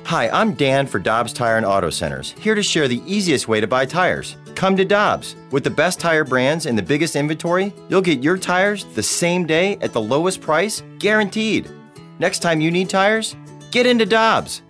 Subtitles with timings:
[0.00, 3.60] Hi, I'm Dan for Dobbs Tire and Auto Centers, here to share the easiest way
[3.60, 4.36] to buy tires.
[4.54, 5.36] Come to Dobbs.
[5.50, 9.46] With the best tire brands and the biggest inventory, you'll get your tires the same
[9.46, 11.70] day at the lowest price, guaranteed.
[12.18, 13.36] Next time you need tires,
[13.70, 14.62] get into Dobbs.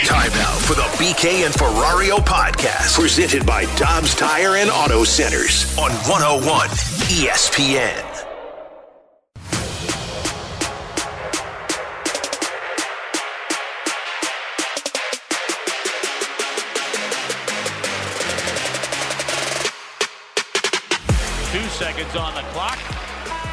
[0.00, 5.78] Time now for the BK and Ferrario podcast, presented by Dobbs Tire and Auto Centers
[5.78, 6.68] on 101
[7.08, 8.11] ESPN.
[21.82, 22.78] Seconds on the clock.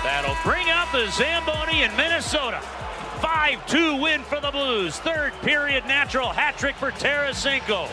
[0.03, 2.61] That'll bring out the Zamboni in Minnesota.
[3.21, 4.99] 5-2 win for the Blues.
[4.99, 7.87] Third period natural hat trick for Tarasenko.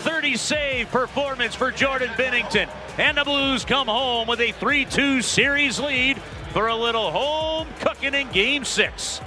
[0.00, 2.68] 30 save performance for Jordan Binnington.
[2.98, 6.20] And the Blues come home with a 3-2 series lead
[6.52, 9.22] for a little home cooking in game six.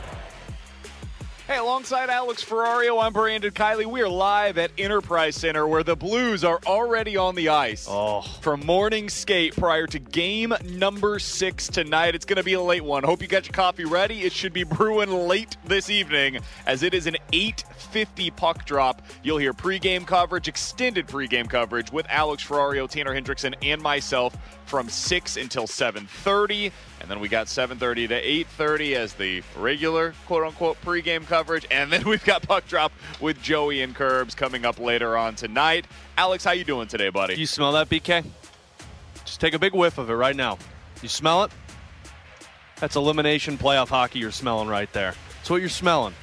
[1.51, 3.85] Hey, alongside Alex Ferrario, I'm Brandon Kiley.
[3.85, 8.21] We are live at Enterprise Center where the Blues are already on the ice Oh.
[8.39, 12.15] for morning skate prior to game number six tonight.
[12.15, 13.03] It's going to be a late one.
[13.03, 14.21] Hope you got your coffee ready.
[14.21, 19.01] It should be brewing late this evening as it is an 8:50 puck drop.
[19.21, 24.87] You'll hear pregame coverage, extended pregame coverage with Alex Ferrario, Tanner Hendrickson, and myself from
[24.87, 31.27] 6 until 7:30, and then we got 7:30 to 8:30 as the regular quote-unquote pregame
[31.27, 35.35] coverage, and then we've got puck drop with Joey and Curbs coming up later on
[35.35, 35.85] tonight.
[36.17, 37.35] Alex, how you doing today, buddy?
[37.35, 38.23] You smell that, BK?
[39.25, 40.57] Just take a big whiff of it right now.
[41.01, 41.51] You smell it?
[42.79, 45.13] That's elimination playoff hockey you're smelling right there.
[45.37, 46.13] That's what you're smelling.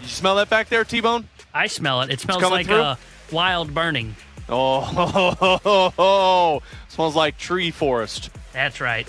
[0.00, 1.28] You smell that back there, T-Bone?
[1.52, 2.10] I smell it.
[2.10, 2.76] It smells like through?
[2.76, 2.96] uh,
[3.32, 4.14] wild burning.
[4.48, 8.30] Oh, smells like tree forest.
[8.52, 9.08] That's right.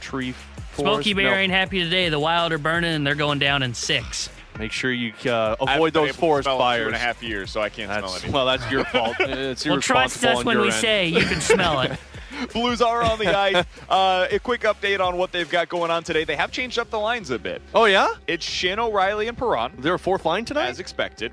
[0.00, 0.51] Tree forest.
[0.76, 1.36] Smokey Bear No.
[1.36, 2.08] ain't happy today.
[2.08, 4.28] The wild are burning and they're going down in six.
[4.58, 6.82] Make sure you uh, avoid those forest smell fires.
[6.82, 8.32] Two and a half years, so I can't smell That's, anything.
[8.32, 9.16] well, that's your fault.
[9.20, 10.74] It's Well, trust us when we end.
[10.74, 11.92] say you can smell it.
[12.52, 13.64] Blues are on the ice.
[13.88, 16.24] Uh, a quick update on what they've got going on today.
[16.24, 17.60] They have changed up the lines a bit.
[17.74, 20.68] Oh yeah, It's Schenn O'Reilly and Perron, They're a fourth line tonight?
[20.68, 21.30] as expected.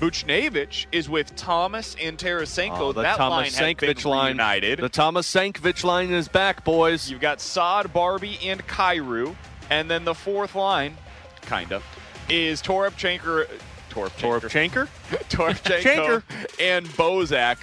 [0.00, 2.78] Buchnevich is with Thomas and Tarasenko.
[2.78, 4.36] Oh, the that line Thomas has been Sankovic line.
[4.36, 4.78] reunited.
[4.78, 7.10] The Thomas Sankovic line is back, boys.
[7.10, 9.34] You've got Saad, Barbie, and Kyrou.
[9.70, 10.96] And then the fourth line,
[11.42, 11.84] kind of,
[12.28, 13.48] is Torp Chanker.
[13.90, 14.88] Torp Torp Chanker?
[15.28, 16.22] Torpchenko
[16.60, 17.58] and Bozak.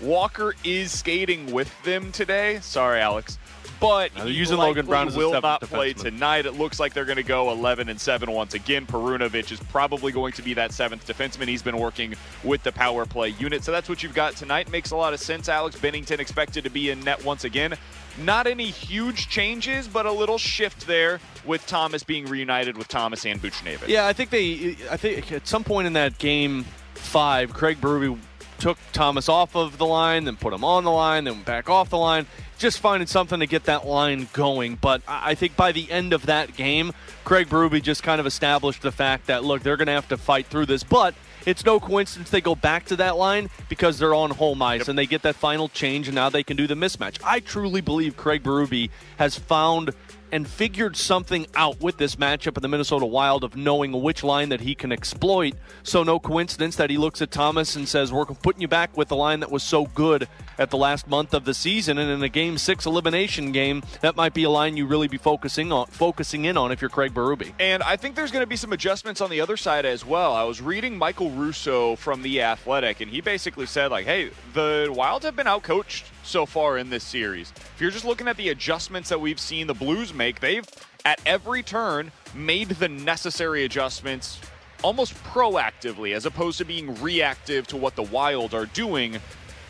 [0.00, 2.60] Walker is skating with them today.
[2.60, 3.38] Sorry, Alex.
[3.80, 6.44] But Now they're using Logan Brown as a will not play tonight.
[6.44, 8.86] It looks like they're going to go 11 and 7 once again.
[8.86, 11.48] Perunovich is probably going to be that seventh defenseman.
[11.48, 12.14] He's been working
[12.44, 13.64] with the power play unit.
[13.64, 14.70] So that's what you've got tonight.
[14.70, 15.48] Makes a lot of sense.
[15.48, 17.74] Alex Binnington expected to be in net once again.
[18.18, 23.24] Not any huge changes, but a little shift there with Thomas being reunited with Thomas
[23.24, 23.88] and Buchnevich.
[23.88, 24.76] Yeah, I think they.
[24.90, 26.64] I think at some point in that game
[26.94, 28.18] five, Craig Berube
[28.60, 31.90] took Thomas off of the line, then put him on the line, then back off
[31.90, 32.26] the line.
[32.58, 34.76] Just finding something to get that line going.
[34.76, 36.92] But I think by the end of that game,
[37.24, 40.16] Craig Berube just kind of established the fact that look, they're going to have to
[40.16, 41.14] fight through this, but.
[41.46, 44.98] It's no coincidence they go back to that line because they're on home ice and
[44.98, 47.18] they get that final change and now they can do the mismatch.
[47.24, 49.94] I truly believe Craig Berube has found
[50.32, 54.48] and figured something out with this matchup of the Minnesota Wild of knowing which line
[54.50, 55.54] that he can exploit.
[55.82, 59.08] So no coincidence that he looks at Thomas and says, "We're putting you back with
[59.08, 60.28] the line that was so good
[60.58, 64.16] at the last month of the season." And in a Game Six elimination game, that
[64.16, 67.14] might be a line you really be focusing on, focusing in on if you're Craig
[67.14, 67.52] Berube.
[67.58, 70.34] And I think there's going to be some adjustments on the other side as well.
[70.34, 74.88] I was reading Michael Russo from The Athletic, and he basically said, like, hey, the
[74.90, 77.52] Wild have been outcoached so far in this series.
[77.74, 80.64] If you're just looking at the adjustments that we've seen the Blues make, they've,
[81.04, 84.40] at every turn, made the necessary adjustments
[84.82, 89.18] almost proactively as opposed to being reactive to what the Wild are doing.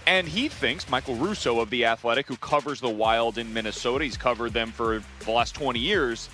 [0.07, 4.17] And he thinks, Michael Russo of The Athletic, who covers the Wild in Minnesota, he's
[4.17, 6.29] covered them for the last 20 years,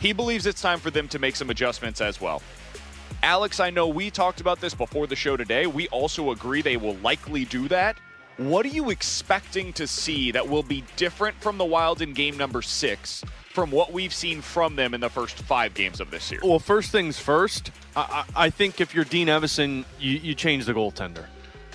[0.00, 2.42] he believes it's time for them to make some adjustments as well.
[3.22, 5.66] Alex, I know we talked about this before the show today.
[5.66, 7.98] We also agree they will likely do that.
[8.40, 12.38] What are you expecting to see that will be different from the Wild in game
[12.38, 13.22] number six
[13.52, 16.42] from what we've seen from them in the first five games of this series?
[16.42, 20.64] Well, first things first, I, I I think if you're Dean Evason, you, you change
[20.64, 21.26] the goaltender.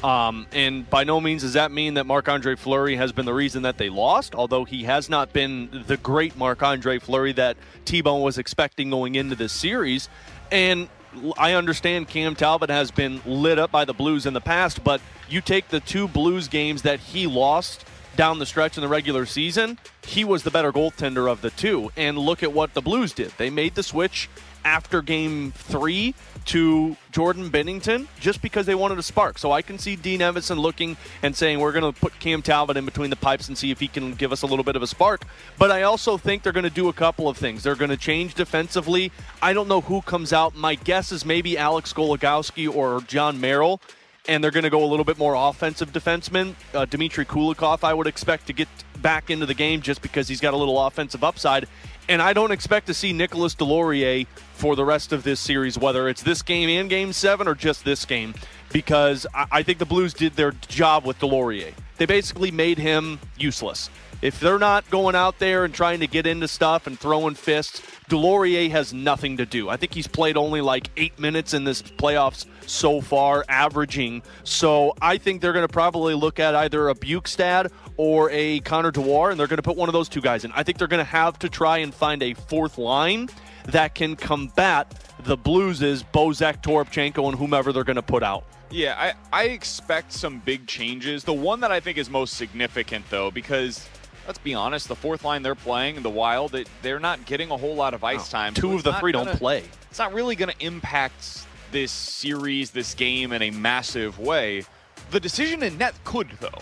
[0.04, 3.34] Um, and by no means does that mean that Marc Andre Fleury has been the
[3.34, 7.58] reason that they lost, although he has not been the great Marc Andre Fleury that
[7.86, 10.10] T Bone was expecting going into this series.
[10.52, 10.90] And
[11.38, 15.02] I understand Cam Talbot has been lit up by the Blues in the past, but
[15.30, 17.86] you take the two Blues games that he lost
[18.16, 21.92] down the stretch in the regular season, he was the better goaltender of the two.
[21.98, 23.32] And look at what the Blues did.
[23.38, 24.30] They made the switch
[24.66, 26.14] after game three
[26.46, 29.38] to Jordan Binnington just because they wanted a spark.
[29.38, 32.78] So I can see Dean Evason looking and saying, we're going to put Cam Talbot
[32.78, 34.84] in between the pipes and see if he can give us a little bit of
[34.84, 35.24] a spark.
[35.58, 37.64] But I also think they're going to do a couple of things.
[37.64, 39.12] They're going to change defensively.
[39.42, 40.56] I don't know who comes out.
[40.56, 43.82] My guess is maybe Alex Goligoski or Jon Merrill
[44.28, 46.56] and they're going to go a little bit more offensive defenseman.
[46.74, 48.68] Uh, Dmitry Kulikov, I would expect to get
[49.02, 51.68] back into the game just because he's got a little offensive upside.
[52.08, 56.08] And I don't expect to see Nicholas Deslauriers for the rest of this series, whether
[56.08, 58.36] it's this game and game seven or just this game,
[58.72, 61.74] because I, I think the Blues did their job with Deslauriers.
[61.98, 63.90] They basically made him useless.
[64.22, 67.82] If they're not going out there and trying to get into stuff and throwing fists,
[68.10, 69.70] Deslauriers has nothing to do.
[69.70, 74.22] I think he's played only like eight minutes in this playoffs so far, averaging.
[74.44, 78.92] So I think they're going to probably look at either a Bjugstad or a Connor
[78.92, 80.52] Dewar, and they're going to put one of those two guys in.
[80.54, 83.30] I think they're going to have to try and find a fourth line
[83.68, 84.94] that can combat
[85.24, 88.46] the Blues' Bozak, Toropchenko, and whomever they're going to put out.
[88.70, 91.24] Yeah, I, I expect some big changes.
[91.24, 93.88] The one that I think is most significant, though, because
[94.28, 97.58] let's be honest, the fourth line they're playing, the Wild, they, they're not getting a
[97.58, 98.54] whole lot of ice time.
[98.54, 99.64] Two so of the three gonna- don't play.
[99.90, 104.64] It's not really going to impact this series, this game in a massive way.
[105.12, 106.62] The decision in net could, though.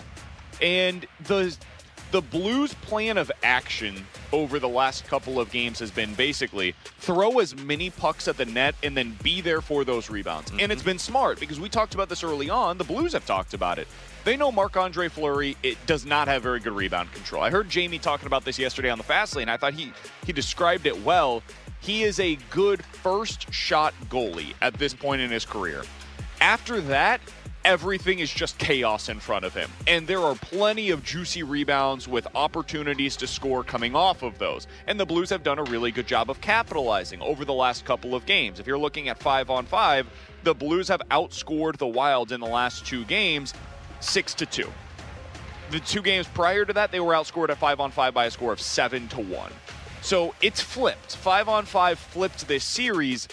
[0.60, 1.56] And the
[2.14, 7.40] the Blues' plan of action over the last couple of games has been basically throw
[7.40, 10.52] as many pucks at the net and then be there for those rebounds.
[10.52, 10.90] And it's mm-hmm.
[10.90, 12.78] been smart because we talked about this early on.
[12.78, 13.88] The Blues have talked about it.
[14.24, 17.42] They know Marc Andre Fleury it does not have very good rebound control.
[17.42, 19.50] I heard Jamie talking about this yesterday on the Fast Lane.
[19.50, 19.92] I thought he
[20.24, 21.42] he described it well.
[21.80, 25.82] He is a good first shot goalie at this point in his career.
[26.40, 27.20] After that,
[27.66, 29.70] everything is just chaos in front of him.
[29.86, 34.66] And there are plenty of juicy rebounds with opportunities to score coming off of those.
[34.86, 38.14] And the Blues have done a really good job of capitalizing over the last couple
[38.14, 38.58] of games.
[38.58, 40.06] If you're looking at five on five,
[40.44, 43.52] the Blues have outscored the Wild in the last two games
[44.04, 44.70] six to two.
[45.70, 48.30] The two games prior to that, they were outscored at five on five by a
[48.30, 49.50] score of seven to one.
[50.02, 51.16] So it's flipped.
[51.16, 53.26] Five on five flipped this series.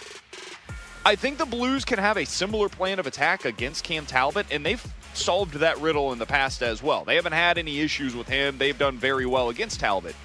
[1.05, 4.65] I think the Blues can have a similar plan of attack against Cam Talbot, and
[4.65, 7.03] they've solved that riddle in the past as well.
[7.03, 8.57] They haven't had any issues with him.
[8.57, 10.15] They've done very well against Talbot.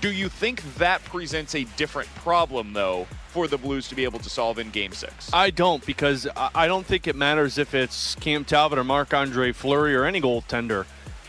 [0.00, 3.06] Do you think that presents a different problem, though,
[3.36, 5.28] for the Blues to be able to solve in Game Six?
[5.30, 9.52] I don't because I don't think it matters if it's Cam Talbot or Marc Andre
[9.52, 10.86] Fleury or any goaltender.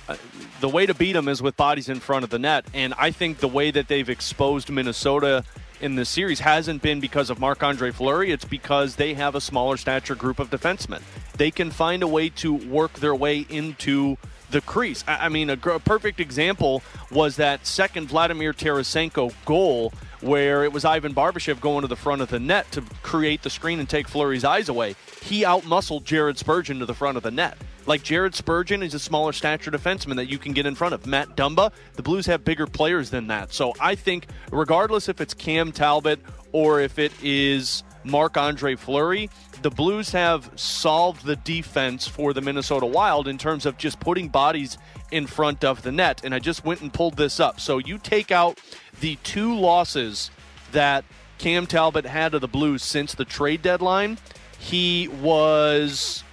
[0.07, 0.15] Uh,
[0.61, 3.11] The way to beat them is with bodies in front of the net, and I
[3.11, 5.43] think the way that they've exposed Minnesota
[5.81, 8.31] in this series hasn't been because of Marc Andre Fleury.
[8.31, 11.01] It's because they have a smaller stature group of defensemen.
[11.35, 14.17] They can find a way to work their way into
[14.51, 15.03] the crease.
[15.07, 20.73] I I mean, a, a perfect example was that second Vladimir Tarasenko goal where it
[20.73, 23.87] was Ivan Barbashev going to the front of the net to create the screen and
[23.87, 24.95] take Fleury's eyes away.
[25.21, 27.57] He outmuscled Jared Spurgeon to the front of the net.
[27.85, 31.05] Like Jared Spurgeon is a smaller stature defenseman that you can get in front of.
[31.05, 33.53] Matt Dumba, the Blues have bigger players than that.
[33.53, 36.19] So I think, regardless if it's Cam Talbot
[36.51, 39.29] or if it is Marc Andre Fleury,
[39.61, 44.29] the Blues have solved the defense for the Minnesota Wild in terms of just putting
[44.29, 44.77] bodies
[45.11, 46.21] in front of the net.
[46.23, 47.59] And I just went and pulled this up.
[47.59, 48.59] So you take out
[48.99, 50.31] the two losses
[50.71, 51.05] that
[51.37, 54.17] Cam Talbot had to the Blues since the trade deadline.
[54.59, 56.23] He was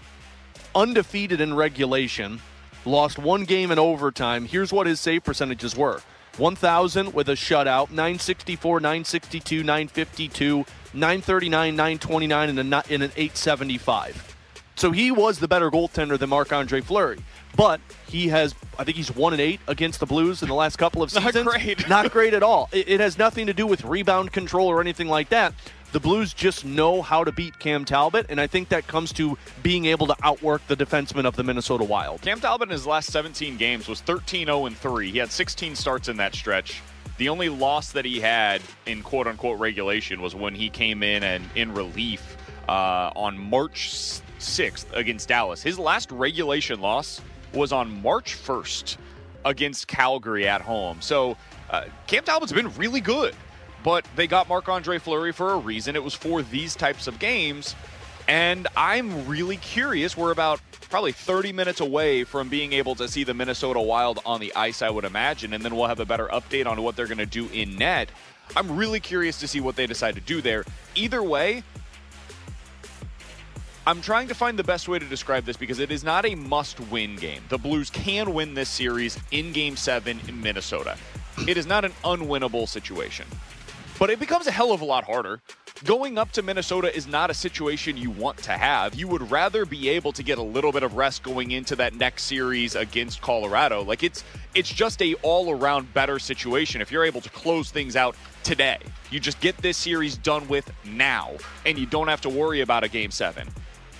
[0.74, 2.40] undefeated in regulation,
[2.84, 4.46] lost one game in overtime.
[4.46, 6.00] Here's what his save percentages were
[6.36, 14.36] 1,000 with a shutout, 964, 962, 952, 939, 929, and a, and an 875.
[14.76, 17.18] So he was the better goaltender than Marc Andre Fleury.
[17.56, 20.76] But he has, I think he's one and eight against the Blues in the last
[20.76, 21.34] couple of seasons.
[21.34, 21.88] Not great.
[21.88, 22.68] Not great at all.
[22.72, 25.54] It, it has nothing to do with rebound control or anything like that.
[25.92, 29.38] The Blues just know how to beat Cam Talbot, and I think that comes to
[29.62, 32.20] being able to outwork the defensemen of the Minnesota Wild.
[32.22, 35.10] Cam Talbot in his last 17 games was 13 0 3.
[35.12, 36.82] He had 16 starts in that stretch.
[37.16, 41.22] The only loss that he had in quote unquote regulation was when he came in
[41.22, 42.36] and in relief
[42.68, 43.90] uh, on March
[44.40, 45.62] 6th against Dallas.
[45.62, 47.20] His last regulation loss
[47.52, 48.96] was on March 1st
[49.44, 51.00] against Calgary at home.
[51.00, 51.36] So
[51.70, 53.34] uh, Cam Talbot's been really good,
[53.84, 55.94] but they got Marc Andre Fleury for a reason.
[55.94, 57.76] It was for these types of games.
[58.26, 60.16] And I'm really curious.
[60.16, 64.40] We're about probably 30 minutes away from being able to see the Minnesota Wild on
[64.40, 67.06] the ice, I would imagine, and then we'll have a better update on what they're
[67.06, 68.10] going to do in net.
[68.56, 70.64] I'm really curious to see what they decide to do there.
[70.94, 71.62] Either way,
[73.86, 76.34] I'm trying to find the best way to describe this because it is not a
[76.34, 77.42] must win game.
[77.48, 80.96] The Blues can win this series in game seven in Minnesota.
[81.46, 83.26] It is not an unwinnable situation.
[83.98, 85.40] But it becomes a hell of a lot harder.
[85.84, 88.94] Going up to Minnesota is not a situation you want to have.
[88.94, 91.94] You would rather be able to get a little bit of rest going into that
[91.94, 93.82] next series against Colorado.
[93.82, 94.24] Like it's
[94.54, 98.78] it's just a all-around better situation if you're able to close things out today.
[99.10, 101.32] You just get this series done with now
[101.66, 103.46] and you don't have to worry about a game 7.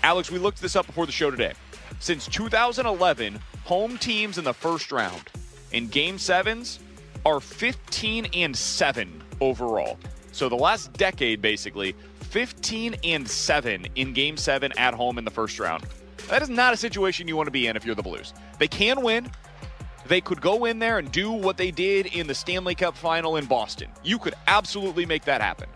[0.04, 1.54] Alex, we looked this up before the show today.
[1.98, 5.28] Since 2011, home teams in the first round
[5.72, 6.78] in game 7s
[7.26, 9.99] are 15 and 7 overall.
[10.33, 15.31] So the last decade, basically, 15 and 7 in game 7 at home in the
[15.31, 15.85] first round.
[16.29, 18.35] That is not a situation you want to be in if you're the Blues.
[18.59, 19.31] They can win.
[20.07, 23.37] They could go in there and do what they did in the Stanley Cup final
[23.37, 23.88] in Boston.
[24.03, 25.69] You could absolutely make that happen.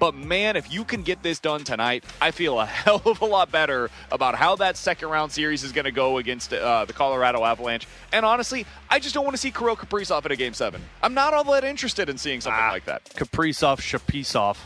[0.00, 3.24] But man, if you can get this done tonight, I feel a hell of a
[3.26, 6.92] lot better about how that second round series is going to go against uh, the
[6.94, 7.86] Colorado Avalanche.
[8.12, 10.82] And honestly, I just don't want to see Kirill Kaprizov in a game seven.
[11.02, 13.04] I'm not all that interested in seeing something Ah, like that.
[13.10, 14.56] Kaprizov, Shapisov.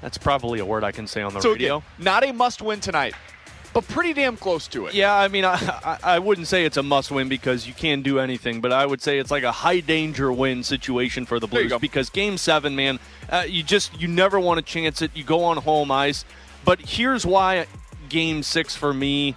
[0.00, 1.76] That's probably a word I can say on the So radio.
[1.78, 3.14] again, not a must win tonight,
[3.72, 4.94] but pretty damn close to it.
[4.94, 8.18] Yeah, I mean, I, I, wouldn't say it's a must win because you can't do
[8.18, 11.72] anything, but I would say it's like a high danger win situation for the Blues
[11.80, 12.98] because game seven, man,
[13.28, 15.10] uh, you just, you never want to chance it.
[15.14, 16.24] You go on home ice.
[16.64, 17.66] But here's why
[18.08, 19.34] game six for me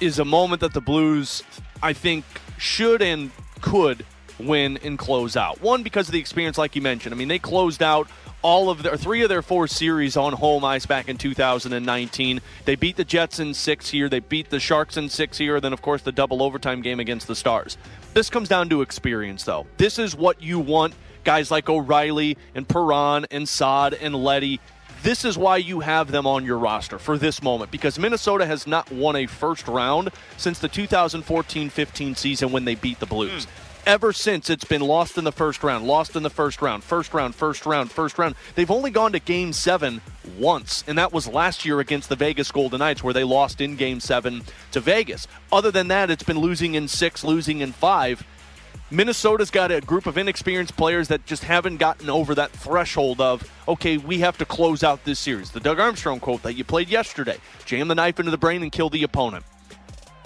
[0.00, 1.42] is a moment that the Blues,
[1.82, 2.24] I think,
[2.58, 3.30] should and
[3.60, 4.04] could
[4.38, 5.60] win and close out.
[5.60, 7.14] One, because of the experience, like you mentioned.
[7.14, 8.08] I mean, they closed out
[8.42, 12.40] all of their three of their four series on home ice back in 2019.
[12.66, 14.08] They beat the Jets in six here.
[14.08, 15.60] They beat the Sharks in six here.
[15.60, 17.78] Then, of course, the double overtime game against the Stars.
[18.12, 19.66] This comes down to experience, though.
[19.78, 24.60] This is what you want guys like O'Reilly and Perron and Saad and Leddy.
[25.02, 28.66] This is why you have them on your roster for this moment because Minnesota has
[28.66, 33.44] not won a first round since the 2014 15 season when they beat the Blues.
[33.44, 33.63] Hmm.
[33.86, 37.12] Ever since it's been lost in the first round, lost in the first round, first
[37.12, 38.34] round, first round, first round.
[38.54, 40.00] They've only gone to game seven
[40.38, 43.76] once, and that was last year against the Vegas Golden Knights, where they lost in
[43.76, 45.28] game seven to Vegas.
[45.52, 48.24] Other than that, it's been losing in six, losing in five.
[48.90, 53.50] Minnesota's got a group of inexperienced players that just haven't gotten over that threshold of,
[53.68, 55.50] okay, we have to close out this series.
[55.50, 57.36] The Doug Armstrong quote that you played yesterday
[57.66, 59.44] jam the knife into the brain and kill the opponent.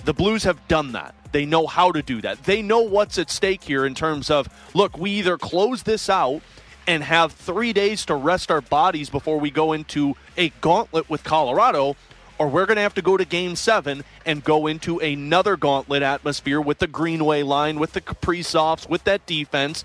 [0.04, 1.16] The Blues have done that.
[1.32, 2.44] They know how to do that.
[2.44, 6.42] They know what's at stake here in terms of, look, we either close this out
[6.86, 11.22] and have three days to rest our bodies before we go into a gauntlet with
[11.22, 11.96] Colorado,
[12.38, 16.02] or we're going to have to go to game seven and go into another gauntlet
[16.02, 19.84] atmosphere with the Greenway line, with the Kaprizovs, with that defense,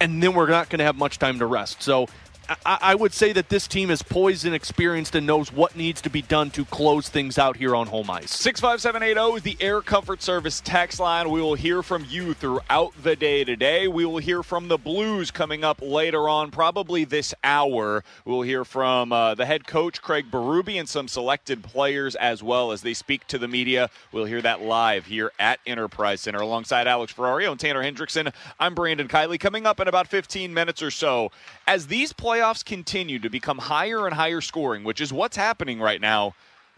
[0.00, 1.82] and then we're not going to have much time to rest.
[1.82, 2.06] So
[2.48, 6.00] I, I would say that this team is poised and experienced and knows what needs
[6.02, 8.30] to be done to close things out here on home ice.
[8.34, 11.30] 65780 is the Air Comfort Service text line.
[11.30, 13.86] We will hear from you throughout the day today.
[13.86, 18.02] We will hear from the Blues coming up later on, probably this hour.
[18.24, 22.72] We'll hear from uh, the head coach, Craig Berube, and some selected players as well
[22.72, 23.90] as they speak to the media.
[24.10, 28.32] We'll hear that live here at Enterprise Center alongside Alex Ferrario and Tanner Hendrickson.
[28.58, 29.38] I'm Brandon Kiley.
[29.38, 31.30] Coming up in about 15 minutes or so,
[31.66, 36.00] as these playoffs continue to become higher and higher scoring, which is what's happening right
[36.00, 36.34] now.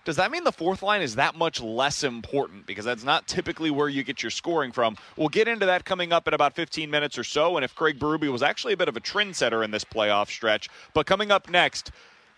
[0.06, 2.66] Does that mean the fourth line is that much less important?
[2.66, 4.96] Because that's not typically where you get your scoring from.
[5.18, 7.58] We'll get into that coming up in about 15 minutes or so.
[7.58, 10.70] And if Craig Berube was actually a bit of a trendsetter in this playoff stretch.
[10.94, 11.90] But coming up next,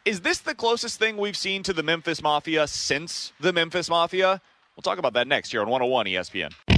[0.05, 4.41] is this the closest thing we've seen to the Memphis Mafia since the Memphis Mafia?
[4.75, 6.72] We'll talk about that next here on 101 ESPN.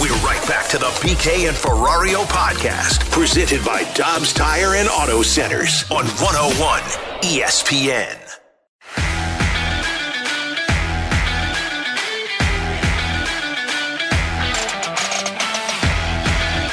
[0.00, 5.22] We're right back to the BK and Ferrario podcast, presented by Dobbs Tire and Auto
[5.22, 6.80] Centers on 101
[7.22, 8.16] ESPN.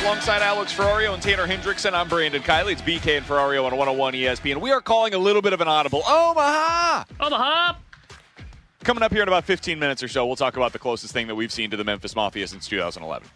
[0.03, 2.73] Alongside Alex Ferrario and Tanner Hendrickson, I'm Brandon Kiley.
[2.73, 4.61] It's BK and Ferrario on 101 ESPN.
[4.61, 6.03] We are calling a little bit of an audible.
[6.07, 7.05] Omaha!
[7.19, 7.73] Omaha.
[8.85, 11.25] Coming up here in about 15 minutes or so, we'll talk about the closest thing
[11.25, 13.27] that we've seen to the Memphis Mafia since 2011.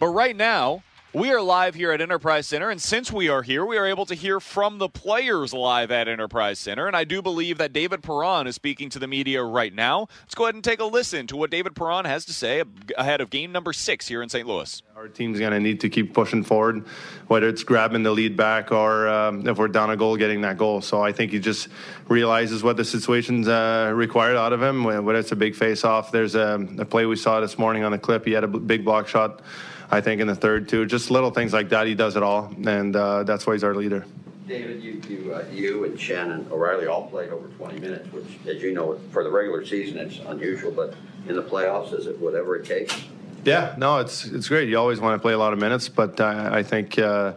[0.00, 0.82] But right now,
[1.14, 4.04] We are live here at Enterprise Center, and since we are here, we are able
[4.04, 6.86] to hear from the players live at Enterprise Center.
[6.86, 10.08] And I do believe that David Perron is speaking to the media right now.
[10.24, 12.62] Let's go ahead and take a listen to what David Perron has to say
[12.98, 14.46] ahead of game number six here in St.
[14.46, 14.82] Louis.
[14.96, 16.86] Our team's going to need to keep pushing forward,
[17.28, 20.58] whether it's grabbing the lead back or um, if we're down a goal, getting that
[20.58, 20.82] goal.
[20.82, 21.68] So I think he just
[22.08, 24.84] realizes what the situation's uh, required out of him.
[24.84, 27.98] Whether it's a big face-off, there's a, a play we saw this morning on the
[27.98, 28.26] clip.
[28.26, 29.40] He had a big block shot
[29.90, 30.86] I think in the third too.
[30.86, 31.86] Just little things like that.
[31.86, 34.04] He does it all, and uh, that's why he's our leader.
[34.46, 38.24] David, you you, uh, you and Schenn and O'Reilly all played over 20 minutes, which,
[38.46, 40.94] as you know, for the regular season it's unusual, but
[41.26, 43.02] in the playoffs, is it whatever it takes?
[43.44, 44.68] Yeah, no, it's it's great.
[44.68, 47.34] You always want to play a lot of minutes, but uh, I think uh,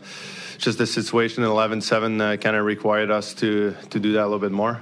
[0.58, 4.28] just the situation in 11-7 uh, kind of required us to to do that a
[4.28, 4.82] little bit more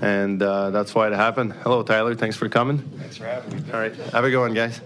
[0.00, 1.52] and uh, that's why it happened.
[1.52, 2.14] Hello, Tyler.
[2.14, 2.78] Thanks for coming.
[2.78, 3.72] Thanks for having me.
[3.72, 3.94] All right.
[3.94, 4.80] Have a good one, guys.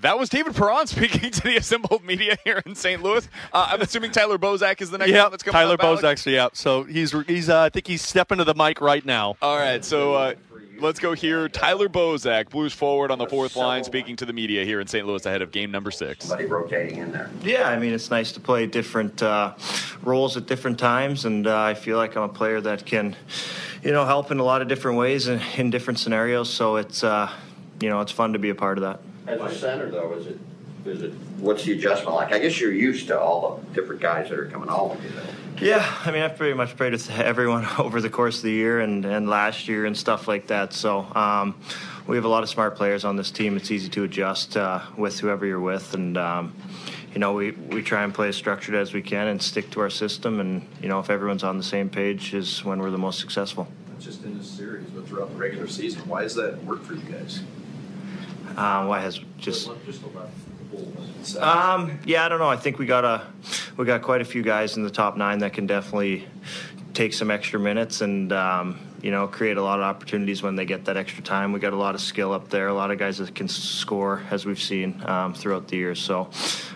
[0.00, 3.02] That was David Perron speaking to the assembled media here in St.
[3.02, 3.28] Louis.
[3.52, 5.80] Uh, I'm assuming Tyler Bozak is the next yeah, one that's coming Tyler up.
[5.80, 6.48] Bozak's, yeah.
[6.52, 9.36] So he's he's uh, I think he's stepping to the mic right now.
[9.42, 10.34] All right, so uh,
[10.78, 11.48] let's go here.
[11.48, 15.04] Tyler Bozak, Blues forward on the fourth line, speaking to the media here in St.
[15.04, 16.26] Louis ahead of game number six.
[16.26, 17.28] Somebody rotating in there.
[17.42, 19.54] Yeah, I mean it's nice to play different uh,
[20.02, 23.16] roles at different times, and uh, I feel like I'm a player that can,
[23.82, 26.48] you know, help in a lot of different ways and in different scenarios.
[26.48, 27.32] So it's uh,
[27.80, 29.00] you know it's fun to be a part of that.
[29.28, 30.38] As a center, though, is it
[30.86, 32.32] is it what's the adjustment like?
[32.32, 35.10] I guess you're used to all the different guys that are coming on with you.
[35.10, 35.66] Though.
[35.66, 38.80] Yeah, I mean, I've pretty much played with everyone over the course of the year
[38.80, 40.72] and, and last year and stuff like that.
[40.72, 41.60] So um,
[42.06, 43.56] we have a lot of smart players on this team.
[43.56, 46.54] It's easy to adjust uh, with whoever you're with, and um,
[47.12, 49.80] you know we, we try and play as structured as we can and stick to
[49.80, 50.40] our system.
[50.40, 53.68] And you know if everyone's on the same page, is when we're the most successful.
[53.88, 56.08] Not just in this series, but throughout the regular season.
[56.08, 57.42] Why does that work for you guys?
[58.58, 60.02] Uh, why has just just
[61.38, 62.48] um, yeah, I don't know.
[62.48, 63.24] I think we got a
[63.76, 66.26] we got quite a few guys in the top nine that can definitely
[66.92, 70.64] take some extra minutes and um, you know create a lot of opportunities when they
[70.64, 71.52] get that extra time.
[71.52, 74.24] We got a lot of skill up there, a lot of guys that can score
[74.28, 76.00] as we've seen um, throughout the years.
[76.00, 76.28] So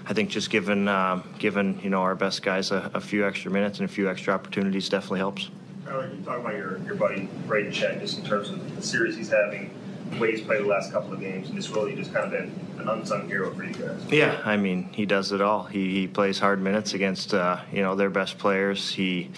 [0.07, 3.51] I think just giving um, giving you know our best guys a, a, few extra
[3.51, 5.51] minutes and a few extra opportunities definitely helps.
[5.85, 9.16] Tyler, you talk about your, your buddy Brayden Schenn just in terms of the series
[9.16, 9.75] he's having
[10.18, 12.81] way he's played the last couple of games, and just really just kind of been
[12.81, 14.01] an unsung hero for you guys.
[14.11, 15.64] Yeah, I mean, he does it all.
[15.64, 18.92] He, he plays hard minutes against uh, you know their best players.
[18.92, 19.31] He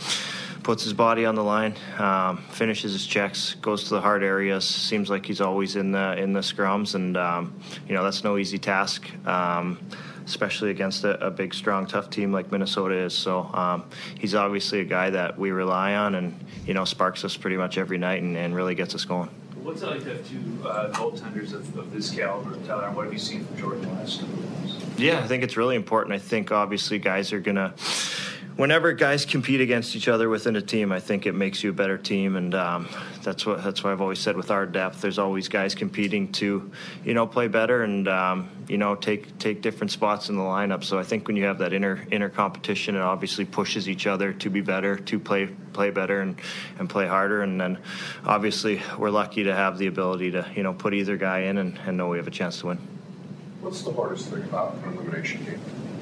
[0.63, 4.67] puts his body on the line, um, finishes his checks, goes to the hard areas.
[4.67, 8.37] Seems like he's always in the in the scrums, and um, you know that's no
[8.37, 9.09] easy task.
[9.27, 9.79] Um,
[10.27, 13.13] especially against a, a, big, strong, tough team like Minnesota is.
[13.13, 13.85] So um,
[14.19, 16.35] he's obviously a guy that we rely on, and
[16.67, 19.29] you know sparks us pretty much every night, and, and really gets us going.
[19.65, 22.91] What's it like to have two uh, goaltenders of, of, this caliber, Tyler?
[22.91, 24.99] What have you seen from Jordan the last couple of years?
[24.99, 26.15] Yeah, I think it's really important.
[26.15, 27.73] I think obviously guys are gonna
[28.57, 31.73] whenever guys compete against each other within a team, I think it makes you a
[31.73, 32.89] better team, and um,
[33.23, 35.01] that's what that's what I've always said with our depth.
[35.01, 36.71] There's always guys competing to,
[37.05, 40.85] you know, play better and um, you know take take different spots in the lineup.
[40.85, 44.33] So I think when you have that inner inner competition, it obviously pushes each other
[44.35, 46.37] to be better, to play play better and
[46.79, 47.43] and play harder.
[47.43, 47.79] And then
[48.25, 51.79] obviously we're lucky to have the ability to you know put either guy in and,
[51.87, 52.79] and know we have a chance to win.
[53.61, 55.61] What's the hardest thing about an elimination game?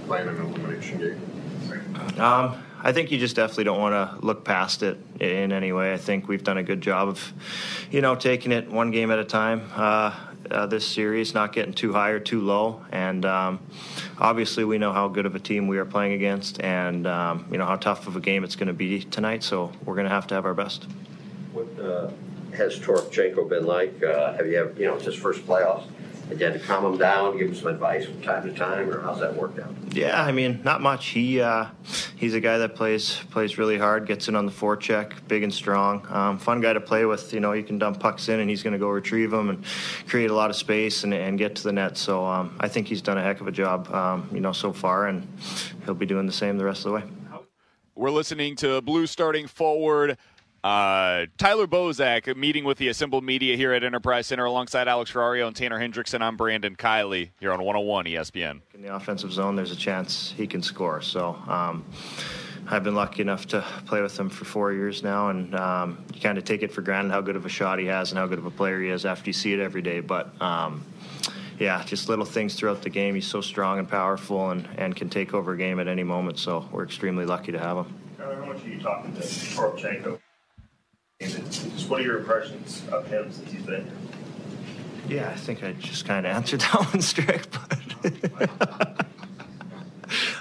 [0.08, 1.31] Playing an elimination game.
[2.18, 5.92] Um, I think you just definitely don't want to look past it in any way.
[5.92, 7.32] I think we've done a good job of,
[7.90, 9.70] you know, taking it one game at a time.
[9.74, 10.14] Uh,
[10.50, 13.60] uh, this series, not getting too high or too low, and um,
[14.18, 17.58] obviously we know how good of a team we are playing against, and um, you
[17.58, 19.42] know how tough of a game it's going to be tonight.
[19.42, 20.84] So we're going to have to have our best.
[21.52, 22.10] What uh,
[22.56, 24.02] has Toropchenko been like?
[24.02, 25.84] Uh, have you have you know it's his first playoffs?
[26.32, 28.88] Did you have to calm him down, give him some advice from time to time,
[28.88, 29.70] or how's that worked out?
[29.90, 31.08] Yeah, I mean, not much.
[31.08, 31.66] He uh,
[32.16, 35.52] he's a guy that plays plays really hard, gets in on the forecheck, big and
[35.52, 36.06] strong.
[36.08, 37.34] Um, fun guy to play with.
[37.34, 39.62] You know, you can dump pucks in, and he's going to go retrieve them and
[40.08, 41.98] create a lot of space and, and get to the net.
[41.98, 44.72] So um, I think he's done a heck of a job, um, you know, so
[44.72, 45.28] far, and
[45.84, 47.02] he'll be doing the same the rest of the way.
[47.94, 50.16] We're listening to Blue starting forward.
[50.64, 55.48] Uh, Tyler Bozak meeting with the assembled media here at Enterprise Center alongside Alex Ferrario
[55.48, 56.22] and Tanner Hendrickson.
[56.22, 58.60] I'm Brandon Kiley here on 101 ESPN.
[58.72, 61.02] In the offensive zone, there's a chance he can score.
[61.02, 61.84] So um,
[62.68, 66.20] I've been lucky enough to play with him for four years now, and um, you
[66.20, 68.28] kind of take it for granted how good of a shot he has and how
[68.28, 69.98] good of a player he is after you see it every day.
[69.98, 70.84] But um,
[71.58, 73.16] yeah, just little things throughout the game.
[73.16, 76.38] He's so strong and powerful and, and can take over a game at any moment.
[76.38, 77.98] So we're extremely lucky to have him.
[78.16, 80.20] How much are you talking to Toropchenko?
[81.22, 83.92] Just what are your impressions of him since he's been here?
[85.08, 89.06] Yeah, I think I just kind of answered that one straight, but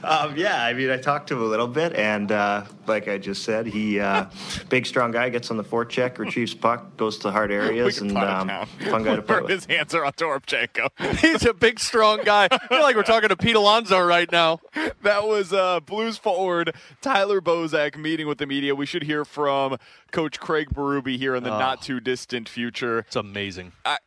[0.04, 3.18] um, yeah, I mean, I talked to him a little bit, and uh, like I
[3.18, 4.26] just said, he uh,
[4.70, 8.18] big, strong guy gets on the forecheck, retrieves puck, goes to the hard areas, and
[8.18, 8.50] um,
[8.90, 9.50] fun guy to play with.
[9.50, 11.18] His hands are on Toropchenko.
[11.20, 12.48] He's a big, strong guy.
[12.52, 14.60] I feel like we're talking to Pete Alonso right now.
[15.04, 18.74] That was uh, Blues forward Tyler Bozak meeting with the media.
[18.76, 19.78] We should hear from
[20.12, 21.60] Coach Craig Berube here in the Oh.
[21.60, 23.00] not too distant future.
[23.00, 23.74] It's amazing.
[23.86, 23.98] I,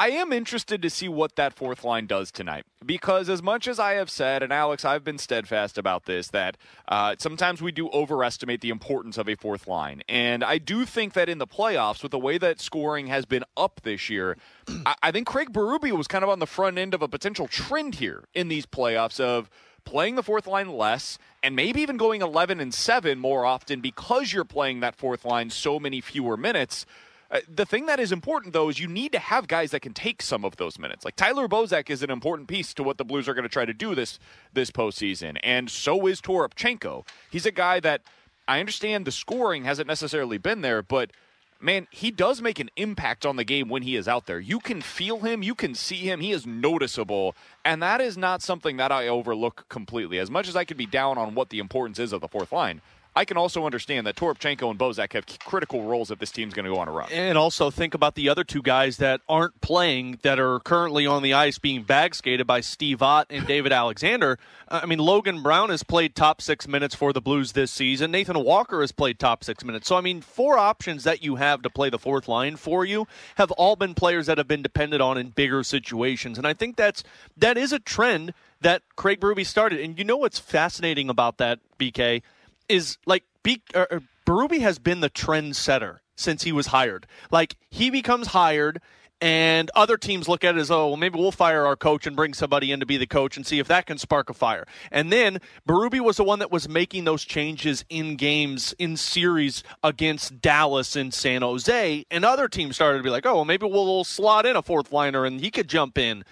[0.00, 3.78] I am interested to see what that fourth line does tonight because, as much as
[3.78, 6.56] I have said, and Alex, I've been steadfast about this, that
[6.88, 10.02] uh, sometimes we do overestimate the importance of a fourth line.
[10.08, 13.44] And I do think that in the playoffs, with the way that scoring has been
[13.58, 14.38] up this year,
[14.86, 17.46] I, I think Craig Berube was kind of on the front end of a potential
[17.46, 19.50] trend here in these playoffs of
[19.84, 24.32] playing the fourth line less and maybe even going 11 and 7 more often because
[24.32, 26.86] you're playing that fourth line so many fewer minutes.
[27.30, 29.94] Uh, the thing that is important, though, is you need to have guys that can
[29.94, 31.04] take some of those minutes.
[31.04, 33.64] Like Tyler Bozak is an important piece to what the Blues are going to try
[33.64, 34.18] to do this
[34.52, 37.06] this postseason, and so is Toropchenko.
[37.30, 38.02] He's a guy that
[38.48, 41.12] I understand the scoring hasn't necessarily been there, but
[41.60, 44.40] man, he does make an impact on the game when he is out there.
[44.40, 46.20] You can feel him, you can see him.
[46.20, 50.18] He is noticeable, and that is not something that I overlook completely.
[50.18, 52.50] As much as I could be down on what the importance is of the fourth
[52.50, 52.80] line.
[53.14, 56.64] I can also understand that Toropchenko and Bozak have critical roles if this team's going
[56.64, 57.10] to go on a run.
[57.10, 61.22] And also think about the other two guys that aren't playing that are currently on
[61.22, 64.38] the ice being bag skated by Steve Ott and David Alexander.
[64.68, 68.12] Uh, I mean, Logan Brown has played top six minutes for the Blues this season.
[68.12, 69.88] Nathan Walker has played top six minutes.
[69.88, 73.08] So, I mean, four options that you have to play the fourth line for you
[73.34, 76.38] have all been players that have been depended on in bigger situations.
[76.38, 77.02] And I think that's
[77.36, 79.80] that is a trend that Craig Berube started.
[79.80, 82.22] And you know what's fascinating about that, BK?
[82.70, 87.06] Is like B, er, er, Berube has been the trendsetter since he was hired.
[87.30, 88.80] Like he becomes hired,
[89.20, 92.16] and other teams look at it as, oh, well, maybe we'll fire our coach and
[92.16, 94.66] bring somebody in to be the coach and see if that can spark a fire.
[94.90, 99.62] And then Berube was the one that was making those changes in games in series
[99.82, 103.66] against Dallas and San Jose, and other teams started to be like, oh, well, maybe
[103.66, 106.24] we'll slot in a fourth liner and he could jump in.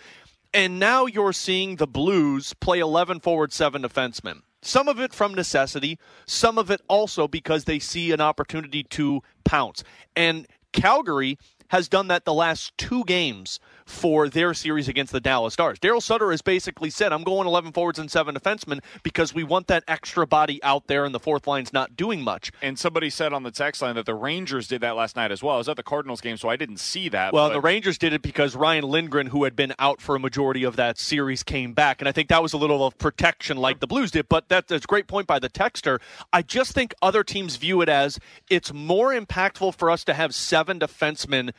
[0.54, 4.40] And now you're seeing the Blues play 11 forward, seven defensemen.
[4.62, 9.22] Some of it from necessity, some of it also because they see an opportunity to
[9.44, 9.84] pounce.
[10.16, 15.54] And Calgary has done that the last two games for their series against the Dallas
[15.54, 15.78] Stars.
[15.78, 19.66] Daryl Sutter has basically said, I'm going 11 forwards and seven defensemen because we want
[19.68, 22.52] that extra body out there and the fourth line's not doing much.
[22.60, 25.42] And somebody said on the text line that the Rangers did that last night as
[25.42, 25.54] well.
[25.54, 27.32] I was at the Cardinals game, so I didn't see that.
[27.32, 30.20] Well, but- the Rangers did it because Ryan Lindgren, who had been out for a
[30.20, 32.00] majority of that series, came back.
[32.00, 34.28] And I think that was a little of protection like the Blues did.
[34.28, 36.00] But that, that's a great point by the texter.
[36.32, 38.18] I just think other teams view it as
[38.50, 41.52] it's more impactful for us to have seven defensemen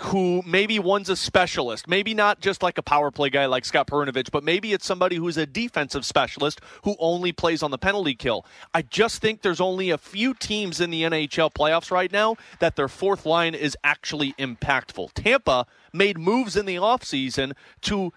[0.00, 3.86] who maybe one's a specialist, maybe not just like a power play guy like Scott
[3.86, 8.14] Perunovich, but maybe it's somebody who's a defensive specialist who only plays on the penalty
[8.14, 8.44] kill.
[8.74, 12.76] I just think there's only a few teams in the NHL playoffs right now that
[12.76, 15.12] their fourth line is actually impactful.
[15.14, 18.12] Tampa made moves in the offseason to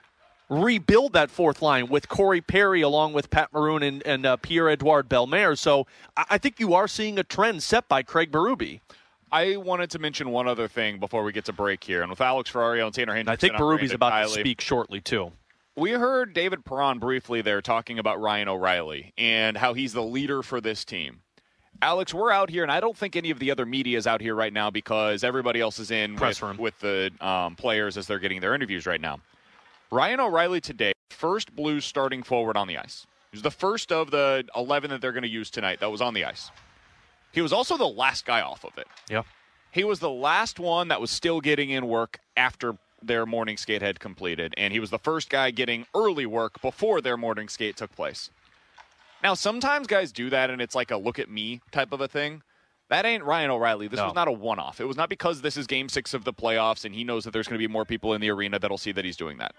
[0.50, 4.68] rebuild that fourth line with Corey Perry along with Pat Maroon and, and uh, Pierre
[4.68, 5.58] Edouard Bellemare.
[5.58, 5.88] So
[6.18, 8.82] I, I think you are seeing a trend set by Craig Berube.
[9.32, 12.02] I wanted to mention one other thing before we get to break here.
[12.02, 15.02] And with Alex Ferrario and Tanner Hendrickson, I think I'm Berube's about to speak shortly,
[15.02, 15.32] too.
[15.76, 20.42] We heard David Perron briefly there talking about Ryan O'Reilly and how he's the leader
[20.44, 21.22] for this team.
[21.82, 24.20] Alex, we're out here, and I don't think any of the other media is out
[24.20, 26.58] here right now because everybody else is in Press with, room.
[26.58, 29.22] with the um, players as they're getting their interviews right now.
[29.90, 33.08] Ryan O'Reilly today, first Blues starting forward on the ice.
[33.32, 36.14] He's the first of the 11 that they're going to use tonight that was on
[36.14, 36.52] the ice.
[37.32, 38.88] He was also the last guy off of it.
[39.10, 39.24] Yeah.
[39.72, 43.82] He was the last one that was still getting in work after their morning skate
[43.82, 47.78] had completed, and he was the first guy getting early work before their morning skate
[47.78, 48.30] took place.
[49.24, 52.08] Now, sometimes guys do that, and it's like a look at me type of a
[52.08, 52.42] thing.
[52.90, 53.88] That ain't Ryan O'Reilly.
[53.88, 54.06] This No.
[54.06, 54.82] was not a one off.
[54.82, 57.32] It was not because this is game six of the playoffs and he knows that
[57.32, 59.54] there's going to be more people in the arena that'll see that he's doing that.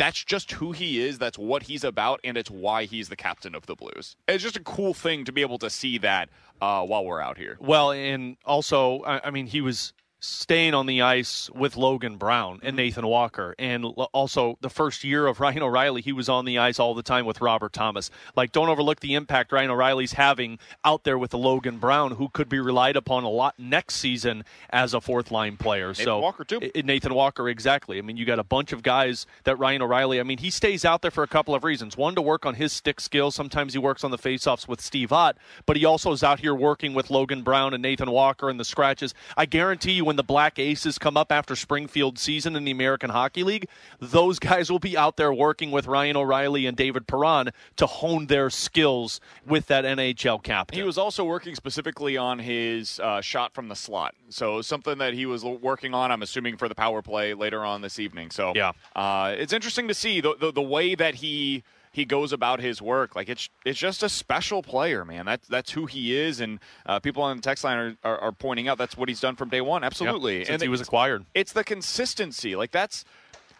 [0.00, 1.18] That's just who he is.
[1.18, 4.16] That's what he's about, and it's why he's the captain of the Blues.
[4.26, 6.30] It's just a cool thing to be able to see that
[6.62, 7.58] uh, while we're out here.
[7.60, 12.60] Well, and also, I, I mean, he was staying on the ice with Logan Brown
[12.62, 12.76] and mm-hmm.
[12.76, 13.54] Nathan Walker.
[13.58, 17.02] And also, the first year of Ryan O'Reilly, he was on the ice all the
[17.02, 18.10] time with Robert Thomas.
[18.36, 22.28] Like, don't overlook the impact Ryan O'Reilly's having out there with the Logan Brown, who
[22.28, 25.88] could be relied upon a lot next season as a fourth line player.
[25.88, 26.60] Nathan so Walker, too.
[26.84, 27.98] Nathan Walker, exactly.
[27.98, 30.84] I mean, you got a bunch of guys that Ryan O'Reilly, I mean, he stays
[30.84, 31.96] out there for a couple of reasons.
[31.96, 33.34] One, to work on his stick skills.
[33.34, 36.54] Sometimes he works on the faceoffs with Steve Ott, but he also is out here
[36.54, 39.14] working with Logan Brown and Nathan Walker and the scratches.
[39.36, 43.10] I guarantee you, when the Black Aces come up after Springfield season in the American
[43.10, 43.68] Hockey League,
[44.00, 48.26] those guys will be out there working with Ryan O'Reilly and David Perron to hone
[48.26, 50.76] their skills with that NHL captain.
[50.76, 54.16] He was also working specifically on his uh, shot from the slot.
[54.30, 57.80] So something that he was working on, I'm assuming, for the power play later on
[57.80, 58.32] this evening.
[58.32, 62.32] So yeah, uh, it's interesting to see the, the, the way that he he goes
[62.32, 63.16] about his work.
[63.16, 65.26] Like it's it's just a special player, man.
[65.26, 68.32] That's that's who he is, and uh, people on the text line are, are, are,
[68.32, 69.82] pointing out that's what he's done from day one.
[69.84, 71.24] Absolutely, yep, since and he was acquired.
[71.34, 72.56] It's the consistency.
[72.56, 73.04] Like that's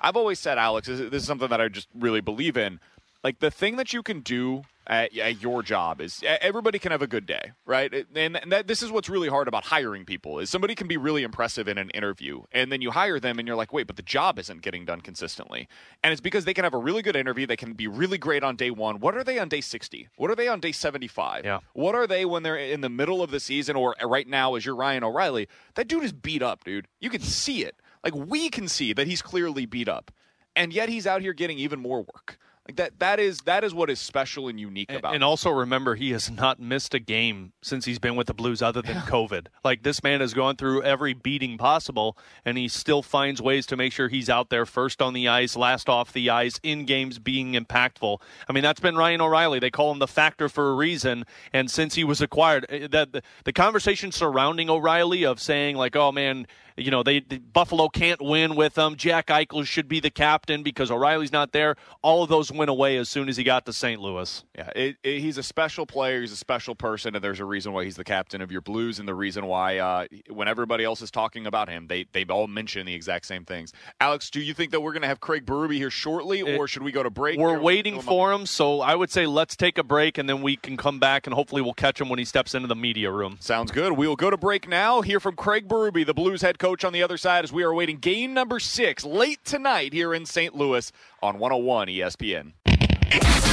[0.01, 0.87] I've always said, Alex.
[0.89, 2.81] This is something that I just really believe in.
[3.23, 7.01] Like the thing that you can do at, at, your job is everybody can have
[7.01, 8.05] a good day, right?
[8.15, 10.97] And, and that, this is what's really hard about hiring people is somebody can be
[10.97, 13.95] really impressive in an interview, and then you hire them, and you're like, wait, but
[13.95, 15.69] the job isn't getting done consistently,
[16.03, 18.43] and it's because they can have a really good interview, they can be really great
[18.43, 18.99] on day one.
[18.99, 20.09] What are they on day sixty?
[20.17, 21.45] What are they on day seventy five?
[21.45, 21.61] Yeah.
[21.73, 24.67] What are they when they're in the middle of the season or right now as
[24.67, 25.47] you're Ryan O'Reilly?
[25.77, 26.89] That dude is beat up, dude.
[26.99, 27.77] You can see it.
[28.03, 30.11] Like we can see that he's clearly beat up,
[30.57, 32.39] and yet he's out here getting even more work.
[32.71, 35.09] Like that that is that is what is special and unique about.
[35.09, 38.35] And, and also remember, he has not missed a game since he's been with the
[38.35, 39.47] Blues, other than COVID.
[39.65, 43.77] Like this man has gone through every beating possible, and he still finds ways to
[43.77, 47.19] make sure he's out there first on the ice, last off the ice, in games,
[47.19, 48.21] being impactful.
[48.49, 49.59] I mean, that's been Ryan O'Reilly.
[49.59, 51.25] They call him the factor for a reason.
[51.53, 55.97] And since he was acquired, eh, that the, the conversation surrounding O'Reilly of saying like,
[55.97, 56.47] "Oh man."
[56.81, 58.97] You know, they, Buffalo can't win with them.
[58.97, 61.77] Jack Eichel should be the captain because O'Reilly's not there.
[62.03, 64.01] All of those went away as soon as he got to St.
[64.01, 64.45] Louis.
[64.57, 66.21] Yeah, it, it, he's a special player.
[66.21, 68.99] He's a special person, and there's a reason why he's the captain of your Blues,
[68.99, 72.47] and the reason why uh, when everybody else is talking about him, they they all
[72.47, 73.73] mention the exact same things.
[74.01, 76.83] Alex, do you think that we're going to have Craig Berube here shortly, or should
[76.83, 77.39] we go to break?
[77.39, 80.57] We're waiting for him, so I would say let's take a break, and then we
[80.57, 83.39] can come back, and hopefully we'll catch him when he steps into the media room.
[83.41, 83.93] Sounds good.
[83.93, 85.01] We will go to break now.
[85.01, 87.71] Hear from Craig Berube, the Blues head coach, on the other side as we are
[87.71, 90.55] awaiting game number six late tonight here in St.
[90.55, 92.53] Louis on 101 ESPN.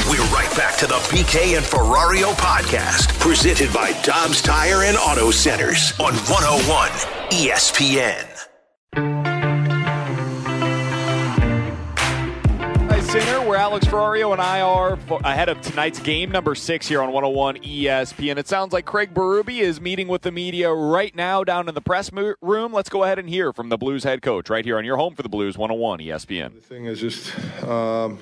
[0.10, 5.32] We're right back to the BK and Ferrario podcast, presented by Dobbs Tire and Auto
[5.32, 6.89] Centers on 101
[7.32, 9.37] ESPN.
[13.08, 17.13] Center, where Alex Ferrario and I are ahead of tonight's game number six here on
[17.13, 18.38] 101 ESPN.
[18.38, 21.80] It sounds like Craig Berube is meeting with the media right now down in the
[21.80, 22.74] press room.
[22.74, 25.15] Let's go ahead and hear from the Blues head coach right here on your home
[25.15, 26.56] for the Blues 101 ESPN.
[26.56, 28.20] The thing is just, um,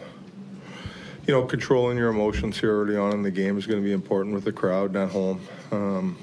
[1.26, 3.94] you know, controlling your emotions here early on in the game is going to be
[3.94, 5.42] important with the crowd at home.
[5.72, 6.16] Um,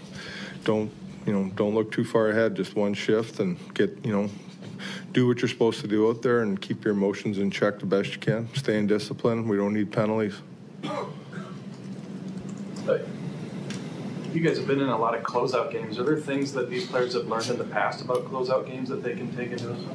[0.63, 0.93] don't
[1.27, 1.51] you know?
[1.57, 2.55] Don't look too far ahead.
[2.55, 4.31] Just one shift and get you know
[5.13, 7.87] do what you're supposed to do out there and keep your emotions in check the
[7.87, 8.49] best you can.
[8.55, 9.47] Stay in discipline.
[9.47, 10.41] We don't need penalties.
[14.33, 15.99] You guys have been in a lot of closeout games.
[15.99, 19.03] Are there things that these players have learned in the past about closeout games that
[19.03, 19.95] they can take into one?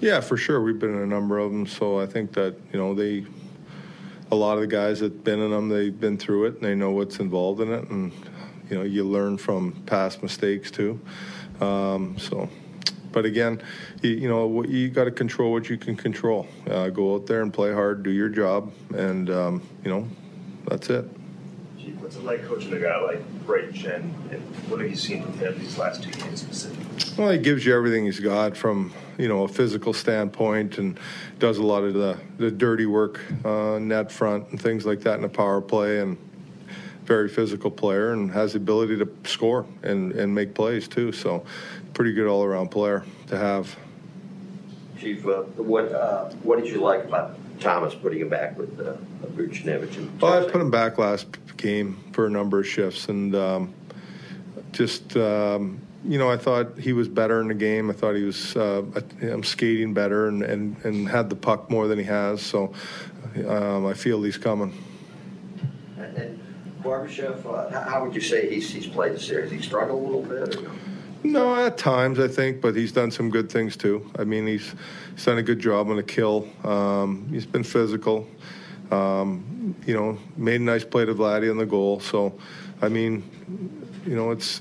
[0.00, 0.62] Yeah, for sure.
[0.62, 3.24] We've been in a number of them, so I think that you know they,
[4.30, 6.74] a lot of the guys that've been in them, they've been through it and they
[6.74, 8.12] know what's involved in it, and
[8.70, 11.00] you know you learn from past mistakes too.
[11.60, 12.48] Um, so
[13.12, 13.62] but again,
[14.02, 16.46] you, you know, you got to control what you can control.
[16.68, 20.08] Uh, go out there and play hard, do your job, and um, you know,
[20.66, 21.04] that's it.
[22.08, 24.40] What's it like coaching a guy like Brayden Schenn, and
[24.70, 26.86] what have you seen from him these last two games specifically?
[27.18, 30.98] Well, he gives you everything he's got from you know a physical standpoint, and
[31.38, 35.16] does a lot of the the dirty work, uh, net front, and things like that
[35.16, 36.16] in the power play, and
[37.04, 41.12] very physical player, and has the ability to score and and make plays too.
[41.12, 41.44] So
[41.94, 43.76] pretty good all around player to have.
[44.98, 48.94] Chief, uh, what uh, what did you like about Thomas putting him back with uh,
[49.28, 50.20] Buchnevich?
[50.20, 53.74] Well, I put him back last game for a number of shifts, and um,
[54.72, 57.90] just um, you know, I thought he was better in the game.
[57.90, 58.82] I thought he was uh,
[59.20, 62.40] I'm skating better and, and, and had the puck more than he has.
[62.40, 62.72] So
[63.46, 64.72] um, I feel he's coming.
[65.96, 66.40] And, and
[66.82, 69.50] Barbashev, uh, how would you say he's, he's played the series?
[69.50, 70.56] He struggled a little bit?
[70.64, 70.70] Or?
[71.24, 74.08] No, at times I think, but he's done some good things too.
[74.18, 74.74] I mean, he's,
[75.14, 76.48] he's done a good job on the kill.
[76.64, 78.26] Um, he's been physical.
[78.90, 82.00] Um, you know, made a nice play to Vladdy on the goal.
[82.00, 82.38] So,
[82.80, 83.22] I mean,
[84.06, 84.60] you know, it's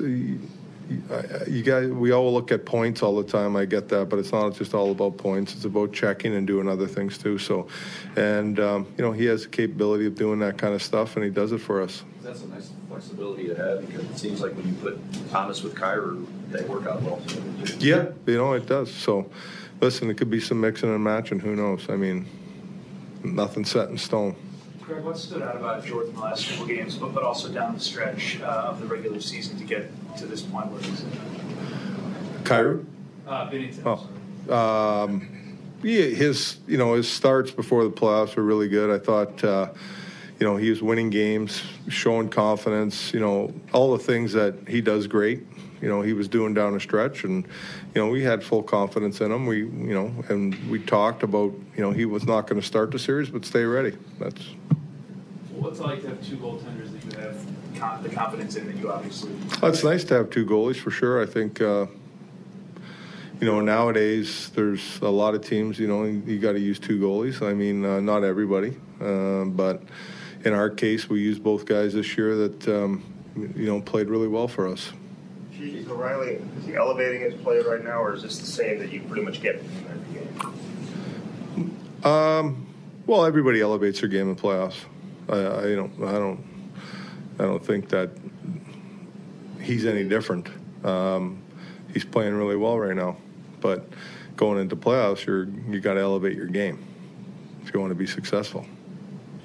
[0.90, 1.04] you,
[1.48, 1.90] you guys.
[1.90, 3.56] We all look at points all the time.
[3.56, 5.54] I get that, but it's not just all about points.
[5.54, 7.38] It's about checking and doing other things too.
[7.38, 7.68] So,
[8.16, 11.26] and um, you know, he has the capability of doing that kind of stuff, and
[11.26, 12.04] he does it for us.
[12.22, 15.76] That's a nice flexibility to have because it seems like when you put Thomas with
[15.76, 17.22] Kyrou, they work out well.
[17.80, 18.94] Yeah, you know it does.
[18.94, 19.30] So,
[19.82, 21.40] listen, it could be some mixing and matching.
[21.40, 21.90] Who knows?
[21.90, 22.26] I mean,
[23.24, 24.36] nothing set in stone.
[24.88, 27.80] Greg, what stood out about Jordan the last couple games, but, but also down the
[27.80, 31.04] stretch uh, of the regular season to get to this point where he's
[32.44, 32.86] Kyrou?
[33.28, 34.10] Uh, Binnington.
[34.50, 38.90] Oh, um, yeah, his you know his starts before the playoffs were really good.
[38.90, 39.72] I thought uh,
[40.40, 43.14] you know he was winning games, showing confidence.
[43.14, 45.46] You know all the things that he does great.
[45.82, 47.46] You know he was doing down a stretch, and
[47.94, 49.48] you know we had full confidence in him.
[49.48, 52.92] We you know and we talked about you know he was not going to start
[52.92, 53.98] the series, but stay ready.
[54.18, 54.42] That's
[55.60, 57.46] What's it like to have two goaltenders that you have
[57.78, 59.32] con- the confidence in that you obviously?
[59.62, 61.22] Well, It's nice to have two goalies for sure.
[61.22, 61.88] I think, uh,
[63.40, 67.00] you know, nowadays there's a lot of teams, you know, you got to use two
[67.00, 67.42] goalies.
[67.42, 69.82] I mean, uh, not everybody, uh, but
[70.46, 73.04] in our case, we used both guys this year that, um,
[73.36, 74.92] you know, played really well for us.
[75.60, 78.92] Is O'Reilly, is he elevating his play right now, or is this the same that
[78.92, 80.04] you pretty much get from him
[81.56, 82.06] every game?
[82.06, 82.68] Um,
[83.08, 84.76] well, everybody elevates their game in playoffs.
[85.30, 86.44] I, I know, I don't,
[87.40, 88.10] I don't think that
[89.62, 90.48] he's any different.
[90.84, 91.42] Um,
[91.94, 93.18] he's playing really well right now,
[93.60, 93.88] but
[94.36, 96.84] going into playoffs, you're you got to elevate your game
[97.64, 98.66] if you want to be successful.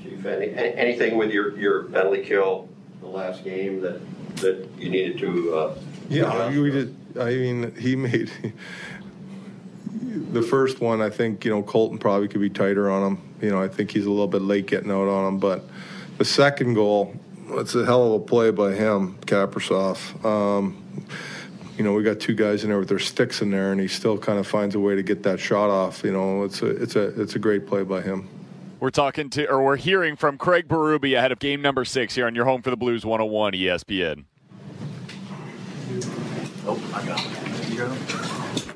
[0.03, 2.69] Chief, any, any- anything with your, your penalty kill
[3.01, 4.01] the last game that,
[4.37, 5.75] that you needed to, uh,
[6.09, 6.97] Yeah, we did.
[7.19, 8.31] I mean, he made
[10.33, 11.01] the first one.
[11.01, 13.23] I think you know Colton probably could be tighter on him.
[13.41, 15.39] You know, I think he's a little bit late getting out on him.
[15.39, 15.65] But
[16.19, 17.15] the second goal,
[17.51, 20.25] it's a hell of a play by him, Kaprizov.
[20.25, 20.83] Um,
[21.77, 23.89] you know, we got two guys in there with their sticks in there, and he
[23.89, 26.03] still kind of finds a way to get that shot off.
[26.05, 28.29] You know, it's a it's a it's a great play by him.
[28.81, 32.27] We're talking to, or we're hearing from Craig Berube ahead of game number six here
[32.27, 34.25] on your home for the Blues 101 ESPN.
[36.67, 37.69] Oh, I got it.
[37.69, 38.32] You got him?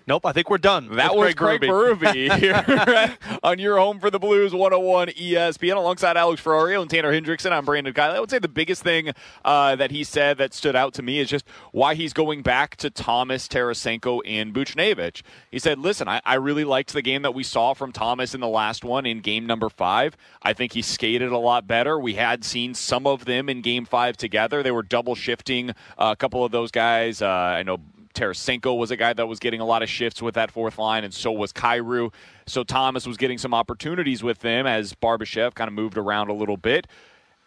[0.08, 0.94] Nope, I think we're done.
[0.94, 6.40] That was Craig Berube here on your home for the Blues 101 ESPN alongside Alex
[6.40, 7.50] Ferrario and Tanner Hendrickson.
[7.50, 8.14] I'm Brandon Kiley.
[8.14, 9.10] I would say the biggest thing
[9.44, 12.76] uh, that he said that stood out to me is just why he's going back
[12.76, 15.22] to Thomas, Tarasenko, and Buchnevich.
[15.50, 18.40] He said, listen, I, I really liked the game that we saw from Thomas in
[18.40, 20.16] the last one in game number five.
[20.40, 21.98] I think he skated a lot better.
[21.98, 24.62] We had seen some of them in game five together.
[24.62, 25.74] They were double shifting uh,
[26.12, 27.22] a couple of those guys.
[27.22, 27.80] Uh, I know
[28.16, 31.04] Tarasenko was a guy that was getting a lot of shifts with that fourth line,
[31.04, 32.12] and so was Kyrou.
[32.46, 36.32] So Thomas was getting some opportunities with them as Barbashev kind of moved around a
[36.32, 36.86] little bit.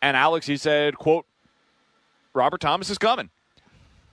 [0.02, 1.26] And Alex, he said, quote,
[2.34, 3.30] Robert Thomas is coming.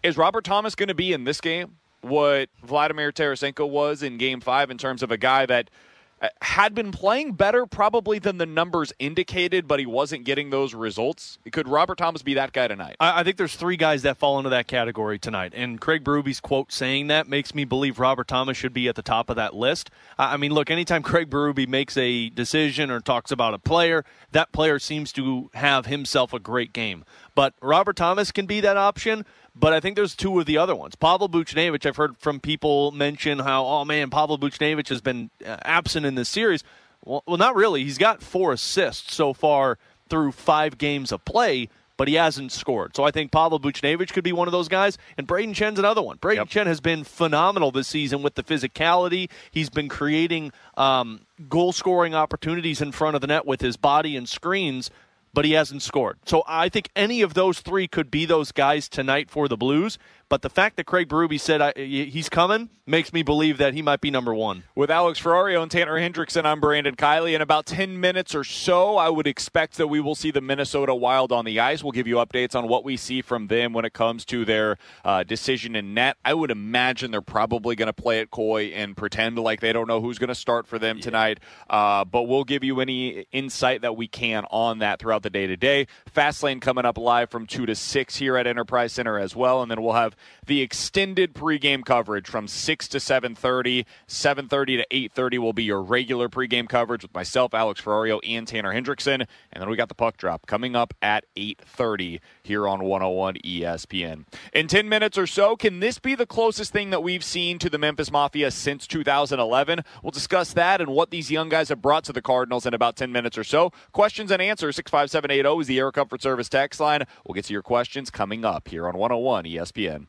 [0.03, 4.41] Is Robert Thomas going to be in this game what Vladimir Tarasenko was in game
[4.41, 5.71] five in terms of a guy that
[6.19, 10.73] Uh, had been playing better probably than the numbers indicated, but he wasn't getting those
[10.73, 11.39] results?
[11.53, 12.97] Could Robert Thomas be that guy tonight?
[12.99, 16.41] I, I think there's three guys that fall into that category tonight, and Craig Berube's
[16.41, 19.55] quote saying that makes me believe Robert Thomas should be at the top of that
[19.55, 19.91] list.
[20.19, 24.03] I, I mean, look, anytime Craig Berube makes a decision or talks about a player,
[24.33, 27.05] that player seems to have himself a great game.
[27.37, 29.25] But Robert Thomas can be that option.
[29.55, 30.97] But I think there's two of the other ones.
[30.97, 35.57] Pavel Buchnevich, I've heard from people mention how, oh man, Pavel Buchnevich has been uh,
[35.63, 36.65] absent in this series.
[37.05, 37.85] Well, well, not really.
[37.85, 42.95] He's got four assists so far through five games of play, but he hasn't scored.
[42.97, 46.03] So I think Pavel Buchnevich could be one of those guys, and Brayden Schenn's another
[46.03, 46.19] one.
[46.19, 49.31] Brayden Schenn has been phenomenal this season with the physicality.
[49.51, 54.17] He's been creating um, goal scoring opportunities in front of the net with his body
[54.17, 54.91] and screens
[55.37, 56.17] but he hasn't scored.
[56.25, 59.99] So I think any of those three could be those guys tonight for the Blues.
[60.29, 63.83] But the fact that Craig Berube said I, he's coming makes me believe that he
[63.83, 64.65] might be number one.
[64.75, 67.35] With Alex Ferrario and Tanner Hendrickson, I'm Brandon Kiley.
[67.35, 70.95] In about 10 minutes or so, I would expect that we will see the Minnesota
[70.95, 71.83] Wild on the ice.
[71.83, 74.79] We'll give you updates on what we see from them when it comes to their
[75.05, 76.17] uh, decision in net.
[76.25, 79.89] I would imagine they're probably going to play it coy and pretend like they don't
[79.89, 81.03] know who's going to start for them yeah.
[81.03, 81.41] tonight.
[81.69, 85.47] Uh, but we'll give you any insight that we can on that throughout the day
[85.47, 85.87] today.
[86.15, 89.63] Fastlane coming up live from 2 to 6 here at Enterprise Center as well.
[89.63, 90.16] And then we'll have
[90.47, 96.29] the extended pregame coverage from 6 to 7.30 7.30 to 8.30 will be your regular
[96.29, 99.27] pregame coverage with myself alex ferrario and tanner hendrickson.
[99.53, 104.25] And then we got the puck drop coming up at 8.30 here on 101 espn
[104.53, 107.69] in 10 minutes or so can this be the closest thing that we've seen to
[107.69, 112.05] the memphis mafia since 2011 we'll discuss that and what these young guys have brought
[112.05, 113.73] to the cardinals in about 10 minutes or so.
[113.93, 117.05] Questions and answers 65780 is the air comfort service text line.
[117.25, 120.07] We'll get to your questions coming up here on 101 espn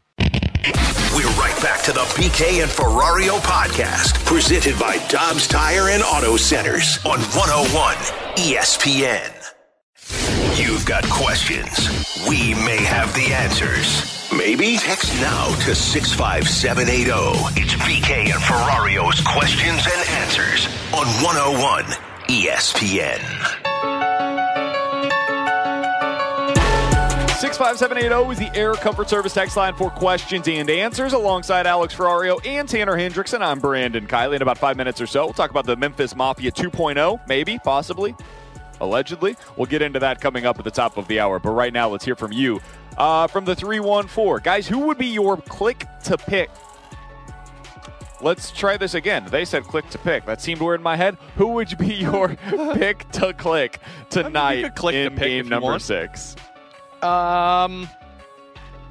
[1.15, 6.37] we're right back to the BK and Ferrario podcast, presented by Dobbs Tire and Auto
[6.37, 7.95] Centers on 101
[8.37, 9.33] ESPN.
[10.59, 11.89] You've got questions.
[12.27, 14.29] We may have the answers.
[14.35, 17.61] Maybe text now to 65780.
[17.61, 21.83] It's BK and Ferrario's questions and answers on 101
[22.29, 23.66] ESPN.
[27.37, 31.13] 65780 is the Air Comfort Service text line for questions and answers.
[31.13, 34.37] Alongside Alex Ferrario and Tanner Hendrickson, I'm Brandon Kiley.
[34.37, 38.15] In about five minutes or so, we'll talk about the Memphis Mafia 2.0, maybe, possibly,
[38.81, 39.35] allegedly.
[39.55, 41.37] We'll get into that coming up at the top of the hour.
[41.37, 42.59] But right now, let's hear from you.
[42.97, 44.41] Uh, from the 314.
[44.43, 46.49] Guys, who would be your click to pick?
[48.19, 49.27] Let's try this again.
[49.29, 50.25] They said click to pick.
[50.25, 51.17] That seemed weird in my head.
[51.35, 52.29] Who would be your
[52.73, 53.79] pick to click
[54.09, 55.83] tonight click to in pick game number want.
[55.83, 56.35] six?
[57.03, 57.89] Um,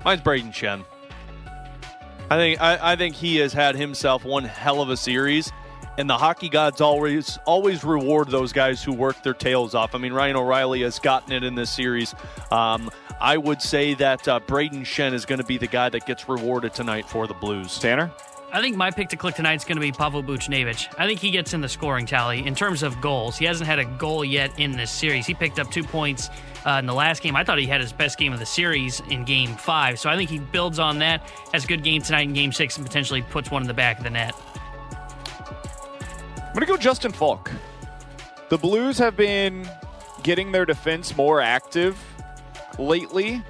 [0.05, 0.85] mine's Brayden Schenn.
[2.31, 5.53] I think I, I think he has had himself one hell of a series,
[5.97, 9.95] and the hockey gods always always reward those guys who work their tails off.
[9.95, 12.15] I mean, Ryan O'Reilly has gotten it in this series.
[12.51, 12.91] Um,
[13.21, 16.29] I would say that uh, Brayden Schenn is going to be the guy that gets
[16.29, 17.79] rewarded tonight for the Blues.
[17.79, 18.11] Tanner.
[18.53, 20.95] I think my pick to click tonight is going to be Pavel Buchnevich.
[20.99, 23.37] I think he gets in the scoring tally in terms of goals.
[23.37, 25.27] He hasn't had a goal yet in this series.
[25.27, 26.31] He picked up two points
[26.67, 27.37] uh, in the last game.
[27.37, 29.99] I thought he had his best game of the series in game five.
[29.99, 32.77] So I think he builds on that, has a good game tonight in game six,
[32.77, 34.35] and potentially puts one in the back of the net.
[36.39, 37.51] I'm going to go Justin Faulk.
[38.49, 39.69] The Blues have been
[40.23, 42.03] getting their defense more active
[42.79, 43.43] lately.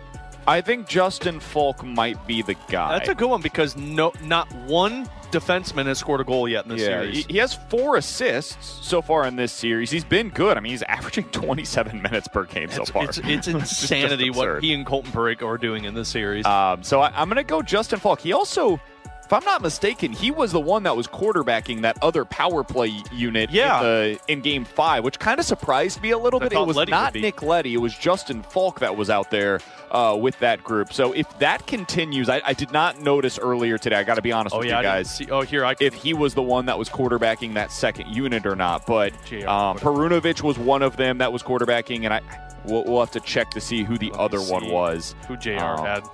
[0.46, 2.98] I think Justin Faulk might be the guy.
[2.98, 6.70] That's a good one because no, not one defenseman has scored a goal yet in
[6.70, 7.26] this yeah, series.
[7.26, 9.90] he- has four assists so far in this series.
[9.90, 10.56] He's been good.
[10.56, 13.04] I mean, he's averaging 27 minutes per game so far.
[13.04, 16.44] it's, it's insanity what he and Colton Parayko are doing in this series.
[16.46, 18.20] Um, so I, I'm going to go Justin Faulk.
[18.20, 18.80] He also,
[19.26, 22.92] if I'm not mistaken, he was the one that was quarterbacking that other power play
[23.12, 23.78] unit Yeah.
[23.78, 26.52] in, the, in game five, which kind of surprised me a little I bit.
[26.52, 27.14] It was Leddy not.
[27.14, 27.74] Nick Leddy.
[27.74, 29.60] It was Justin Faulk that was out there
[29.90, 30.92] uh, with that group.
[30.92, 33.96] So if that continues, I, I did not notice earlier today.
[33.96, 35.14] I got to be honest oh with yeah, you guys.
[35.14, 38.46] see- oh here I if he was the one that was quarterbacking that second unit
[38.46, 38.86] or not.
[38.86, 39.12] But
[39.44, 42.20] um, Perunovich was one of them that was quarterbacking, and I
[42.64, 45.14] we'll, we'll have to check to see who the Let other one was.
[45.26, 45.50] who Jr.
[45.58, 46.04] Um, had.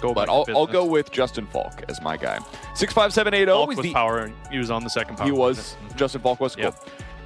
[0.00, 2.38] Go But back I'll, I'll go with Justin Faulk as my guy.
[2.74, 4.18] Six five seven eight zero Faulk is was the power.
[4.20, 5.26] and He was on the second power.
[5.26, 5.40] he play.
[5.40, 6.74] was Justin Faulk was cool.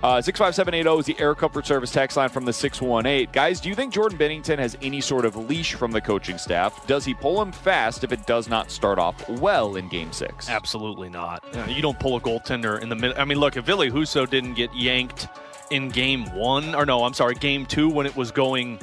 [0.03, 2.53] Uh, six five seven eight zero is the Air Comfort Service text line from the
[2.55, 3.33] six one eight.
[3.33, 6.87] Guys, do you think Jordan Binnington has any sort of leash from the coaching staff?
[6.87, 10.49] Does he pull him fast if it does not start off well in Game Six?
[10.49, 11.45] Absolutely not.
[11.55, 13.21] Uh, You don't pull a goaltender in the middle.
[13.21, 15.29] I mean, look, if Billy Husso didn't get yanked
[15.71, 18.79] in game one, or no, I'm sorry, game two when it was going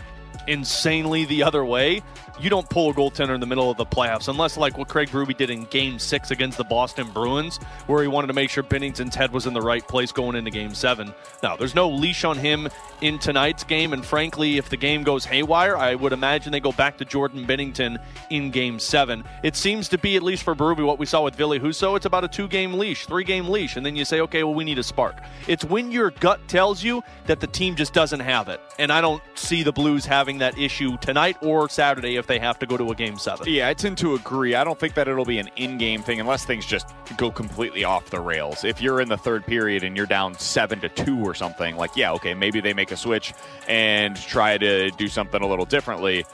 [0.47, 2.01] insanely the other way,
[2.39, 5.13] you don't pull a goaltender in the middle of the playoffs unless like what Craig
[5.13, 7.57] Ruby did in game six against the Boston Bruins,
[7.87, 10.51] where he wanted to make sure Binnington's head was in the right place going into
[10.51, 11.13] game seven.
[11.41, 12.69] Now, there's no leash on him
[13.01, 16.71] in tonight's game, and frankly, if the game goes haywire, I would imagine they go
[16.71, 17.97] back to Jordan Binnington
[18.29, 19.23] in game seven.
[19.43, 22.05] It seems to be, at least for Berube, what we saw with Billy Husso, it's
[22.05, 24.63] about a two game leash, three game leash, and then you say, okay, well, we
[24.63, 25.17] need a spark.
[25.47, 28.59] It's when your gut tells you that the team just doesn't have it.
[28.79, 32.59] And I don't see the Blues having that issue tonight or Saturday if they have
[32.59, 33.47] to go to a game seven.
[33.49, 34.55] Yeah, I tend to agree.
[34.55, 38.09] I don't think that it'll be an in-game thing unless things just go completely off
[38.09, 38.63] the rails.
[38.63, 41.95] If you're in the third period and you're down seven to two or something, like
[41.95, 43.33] yeah, okay, maybe they make a switch
[43.67, 46.25] and try to do something a little differently.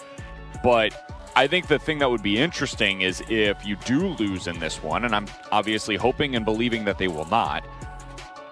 [0.63, 0.93] But
[1.35, 4.83] I think the thing that would be interesting is if you do lose in this
[4.83, 7.65] one, and I'm obviously hoping and believing that they will not.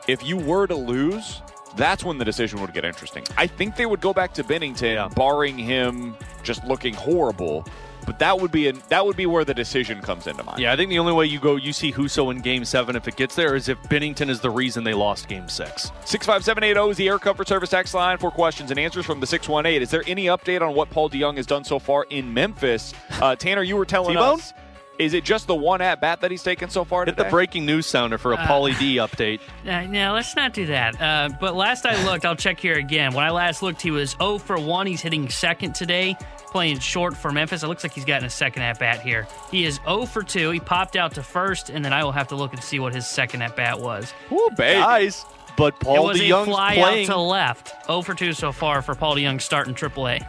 [0.08, 1.42] If you were to lose,
[1.76, 3.24] that's when the decision would get interesting.
[3.38, 7.66] I think they would go back to Binnington, barring him just looking horrible.
[8.06, 10.60] But that would be a, that would be where the decision comes into mind.
[10.60, 13.08] Yeah, I think the only way you go, you see Husso in game seven if
[13.08, 15.92] it gets there, is if Binnington is the reason they lost game six.
[16.06, 19.82] 65780 is the Air Comfort Service text line for questions and answers from the 618.
[19.82, 22.94] Is there any update on what Paul DeJong has done so far in Memphis?
[23.22, 24.40] Uh, Tanner, you were telling T-Bone?
[24.40, 24.54] us.
[25.00, 27.24] Is it just the one at bat that he's taken so far Hit today?
[27.24, 29.40] the breaking news sounder for a Uh, Pauly D update.
[29.68, 31.00] Uh, no, let's not do that.
[31.00, 33.14] Uh, but last I looked, I'll check here again.
[33.14, 34.88] When I last looked, he was 0 for 1.
[34.88, 36.16] He's hitting second today,
[36.48, 37.62] playing short for Memphis.
[37.64, 39.28] It looks like he's gotten a second at bat here.
[39.52, 40.50] He is 0 for 2.
[40.52, 42.94] He popped out to first, and then I will have to look and see what
[42.96, 44.14] his second at bat was.
[44.32, 44.80] Ooh, baby.
[44.80, 45.26] Guys,
[45.58, 47.08] but it Paul was a DeJong's fly playing.
[47.10, 47.86] out to left.
[47.86, 50.26] 0 for 2 so far for Paul DeJong starting AAA.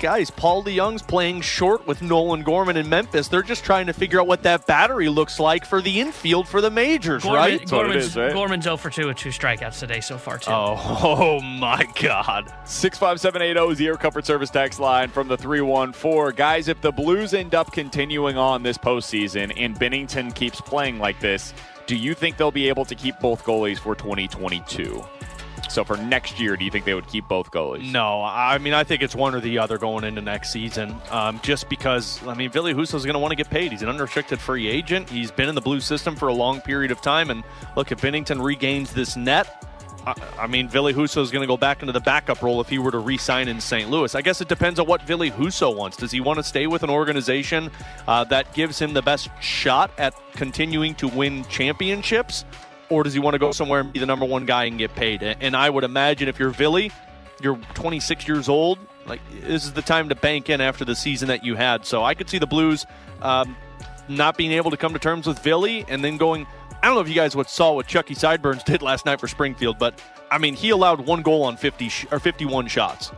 [0.00, 3.28] Guys, Paul DeJong's playing short with Nolan Gorman in Memphis.
[3.28, 6.62] They're just trying to figure out what that battery looks like for the infield for
[6.62, 7.68] the majors, Gorman, right?
[7.68, 10.52] Gorman's, Gorman's 0 for 2 with two strikeouts today so far, too.
[10.52, 12.50] Oh, oh my God.
[12.64, 16.34] 65780 is the Air Comfort Service text line from the 314.
[16.34, 21.20] Guys, if the Blues end up continuing on this postseason and Binnington keeps playing like
[21.20, 21.52] this,
[21.86, 25.04] do you think they'll be able to keep both goalies for 2022?
[25.70, 27.90] So for next year, do you think they would keep both goalies?
[27.90, 30.96] No, I mean, I think it's one or the other going into next season.
[31.10, 33.70] Um, just because, I mean, Billy is going to want to get paid.
[33.70, 35.08] He's an unrestricted free agent.
[35.08, 37.30] He's been in the blue system for a long period of time.
[37.30, 37.44] And
[37.76, 39.64] look, if Binnington regains this net,
[40.38, 42.78] I, mean, Billy Husso is going to go back into the backup role if he
[42.78, 43.90] were to re-sign in St.
[43.90, 44.14] Louis.
[44.14, 45.96] I guess it depends on what Billy Husso wants.
[45.96, 47.70] Does he want to stay with an organization
[48.08, 52.44] uh, that gives him the best shot at continuing to win championships,
[52.90, 54.94] or does he want to go somewhere and be the number one guy and get
[54.94, 55.22] paid?
[55.22, 56.92] And I would imagine if you're Billy,
[57.40, 58.78] you're 26 years old.
[59.06, 61.86] Like this is the time to bank in after the season that you had.
[61.86, 62.86] So I could see the Blues
[63.22, 63.56] um,
[64.08, 66.46] not being able to come to terms with Billy and then going.
[66.82, 69.28] I don't know if you guys what saw what Chucky Sideburns did last night for
[69.28, 73.12] Springfield, but I mean he allowed one goal on 50 sh- or 51 shots.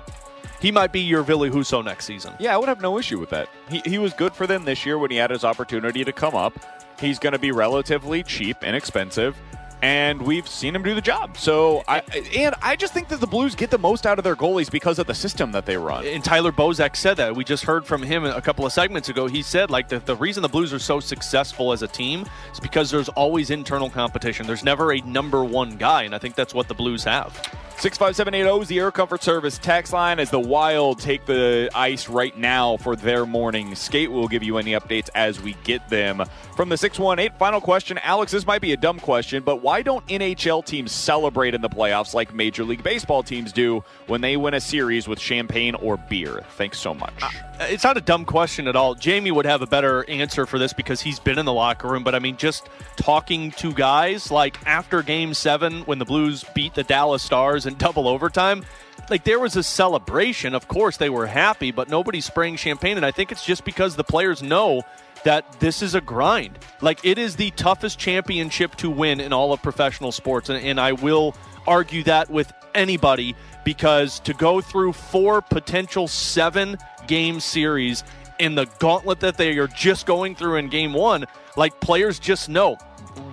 [0.60, 2.34] He might be your Billy Husso next season.
[2.38, 3.48] Yeah, I would have no issue with that.
[3.68, 6.36] He, he was good for them this year when he had his opportunity to come
[6.36, 6.54] up.
[7.00, 9.36] He's going to be relatively cheap, inexpensive,
[9.82, 11.36] and we've seen him do the job.
[11.36, 11.98] So, I
[12.36, 15.00] and I just think that the Blues get the most out of their goalies because
[15.00, 16.06] of the system that they run.
[16.06, 17.34] And Tyler Bozak said that.
[17.34, 19.26] We just heard from him a couple of segments ago.
[19.26, 22.60] He said, like, the, the reason the Blues are so successful as a team is
[22.60, 24.46] because there's always internal competition.
[24.46, 27.40] There's never a number one guy, and I think that's what the Blues have.
[27.82, 32.38] 65780 is the Air Comfort Service tax line as the Wild take the ice right
[32.38, 34.12] now for their morning skate.
[34.12, 36.22] We'll give you any updates as we get them.
[36.54, 37.98] From the 618, final question.
[38.04, 41.68] Alex, this might be a dumb question, but why don't NHL teams celebrate in the
[41.68, 45.96] playoffs like Major League Baseball teams do when they win a series with champagne or
[45.96, 46.44] beer?
[46.50, 47.12] Thanks so much.
[47.20, 47.30] Uh,
[47.62, 48.94] it's not a dumb question at all.
[48.94, 52.04] Jamie would have a better answer for this because he's been in the locker room,
[52.04, 56.74] but I mean, just talking to guys like after game seven when the Blues beat
[56.74, 58.64] the Dallas Stars in double overtime,
[59.10, 60.54] like there was a celebration.
[60.54, 62.96] Of course, they were happy, but nobody's spraying champagne.
[62.96, 64.82] And I think it's just because the players know
[65.24, 66.58] that this is a grind.
[66.80, 70.48] Like it is the toughest championship to win in all of professional sports.
[70.48, 71.34] And, and I will
[71.66, 78.04] argue that with anybody because to go through four potential seven game series
[78.38, 82.48] in the gauntlet that they are just going through in game one, like players just
[82.48, 82.74] know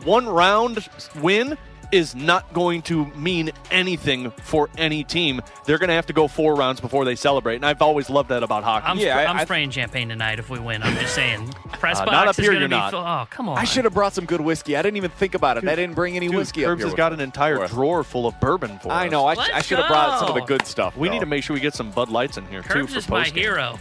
[0.04, 0.88] one round
[1.22, 1.58] win
[1.92, 5.42] is not going to mean anything for any team.
[5.66, 8.30] They're going to have to go four rounds before they celebrate, and I've always loved
[8.30, 8.86] that about hockey.
[8.88, 10.84] I'm, Yeah, sp- I- I'm I- spraying champagne tonight if we win.
[10.84, 11.48] I'm just saying.
[11.74, 12.92] Press Uh, box not up is here, going to you're be not.
[12.92, 13.00] full.
[13.02, 13.58] Oh, come on.
[13.58, 14.76] I should have brought some good whiskey.
[14.76, 15.68] I didn't even think about it.
[15.68, 16.88] I didn't bring any Dude, whiskey up Curbs here.
[16.88, 17.16] has with got me.
[17.16, 19.12] an entire drawer full of bourbon for I us.
[19.12, 19.26] know.
[19.26, 20.46] I, sh- Let's I should have brought some of the go.
[20.48, 20.96] good stuff.
[20.98, 21.22] We need though.
[21.22, 23.24] to make sure we get some Bud Lights in here too Curbs for is my
[23.24, 23.80] post hero.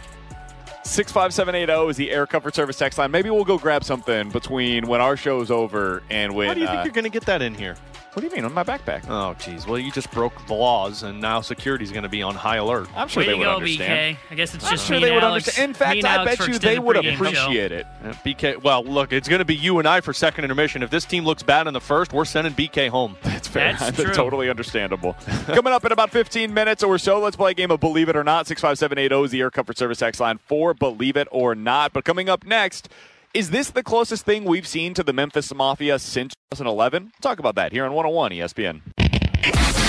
[0.89, 3.11] 65780 is the Air Comfort Service text line.
[3.11, 6.47] Maybe we'll go grab something between when our show's over and when.
[6.47, 7.75] Why do you think uh, you're going to get that in here?
[8.13, 9.03] What do you mean on my backpack?
[9.07, 9.67] Oh, geez.
[9.67, 12.89] Well, you just broke the laws, and now security's going to be on high alert.
[12.95, 14.17] I'm sure Way they would go, understand.
[14.17, 14.19] BK.
[14.31, 15.45] I guess it's I'm just sure me they and would Alex.
[15.47, 15.69] understand.
[15.69, 17.25] In fact, I Alex bet you they would pregame show.
[17.25, 17.85] appreciate it.
[18.03, 20.81] Uh, BK, well, look, it's going to be you and I for second intermission.
[20.81, 23.15] If this team looks bad in the first, we're sending BK home.
[23.23, 23.73] That's fair.
[23.79, 24.11] That's true.
[24.11, 25.13] totally understandable.
[25.45, 28.15] Coming up in about 15 minutes or so, let's play a game of Believe It
[28.15, 28.47] or Not.
[28.47, 31.93] 65780 is the Air Comfort Service text line for Believe It or Not.
[31.93, 32.89] But coming up next,
[33.33, 37.03] is this the closest thing we've seen to the Memphis Mafia since 2011?
[37.03, 38.81] We'll talk about that here on 101 ESPN.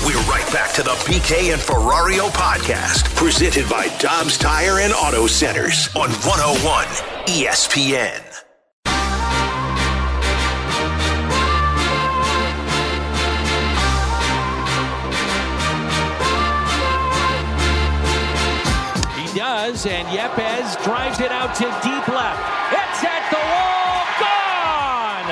[0.04, 5.26] We're right back to the BK and Ferrario podcast, presented by Dobbs Tire and Auto
[5.26, 6.86] Centers on 101
[7.26, 8.49] ESPN.
[19.60, 22.40] Does, and Yepez drives it out to deep left.
[22.72, 25.28] It's at the wall, gone!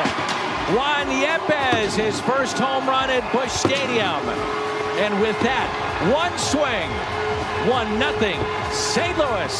[0.76, 4.20] Juan Yepez, his first home run at Busch Stadium.
[5.00, 5.64] And with that,
[6.12, 6.92] one swing,
[7.72, 8.36] one nothing,
[8.68, 9.16] St.
[9.16, 9.56] Louis.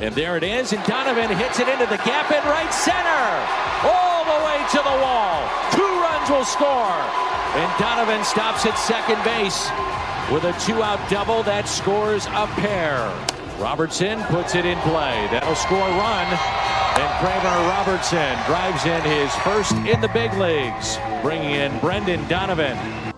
[0.00, 3.28] And there it is, and Donovan hits it into the gap in right center.
[3.84, 5.44] All the way to the wall.
[5.76, 6.96] Two runs will score.
[7.60, 9.68] And Donovan stops at second base
[10.32, 13.12] with a two-out double that scores a pair.
[13.58, 15.28] Robertson puts it in play.
[15.30, 16.26] That'll score a run.
[16.98, 23.11] And Kramer Robertson drives in his first in the big leagues, bringing in Brendan Donovan.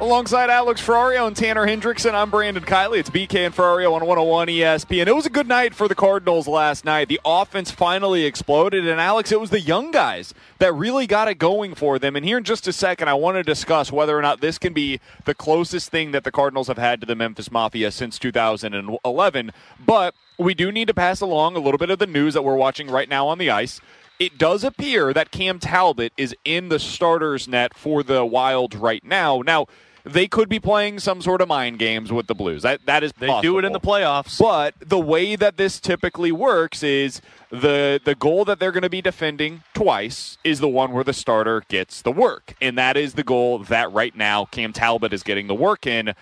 [0.00, 2.98] Alongside Alex Ferrario and Tanner Hendrickson, I'm Brandon Kiley.
[2.98, 5.06] It's BK and Ferrario on 101 ESPN.
[5.06, 7.06] It was a good night for the Cardinals last night.
[7.06, 11.36] The offense finally exploded, and Alex, it was the young guys that really got it
[11.36, 12.16] going for them.
[12.16, 14.72] And here in just a second, I want to discuss whether or not this can
[14.72, 19.52] be the closest thing that the Cardinals have had to the Memphis Mafia since 2011.
[19.86, 22.56] But we do need to pass along a little bit of the news that we're
[22.56, 23.80] watching right now on the ice
[24.24, 29.04] it does appear that Cam Talbot is in the starter's net for the Wild right
[29.04, 29.42] now.
[29.44, 29.66] Now,
[30.04, 32.62] they could be playing some sort of mind games with the Blues.
[32.62, 34.38] That that is They do it in the playoffs.
[34.38, 37.20] But the way that this typically works is
[37.50, 41.14] the the goal that they're going to be defending twice is the one where the
[41.14, 45.22] starter gets the work, and that is the goal that right now Cam Talbot is
[45.22, 46.14] getting the work in.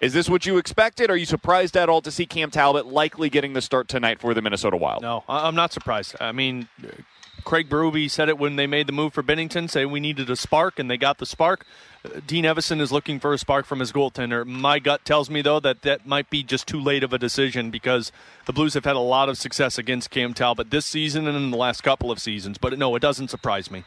[0.00, 1.10] Is this what you expected?
[1.10, 4.34] Are you surprised at all to see Cam Talbot likely getting the start tonight for
[4.34, 5.02] the Minnesota Wild?
[5.02, 6.14] No, I'm not surprised.
[6.20, 6.68] I mean,
[7.44, 10.36] Craig Berube said it when they made the move for Binnington, say we needed a
[10.36, 11.64] spark, and they got the spark.
[12.04, 14.46] Uh, Dean Evason is looking for a spark from his goaltender.
[14.46, 17.70] My gut tells me, though, that that might be just too late of a decision
[17.70, 18.10] because
[18.46, 21.50] the Blues have had a lot of success against Cam Talbot this season and in
[21.50, 22.58] the last couple of seasons.
[22.58, 23.84] But no, it doesn't surprise me.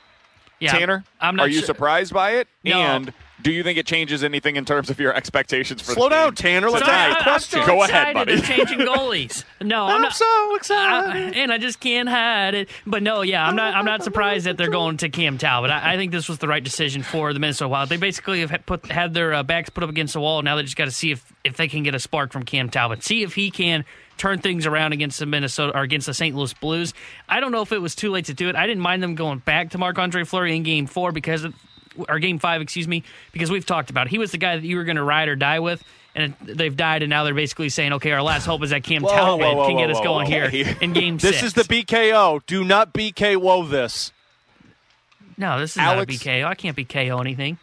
[0.60, 2.48] Yeah, Tanner, I'm not are you sure- surprised by it?
[2.64, 2.80] No.
[2.80, 6.16] And do you think it changes anything in terms of your expectations for Slow the
[6.16, 6.70] down, game Tanner.
[6.70, 7.10] Let's tonight?
[7.10, 7.60] ask a question.
[7.60, 8.36] I'm so Go ahead, buddy.
[8.36, 9.44] They're changing goalies.
[9.60, 11.36] No, I'm, I'm not, so excited.
[11.36, 12.70] I- and I just can't hide it.
[12.86, 13.74] But no, yeah, I'm not.
[13.74, 15.72] I'm not surprised that they're going to Cam Talbot.
[15.72, 17.90] I, I think this was the right decision for the Minnesota Wild.
[17.90, 20.42] They basically have had put had their uh, backs put up against the wall.
[20.44, 22.70] Now they just got to see if if they can get a spark from Cam
[22.70, 23.04] Talbot.
[23.04, 23.84] See if he can
[24.18, 26.36] turn things around against the Minnesota or against the St.
[26.36, 26.94] Louis Blues.
[27.30, 28.56] I don't know if it was too late to do it.
[28.56, 31.54] I didn't mind them going back to Marc Andre Fleury in Game Four because of,
[32.10, 34.10] or Game Five, excuse me, because we've talked about it.
[34.12, 35.84] he was the guy that you were going to ride or die with.
[36.16, 38.84] And it, they've died, and now they're basically saying, "Okay, our last hope is that
[38.84, 40.50] Cam Talbot can get us going here
[40.82, 41.44] in Game This Six.
[41.44, 42.42] is the BKO.
[42.48, 44.12] Do not BKO this.
[45.38, 46.46] no, this is Alex- not a BKO.
[46.46, 47.60] I can't BKO anything.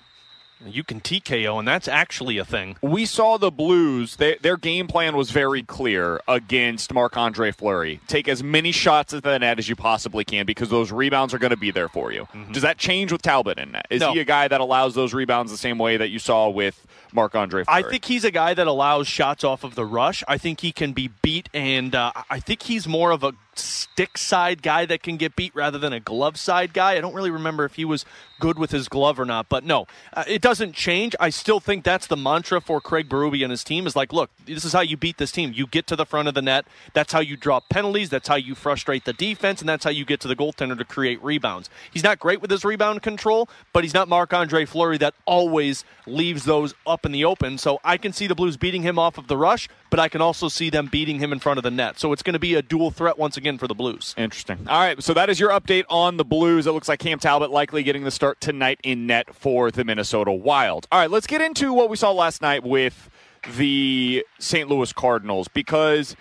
[0.66, 2.76] You can TKO, and that's actually a thing.
[2.80, 4.16] We saw the Blues.
[4.16, 8.00] They, their game plan was very clear against Marc Andre Fleury.
[8.06, 11.38] Take as many shots at the net as you possibly can because those rebounds are
[11.38, 12.26] going to be there for you.
[12.52, 13.86] Does that change with Talbot in net?
[13.90, 14.12] Is No.
[14.12, 17.34] he a guy that allows those rebounds the same way that you saw with Marc
[17.34, 17.84] Andre Fleury?
[17.84, 20.24] I think he's a guy that allows shots off of the rush.
[20.26, 24.18] I think he can be beat, and uh, I think he's more of a stick
[24.18, 26.92] side guy that can get beat rather than a glove side guy.
[26.92, 28.05] I don't really remember if he was
[28.40, 31.14] good with his glove or not, but no, uh, it doesn't change.
[31.20, 34.30] I still think that's the mantra for Craig Berube and his team is like, look,
[34.46, 35.52] this is how you beat this team.
[35.55, 36.66] You get to the front of the net.
[36.92, 38.11] That's how you draw penalties.
[38.11, 40.84] That's how you frustrate the defense, and that's how you get to the goaltender to
[40.84, 41.70] create rebounds.
[41.90, 45.84] He's not great with his rebound control, but he's not Marc Andre Fleury that always
[46.07, 47.59] leaves those up in the open.
[47.59, 50.20] So I can see the Blues beating him off of the rush, but I can
[50.20, 52.01] also see them beating him in front of the net.
[52.01, 54.12] So it's going to be a dual threat once again for the Blues.
[54.18, 54.66] Interesting.
[54.68, 56.66] All right, so that is your update on the Blues.
[56.66, 60.32] It looks like Cam Talbot likely getting the start tonight in net for the Minnesota
[60.32, 60.88] Wild.
[60.90, 63.09] All right, let's get into what we saw last night with
[63.57, 64.68] the St.
[64.68, 66.16] Louis Cardinals because,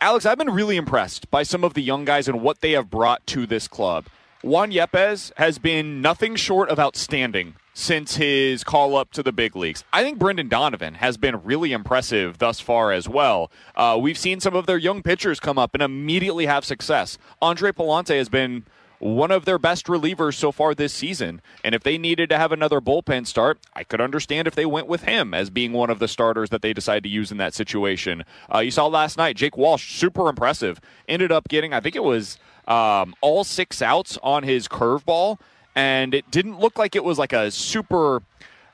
[0.00, 2.88] Alex, I've been really impressed by some of the young guys and what they have
[2.88, 4.06] brought to this club.
[4.40, 9.54] Juan Yepez has been nothing short of outstanding since his call up to the big
[9.54, 9.84] leagues.
[9.92, 13.52] I think Brendan Donovan has been really impressive thus far as well.
[13.76, 17.18] Uh, we've seen some of their young pitchers come up and immediately have success.
[17.40, 18.64] Andre Pallante has been
[18.98, 21.40] one of their best relievers so far this season.
[21.62, 24.88] And if they needed to have another bullpen start, I could understand if they went
[24.88, 27.54] with him as being one of the starters that they decide to use in that
[27.54, 28.24] situation.
[28.52, 30.80] Uh, you saw last night, Jake Walsh, super impressive.
[31.08, 35.38] Ended up getting, I think it was um, all six outs on his curveball.
[35.78, 38.20] And it didn't look like it was like a super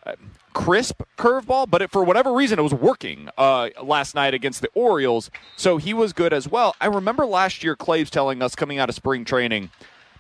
[0.07, 0.15] uh,
[0.55, 4.71] crisp curveball, but it, for whatever reason, it was working uh, last night against the
[4.73, 5.31] Orioles.
[5.55, 6.75] So he was good as well.
[6.81, 9.71] I remember last year, Claves telling us coming out of spring training,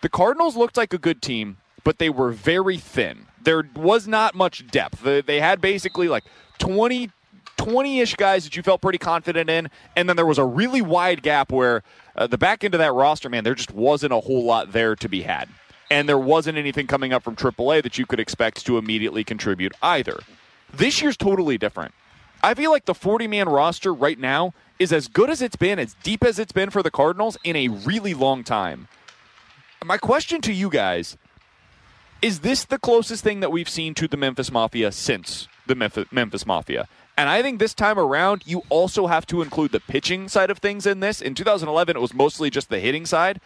[0.03, 3.29] the Cardinals looked like a good team, but they were very thin.
[3.43, 5.03] There was not much depth.
[5.25, 6.25] They, had basically like
[6.59, 7.11] 20
[7.57, 11.23] 20-ish guys that you felt pretty confident in, and then there was a really wide
[11.23, 11.83] gap where
[12.15, 14.95] uh, the back end of that roster, man, there just wasn't a whole lot there
[14.97, 15.49] to be had.
[15.95, 19.73] And there wasn't anything coming up from AAA that you could expect to immediately contribute
[19.81, 20.19] either.
[20.73, 21.95] This year's totally different.
[22.43, 25.79] I feel like the 40 man roster right now is as good as it's been,
[25.79, 28.89] as deep as it's been for the Cardinals in a really long time.
[29.85, 31.17] My question to you guys
[32.21, 36.09] is this the closest thing that we've seen to the Memphis Mafia since the Memphis,
[36.11, 36.89] Memphis Mafia?
[37.17, 40.59] And I think this time around, you also have to include the pitching side of
[40.59, 41.23] things in this.
[41.23, 43.41] In 2011, it was mostly just the hitting side.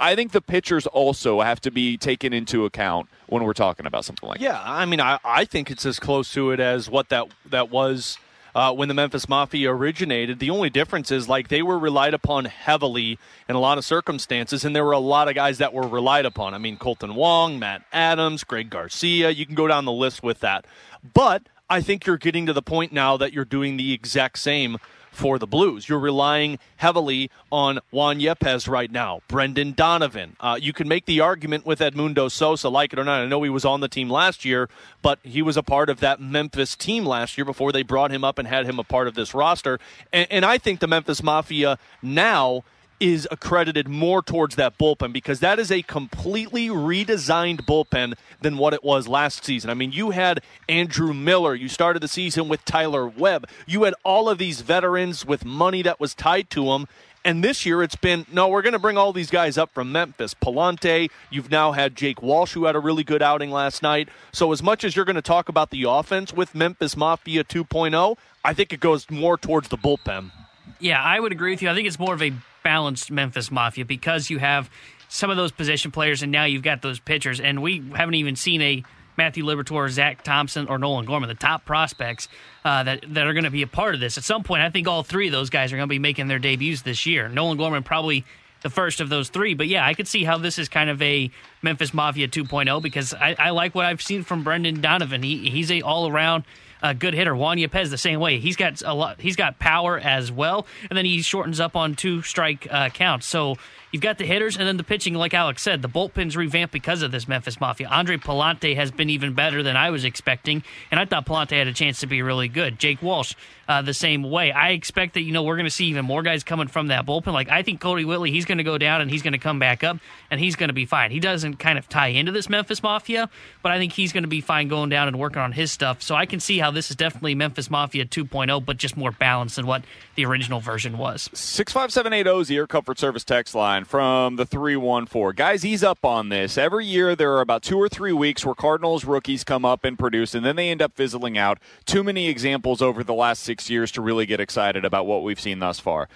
[0.00, 4.04] I think the pitchers also have to be taken into account when we're talking about
[4.04, 7.08] something like Yeah, I mean, I, I think it's as close to it as what
[7.10, 8.18] that that was
[8.54, 10.38] uh, when the Memphis Mafia originated.
[10.38, 13.18] The only difference is like they were relied upon heavily
[13.48, 16.26] in a lot of circumstances, and there were a lot of guys that were relied
[16.26, 16.54] upon.
[16.54, 19.30] I mean, Kolten Wong, Matt Adams, Greg Garcia.
[19.30, 20.66] You can go down the list with that,
[21.12, 24.78] but I think you're getting to the point now that you're doing the exact same
[25.14, 25.88] for the Blues.
[25.88, 30.36] You're relying heavily on Juan Yepez right now, Brendan Donovan.
[30.40, 33.20] Uh, you can make the argument with Edmundo Sosa, like it or not.
[33.20, 34.68] I know he was on the team last year,
[35.02, 38.24] but he was a part of that Memphis team last year before they brought him
[38.24, 39.78] up and had him a part of this roster.
[40.12, 42.64] And, and I think the Memphis Mafia now
[43.00, 48.74] is accredited more towards that bullpen because that is a completely redesigned bullpen than what
[48.74, 49.70] it was last season.
[49.70, 53.94] I mean, you had Andrew Miller, you started the season with Tyler Webb, you had
[54.04, 56.86] all of these veterans with money that was tied to them.
[57.26, 59.90] And this year it's been, no, we're going to bring all these guys up from
[59.90, 60.34] Memphis.
[60.34, 64.10] Pallante, you've now had Jake Walsh, who had a really good outing last night.
[64.30, 68.18] So, as much as you're going to talk about the offense with Memphis Mafia 2.0,
[68.44, 70.32] I think it goes more towards the bullpen.
[70.80, 71.70] Yeah, I would agree with you.
[71.70, 72.34] I think it's more of a
[72.64, 74.68] balanced Memphis Mafia because you have
[75.08, 78.34] some of those position players, and now you've got those pitchers, and we haven't even
[78.34, 78.82] seen a
[79.16, 82.26] Matthew Liberatore, Zack Thompson, or Nolan Gorman, the top prospects
[82.64, 84.18] uh, that that are going to be a part of this.
[84.18, 86.26] At some point, I think all three of those guys are going to be making
[86.26, 87.28] their debuts this year.
[87.28, 88.24] Nolan Gorman probably
[88.62, 91.00] the first of those three, but yeah, I could see how this is kind of
[91.02, 91.30] a
[91.62, 95.22] Memphis Mafia 2.0 because I, I like what I've seen from Brendan Donovan.
[95.22, 96.44] He he's a all around
[96.84, 97.34] a good hitter.
[97.34, 98.38] Juan Yepez the same way.
[98.38, 99.20] He's got a lot.
[99.20, 103.26] He's got power as well, and then he shortens up on two strike uh, counts.
[103.26, 103.56] So
[103.90, 105.14] you've got the hitters, and then the pitching.
[105.14, 107.88] Like Alex said, the bullpen's revamped because of this Memphis Mafia.
[107.88, 111.68] Andre Pallante has been even better than I was expecting, and I thought Pallante had
[111.68, 112.78] a chance to be really good.
[112.78, 113.34] Jake Walsh
[113.68, 114.52] uh, the same way.
[114.52, 117.06] I expect that you know we're going to see even more guys coming from that
[117.06, 117.32] bullpen.
[117.32, 119.58] Like I think Kodi Whitley, he's going to go down and he's going to come
[119.58, 119.98] back up
[120.30, 121.10] and he's going to be fine.
[121.10, 123.30] He doesn't kind of tie into this Memphis Mafia,
[123.62, 126.02] but I think he's going to be fine going down and working on his stuff.
[126.02, 129.56] So I can see how this is definitely Memphis Mafia 2.0, but just more balanced
[129.56, 131.30] than what the original version was.
[131.32, 134.76] Six five seven eight zero is the Air Comfort Service text line from the three
[134.76, 135.64] one four guys.
[135.64, 136.58] Ease up on this.
[136.58, 139.98] Every year there are about two or three weeks where Cardinals rookies come up and
[139.98, 141.58] produce, and then they end up fizzling out.
[141.86, 145.40] Too many examples over the last six years to really get excited about what we've
[145.40, 146.08] seen thus far.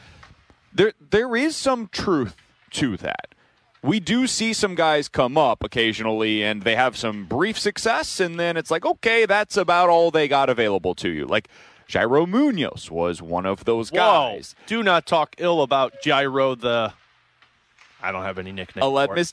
[0.72, 2.36] There, there is some truth
[2.72, 3.34] to that.
[3.82, 8.38] We do see some guys come up occasionally and they have some brief success, and
[8.38, 11.26] then it's like, okay, that's about all they got available to you.
[11.26, 11.48] Like
[11.88, 14.54] Yairo Munoz was one of those guys.
[14.58, 14.64] Whoa.
[14.66, 16.92] Do not talk ill about Yairo the.
[18.00, 18.84] I don't have any nickname.
[18.84, 19.32] Aledmys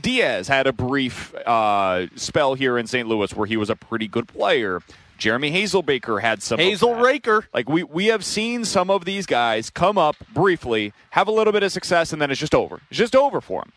[0.00, 3.08] Diaz had a brief uh, spell here in St.
[3.08, 4.80] Louis where he was a pretty good player.
[5.24, 7.46] Jeremy Hazelbaker had some Hazel Raker.
[7.54, 11.50] Like we we have seen some of these guys come up briefly, have a little
[11.50, 12.82] bit of success, and then it's just over.
[12.90, 13.72] It's just over for them.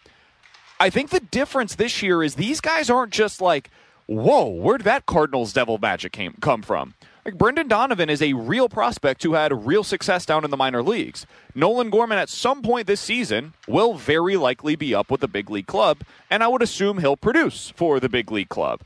[0.77, 3.69] I think the difference this year is these guys aren't just like,
[4.07, 6.95] whoa, where did that Cardinals devil magic came come from?
[7.23, 10.83] Like Brendan Donovan is a real prospect who had real success down in the minor
[10.83, 11.25] leagues.
[11.55, 15.49] Nolan Gorman at some point this season will very likely be up with the big
[15.49, 18.81] league club, and I would assume he'll produce for the big league club.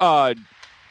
[0.00, 0.32] Uh,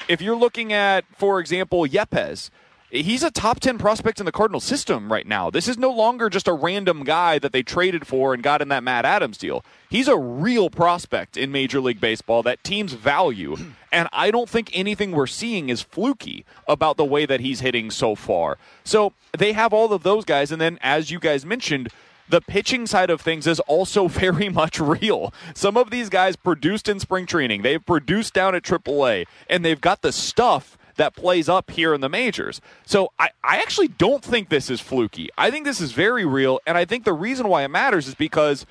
[0.08, 2.50] if you're looking at, for example, Yepez,
[2.90, 5.50] he's a top 10 prospect in the Cardinal system right now.
[5.50, 8.70] This is no longer just a random guy that they traded for and got in
[8.70, 9.64] that Matt Adams deal.
[9.90, 13.56] He's a real prospect in Major League Baseball that teams value.
[13.96, 17.90] And I don't think anything we're seeing is fluky about the way that he's hitting
[17.90, 18.58] so far.
[18.84, 20.52] So they have all of those guys.
[20.52, 21.88] And then, as you guys mentioned,
[22.30, 25.34] the pitching side of things is also very much real.
[25.54, 29.82] Some of these guys produced in spring training, they've produced down at AAA, and they've
[29.82, 32.62] got the stuff that plays up here in the majors.
[32.86, 35.30] So I, I actually don't think this is fluky.
[35.38, 38.16] I think this is very real, and I think the reason why it matters is
[38.16, 38.66] because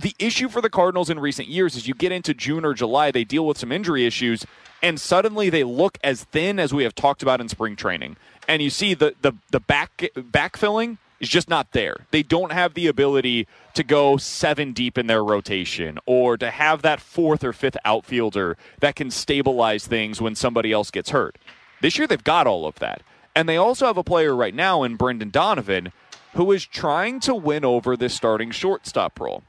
[0.00, 3.10] the issue for the Cardinals in recent years is you get into June or July,
[3.10, 4.46] they deal with some injury issues,
[4.82, 8.16] and suddenly they look as thin as we have talked about in spring training.
[8.46, 12.06] And you see the the, the back backfilling is just not there.
[12.10, 16.82] They don't have the ability to go seven deep in their rotation or to have
[16.82, 21.38] that fourth or fifth outfielder that can stabilize things when somebody else gets hurt.
[21.80, 23.02] This year they've got all of that.
[23.34, 25.92] And they also have a player right now in Brendan Donovan
[26.34, 29.42] who is trying to win over this starting shortstop role.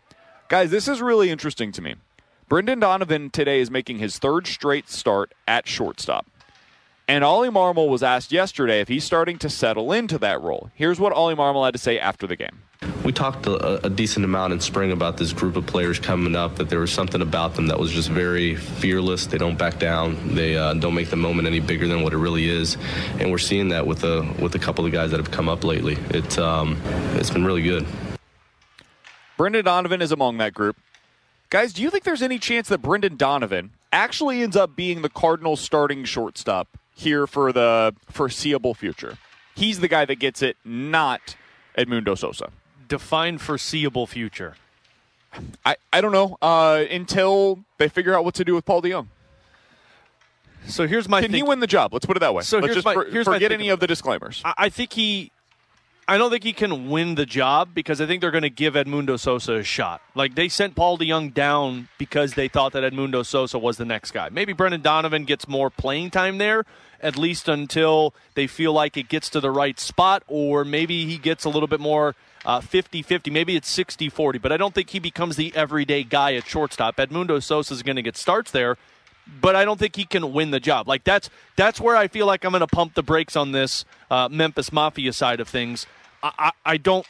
[0.47, 1.95] Guys, this is really interesting to me.
[2.47, 6.25] Brendan Donovan today is making his third straight start at shortstop.
[7.09, 10.71] And Oli Marmol was asked yesterday if he's starting to settle into that role.
[10.73, 12.63] Here's what Oli Marmol had to say after the game.
[13.05, 16.57] We talked a, a, decent amount in spring about this group of players coming up,
[16.57, 19.25] that there was something about them that was just very fearless.
[19.25, 20.35] They don't back down.
[20.35, 22.75] They uh, don't make the moment any bigger than what it really is.
[23.19, 25.63] And we're seeing that with a, with a couple of guys that have come up
[25.63, 25.97] lately.
[26.09, 26.79] It, um,
[27.15, 27.87] it's been really good.
[29.37, 30.75] Brendan Donovan is among that group.
[31.49, 35.09] Guys, do you think there's any chance that Brendan Donovan actually ends up being the
[35.09, 39.17] Cardinals starting shortstop here for the foreseeable future.
[39.55, 41.35] He's the guy that gets it, not
[41.77, 42.51] Edmundo Sosa.
[42.87, 44.55] Define foreseeable future.
[45.65, 49.07] I, I don't know uh, until they figure out what to do with Paul DeJong.
[50.65, 51.21] So here's my.
[51.21, 51.93] Can think- he win the job?
[51.93, 52.41] Let's put it that way.
[52.43, 54.41] So Let's here's just my, for, here's forget any of the disclaimers.
[54.43, 55.31] I, I think he.
[56.09, 58.75] I don't think he can win the job because I think they're going to give
[58.75, 60.01] Edmundo Sosa a shot.
[60.15, 64.11] Like they sent Paul DeJong down because they thought that Edmundo Sosa was the next
[64.11, 64.29] guy.
[64.29, 66.63] Maybe Brendan Donovan gets more playing time there,
[67.01, 71.17] at least until they feel like it gets to the right spot, or maybe he
[71.17, 73.31] gets a little bit more uh, 50 50.
[73.31, 76.97] Maybe it's 60 40, but I don't think he becomes the everyday guy at shortstop.
[76.97, 78.77] Edmundo Sosa is going to get starts there,
[79.41, 80.87] but I don't think he can win the job.
[80.87, 83.85] Like that's that's where I feel like I'm going to pump the brakes on this
[84.09, 85.85] uh, Memphis Mafia side of things.
[86.23, 87.05] I, I, I don't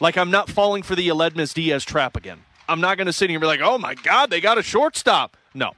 [0.00, 0.16] like.
[0.16, 2.42] I'm not falling for the Aledmys Diaz trap again.
[2.68, 4.62] I'm not going to sit here and be like, oh my God, they got a
[4.62, 5.36] shortstop.
[5.54, 5.72] No.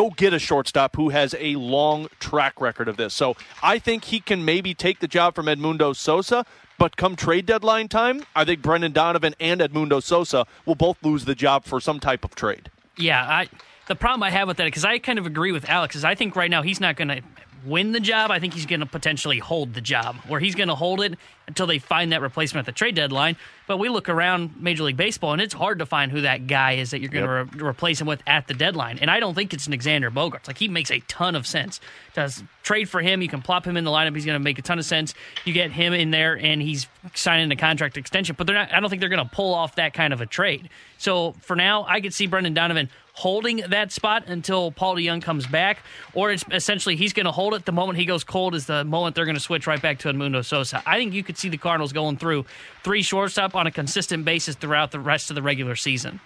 [0.00, 3.12] Go get a shortstop who has a long track record of this.
[3.12, 6.46] So I think he can maybe take the job from Edmundo Sosa,
[6.78, 11.26] But come trade deadline time, I think Brendan Donovan and Edmundo Sosa will both lose
[11.26, 12.70] the job for some type of trade.
[12.96, 13.50] Yeah, I
[13.88, 16.14] the problem I have with that because I kind of agree with Alex is I
[16.14, 17.20] think right now he's not going to
[17.64, 18.30] win the job.
[18.30, 21.16] I think he's going to potentially hold the job, where he's going to hold it
[21.46, 23.36] until they find that replacement at the trade deadline.
[23.66, 26.72] But we look around Major League Baseball, and it's hard to find who that guy
[26.72, 28.98] is that you're going to re- replace him with at the deadline.
[28.98, 30.46] And I don't think it's an Xander Bogaerts.
[30.46, 31.80] Like he makes a ton of sense.
[32.14, 33.22] Does trade for him?
[33.22, 34.14] You can plop him in the lineup.
[34.14, 35.14] He's going to make a ton of sense.
[35.44, 38.36] You get him in there, and he's signing a contract extension.
[38.38, 38.72] But they're not.
[38.72, 40.68] I don't think they're going to pull off that kind of a trade.
[40.98, 42.88] So for now, I could see Brendan Donovan
[43.20, 45.80] holding that spot until Paul DeJong comes back,
[46.14, 47.66] or it's essentially he's going to hold it.
[47.66, 50.08] The moment he goes cold is the moment they're going to switch right back to
[50.08, 50.82] Edmundo Sosa.
[50.86, 52.46] I think you could see the Cardinals going through
[52.82, 56.20] three shortstop on a consistent basis throughout the rest of the regular season.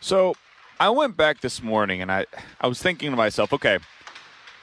[0.00, 0.34] So
[0.78, 2.26] I went back this morning and I,
[2.60, 3.78] I was thinking to myself, okay,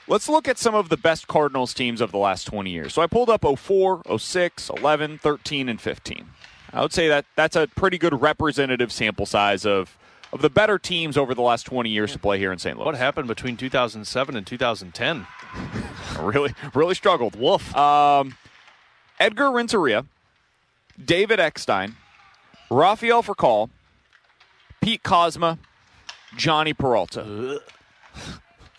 [0.07, 2.93] let's look at some of the best Cardinals teams of the last 20 years.
[2.93, 6.29] So I pulled up 04, 06, 11, 13, and 15.
[6.71, 9.97] I would say that that's a pretty good representative sample size of
[10.33, 12.77] of the better teams over the last 20 years to play here in St.
[12.77, 12.85] Louis.
[12.85, 15.27] What happened between 2007 and 2010?
[16.19, 17.35] really, really struggled.
[17.35, 17.75] Wolf.
[17.75, 18.37] Um,
[19.19, 20.05] Edgar Renteria,
[21.03, 21.95] David Eckstein,
[22.69, 23.69] Rafael Furcal,
[24.81, 25.57] Pete Kozma,
[26.35, 27.61] Jhonny Peralta.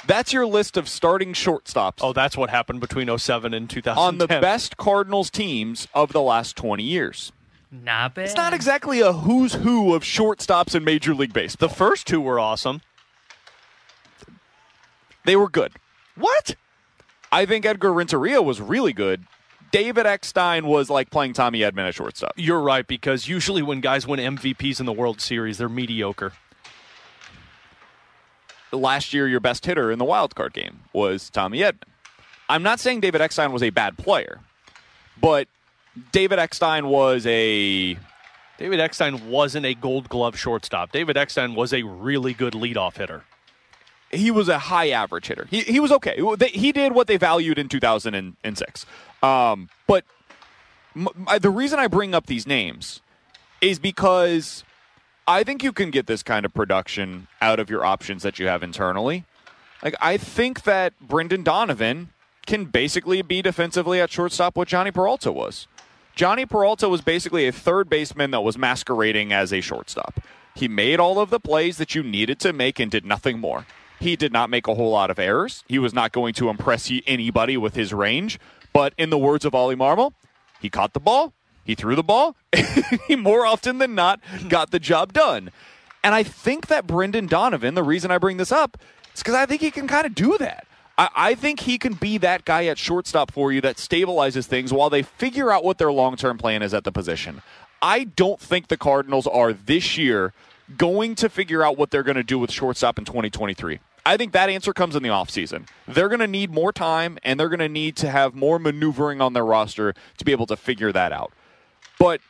[0.07, 1.99] That's your list of starting shortstops.
[2.01, 4.05] Oh, that's what happened between 07 and 2010.
[4.05, 7.33] On the best Cardinals teams of the last 20 years.
[7.83, 8.25] Not bad.
[8.25, 11.69] It's not exactly a who's who of shortstops in Major League Baseball.
[11.69, 12.81] The first two were awesome.
[15.25, 15.73] They were good.
[16.15, 16.55] What?
[17.31, 19.25] I think Edgar Renteria was really good.
[19.73, 22.33] David Eckstein was like playing Tommy Edman at shortstop.
[22.37, 26.33] You're right, because usually when guys win MVPs in the World Series, they're mediocre.
[28.73, 31.83] Last year, your best hitter in the wild card game was Tommy Edman.
[32.49, 34.41] I'm not saying David Eckstein was a bad player,
[35.21, 35.49] but
[36.13, 37.97] David Eckstein was a.
[38.59, 40.91] David Eckstein wasn't a gold glove shortstop.
[40.93, 43.25] David Eckstein was a really good leadoff hitter.
[44.11, 45.47] He was a high average hitter.
[45.51, 46.19] He, he was okay.
[46.49, 48.87] He did what they valued in 2006.
[49.23, 50.05] Um, but
[51.41, 53.03] the reason I bring up these names
[53.61, 54.65] is because
[55.29, 58.47] I think you can get this kind of production out of your options that you
[58.47, 59.25] have internally.
[59.83, 62.11] Like I think that Brendan Donovan
[62.47, 65.67] can basically be defensively at shortstop what Jhonny Peralta was.
[66.17, 70.19] Jhonny Peralta was basically a third baseman that was masquerading as a shortstop.
[70.55, 73.67] He made all of the plays that you needed to make and did nothing more.
[74.01, 75.63] He did not make a whole lot of errors.
[75.69, 78.41] He was not going to impress anybody with his range.
[78.73, 80.15] But in the words of Oli Marmol,
[80.61, 82.35] he caught the ball, he threw the ball,
[83.09, 85.51] he more often than not got the job done.
[86.03, 88.79] And I think that Brendan Donovan, the reason I bring this up,
[89.15, 90.67] is because I think he can kind of do that.
[90.99, 94.73] I, I think he can be that guy at shortstop for you that stabilizes things
[94.73, 97.43] while they figure out what their long term plan is at the position.
[97.83, 100.33] I don't think the Cardinals are this year
[100.77, 103.79] going to figure out what they're going to do with shortstop in 2023.
[104.05, 105.67] I think that answer comes in the offseason.
[105.87, 109.21] They're going to need more time and they're going to need to have more maneuvering
[109.21, 111.33] on their roster to be able to figure that out.
[111.99, 112.21] But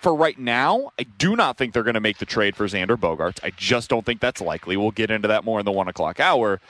[0.00, 2.96] for right now, I do not think they're going to make the trade for Xander
[2.96, 3.38] Bogaerts.
[3.42, 4.76] I just don't think that's likely.
[4.76, 6.60] We'll get into that more in the one o'clock hour.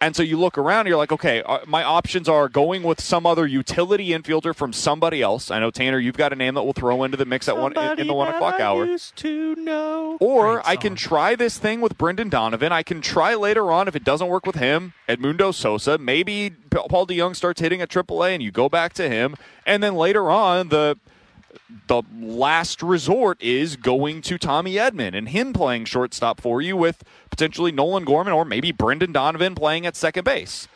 [0.00, 3.24] And so you look around, you're like, okay, uh, my options are going with some
[3.24, 5.50] other utility infielder from somebody else.
[5.50, 7.72] I know Tanner, you've got a name that we'll throw into the mix at one
[7.76, 8.86] in, in the one o'clock hour.
[8.98, 10.18] to know.
[10.20, 12.70] Or I can try this thing with Brendan Donovan.
[12.70, 15.96] I can try later on if it doesn't work with him, Edmundo Sosa.
[15.96, 19.36] Maybe Paul DeJong starts hitting at AAA, and you go back to him.
[19.64, 20.98] And then later on, the
[21.86, 27.02] the last resort is going to Tommy Edman and him playing shortstop for you with
[27.30, 30.68] potentially Nolan Gorman or maybe Brendan Donovan playing at second base.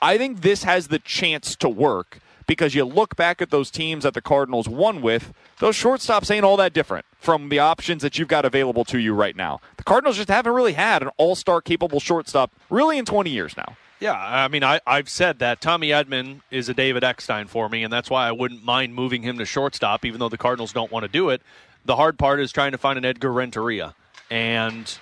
[0.00, 4.04] I think this has the chance to work because you look back at those teams
[4.04, 8.18] that the Cardinals won with, those shortstops ain't all that different from the options that
[8.18, 9.60] you've got available to you right now.
[9.76, 13.56] The Cardinals just haven't really had an all star capable shortstop really in 20 years
[13.56, 13.76] now.
[14.04, 17.82] Yeah, I mean, I, I've said that Tommy Edman is a David Eckstein for me,
[17.84, 20.92] and that's why I wouldn't mind moving him to shortstop, even though the Cardinals don't
[20.92, 21.40] want to do it.
[21.86, 23.94] The hard part is trying to find an Edgar Renteria.
[24.30, 24.98] And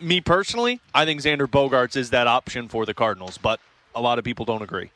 [0.00, 3.60] me personally, I think Xander Bogaerts is that option for the Cardinals, but
[3.94, 4.90] a lot of people don't agree.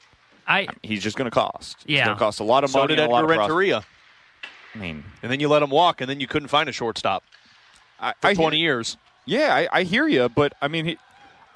[0.48, 1.84] I he's just going to cost.
[1.86, 2.72] Yeah, it's going to cost a lot of money.
[2.72, 2.96] so money.
[2.96, 3.84] did and a lot Edgar of Renteria.
[4.74, 7.22] I mean, and then you let him walk, and then you couldn't find a shortstop
[8.00, 8.96] I, for I twenty hear, years.
[9.24, 10.98] Yeah, I, I hear you, but I mean, he,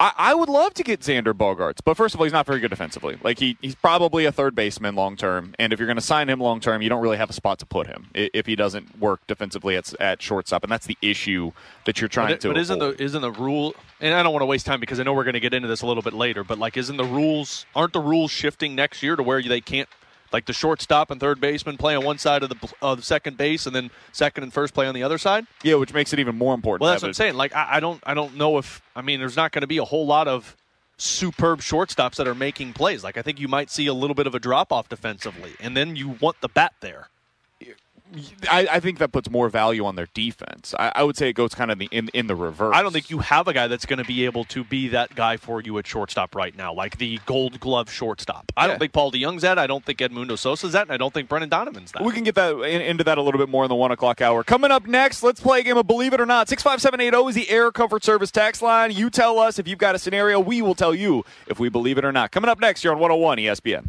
[0.01, 2.59] I, I would love to get Xander Bogaerts, but first of all, he's not very
[2.59, 3.17] good defensively.
[3.23, 6.27] Like he, he's probably a third baseman long term, and if you're going to sign
[6.27, 8.99] him long term, you don't really have a spot to put him if he doesn't
[8.99, 11.51] work defensively at, at shortstop, and that's the issue
[11.85, 12.47] that you're trying But, it- to.
[12.49, 13.75] but isn't the isn't the rule?
[13.99, 15.67] And I don't want to waste time because I know we're going to get into
[15.67, 16.43] this a little bit later.
[16.43, 19.87] But like, isn't the rules aren't the rules shifting next year to where they can't
[20.31, 23.37] Like the shortstop and third baseman play on one side of the of the second
[23.37, 25.45] base, and then second and first play on the other side.
[25.63, 26.81] Yeah, which makes it even more important.
[26.81, 27.35] Well, that's what I'm saying.
[27.35, 29.77] Like I, I don't I don't know if I mean there's not going to be
[29.77, 30.55] a whole lot of
[30.97, 33.03] superb shortstops that are making plays.
[33.03, 35.75] Like I think you might see a little bit of a drop off defensively, and
[35.75, 37.07] then you want the bat there.
[38.49, 40.73] I, I think that puts more value on their defense.
[40.77, 42.75] I, I would say it goes kind of the, in in the reverse.
[42.75, 45.15] I don't think you have a guy that's going to be able to be that
[45.15, 48.51] guy for you at shortstop right now, like the Gold Glove shortstop.
[48.57, 48.67] I Yeah.
[48.67, 49.57] don't think Paul DeJong's that.
[49.57, 52.03] I don't think Edmundo Sosa's that, and I don't think Brendan Donovan's that.
[52.03, 54.21] We can get that in, into that a little bit more in the one o'clock
[54.21, 54.43] hour.
[54.43, 56.49] Coming up next, let's play a game of Believe It or Not.
[56.49, 58.91] Six five seven eight zero is the Air Comfort Service tax line.
[58.91, 60.39] You tell us if you've got a scenario.
[60.39, 62.31] We will tell you if we believe it or not.
[62.31, 63.87] Coming up next, you're on 101 ESPN.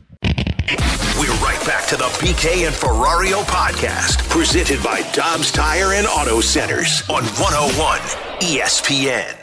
[1.23, 6.41] We're right back to the BK and Ferrario podcast, presented by Dobbs Tire and Auto
[6.41, 8.01] Centers on 101
[8.41, 9.37] ESPN.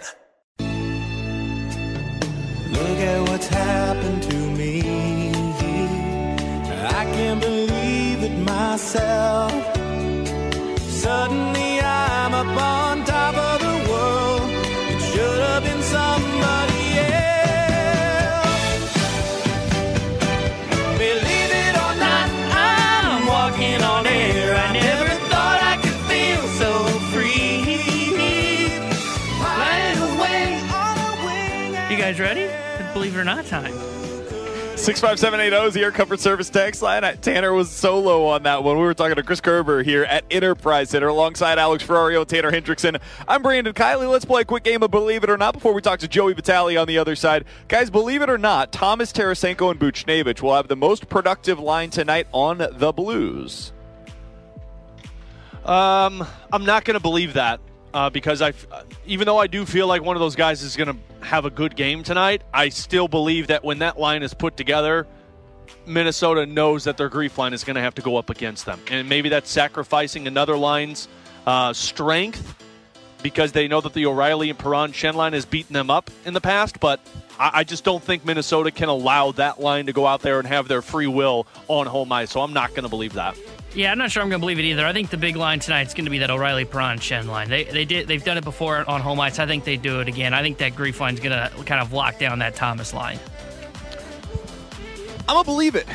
[2.73, 4.81] Look at what's happened to me.
[6.83, 9.53] I can't believe it myself.
[10.81, 12.88] Suddenly I'm up on
[32.09, 32.49] guys ready?
[32.93, 33.71] Believe it or not, time.
[34.75, 37.03] 65780 is the Air Comfort Service text line.
[37.03, 38.77] Uh, Tanner was solo on that one.
[38.77, 42.99] We were talking to Chris Kerber here at Enterprise Center alongside Alex Ferrario, Tanner Hendrickson.
[43.27, 44.09] I'm Brandon Kiley.
[44.09, 46.33] Let's play a quick game of Believe It or Not before we talk to Joey
[46.33, 47.45] Vitale on the other side.
[47.67, 51.91] Guys, believe it or not, Thomas Tarasenko and Buchnevich will have the most productive line
[51.91, 53.71] tonight on the Blues.
[55.63, 57.59] Um, I'm not going to believe that
[57.93, 58.53] uh, because I,
[59.05, 61.49] even though I do feel like one of those guys is going to have a
[61.49, 65.07] good game tonight, I still believe that when that line is put together,
[65.85, 68.79] Minnesota knows that their GREF line is going to have to go up against them,
[68.89, 71.07] and maybe that's sacrificing another line's
[71.45, 72.55] uh, strength
[73.21, 76.33] because they know that the O'Reilly and Perron Schenn line has beaten them up in
[76.33, 76.99] the past, but.
[77.39, 80.47] I I just don't think Minnesota can allow that line to go out there and
[80.47, 83.37] have their free will on home ice, so I'm not going to believe that.
[83.73, 84.85] Yeah, I'm not sure I'm going to believe it either.
[84.85, 87.49] I think the big line tonight is going to be that O'Reilly Perron Schenn line.
[87.49, 89.39] They they did they've done it before on home ice.
[89.39, 90.33] I think they do it again.
[90.33, 93.19] I think that GREF line's going to kind of lock down that Thomas line.
[95.27, 95.85] I'm going to believe it.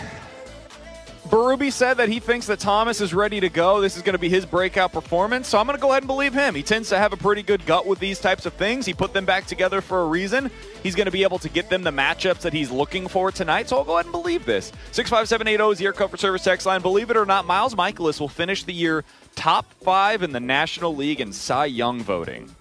[1.29, 3.81] Berube said that he thinks that Thomas is ready to go.
[3.81, 6.07] This is going to be his breakout performance, so I'm going to go ahead and
[6.07, 6.55] believe him.
[6.55, 8.87] He tends to have a pretty good gut with these types of things.
[8.87, 10.51] He put them back together for a reason.
[10.85, 13.71] He's going to be able to get them the matchups that he's looking for tonight,
[13.71, 14.71] so I'll go ahead and believe this.
[14.93, 16.83] 65780 is the Air Comfort Service text line.
[16.83, 19.03] Believe it or not, Miles Mikolas will finish the year
[19.35, 22.55] top five in the National League in Cy Young voting.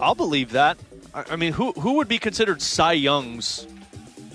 [0.00, 0.78] I'll believe that.
[1.14, 3.66] I, mean, who who would be considered Cy Young's?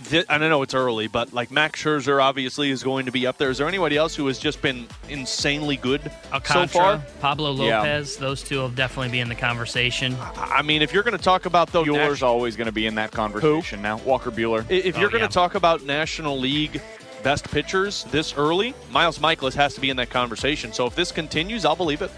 [0.08, 3.28] Thi- I don't know it's early, but like Max Scherzer obviously is going to be
[3.28, 3.50] up there.
[3.50, 6.02] Is there anybody else who has just been insanely good
[6.32, 7.02] Alcantara, so far?
[7.20, 7.80] Pablo Yeah.
[7.80, 10.16] Lopez, those two will definitely be in the conversation.
[10.38, 12.96] I mean, if you're going to talk about though, Buehler's always going to be in
[12.96, 13.98] that conversation now.
[14.00, 14.66] Walker Buehler.
[14.70, 15.28] If you're Oh, going to yeah.
[15.28, 16.82] talk about National League
[17.24, 20.72] best pitchers this early, Miles Mikolas has to be in that conversation.
[20.72, 22.12] So if this continues, I'll believe it.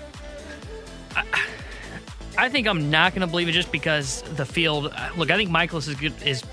[2.37, 4.93] I think I'm not going to believe it just because the field.
[5.17, 6.43] Look, I think Mikolas is good, is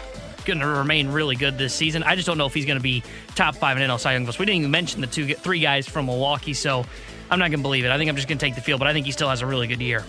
[0.47, 2.03] going to remain really good this season.
[2.03, 3.03] I just don't know if he's going to be
[3.35, 4.39] top five in NL Cy Young votes.
[4.39, 6.87] We didn't even mention the two, three guys from Milwaukee, so
[7.31, 7.91] I'm not going to believe it.
[7.91, 9.43] I think I'm just going to take the field, but I think he still has
[9.43, 10.05] a really good year.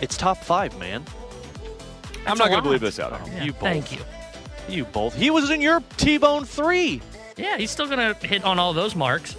[0.00, 1.04] It's top five, man.
[2.26, 3.20] I'm not going to believe this out.
[3.28, 3.60] Yeah, You both.
[3.60, 3.98] Thank you.
[4.68, 5.14] You both.
[5.14, 7.02] He was in your T-Bone three.
[7.36, 9.36] Yeah, he's still going to hit on all those marks.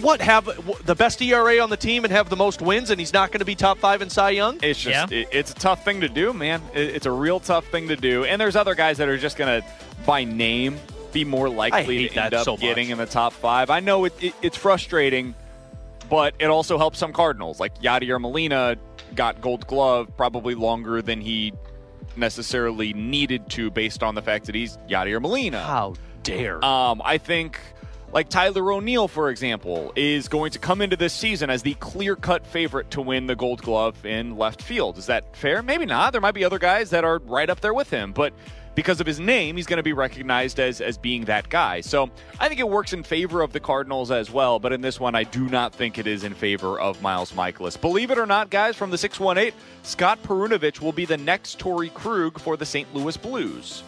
[0.00, 0.44] What have
[0.86, 3.40] the best ERA on the team and have the most wins, and he's not going
[3.40, 4.58] to be top five in Cy Young?
[4.62, 6.62] It's just it, it's a tough thing to do, man.
[6.72, 8.24] It, it's a real tough thing to do.
[8.24, 9.62] And there's other guys that are just gonna,
[10.06, 10.78] by name,
[11.12, 13.70] be more likely to end up so getting in the top five.
[13.70, 15.34] I know it, it, it's frustrating,
[16.08, 17.58] but it also helps some Cardinals.
[17.58, 18.76] Like Yadier Molina
[19.14, 21.52] got Gold Glove probably longer than he
[22.16, 25.62] necessarily needed to, based on the fact that he's Yadier Molina.
[25.62, 26.64] How dare?
[26.64, 27.60] Um, I think
[28.12, 32.16] like Tyler O'Neill, for example, is going to come into this season as the clear
[32.16, 34.98] cut favorite to win the gold glove in left field.
[34.98, 35.62] Is that fair?
[35.62, 36.12] Maybe not.
[36.12, 38.32] There might be other guys that are right up there with him, but
[38.74, 41.80] because of his name, he's going to be recognized as, as being that guy.
[41.80, 45.00] So I think it works in favor of the Cardinals as well, but in this
[45.00, 47.78] one, I do not think it is in favor of Miles Mikolas.
[47.78, 49.52] Believe it or not, guys, from the 618,
[49.82, 52.94] Scott Perunovich will be the next Torrey Krug for the St.
[52.94, 53.82] Louis Blues.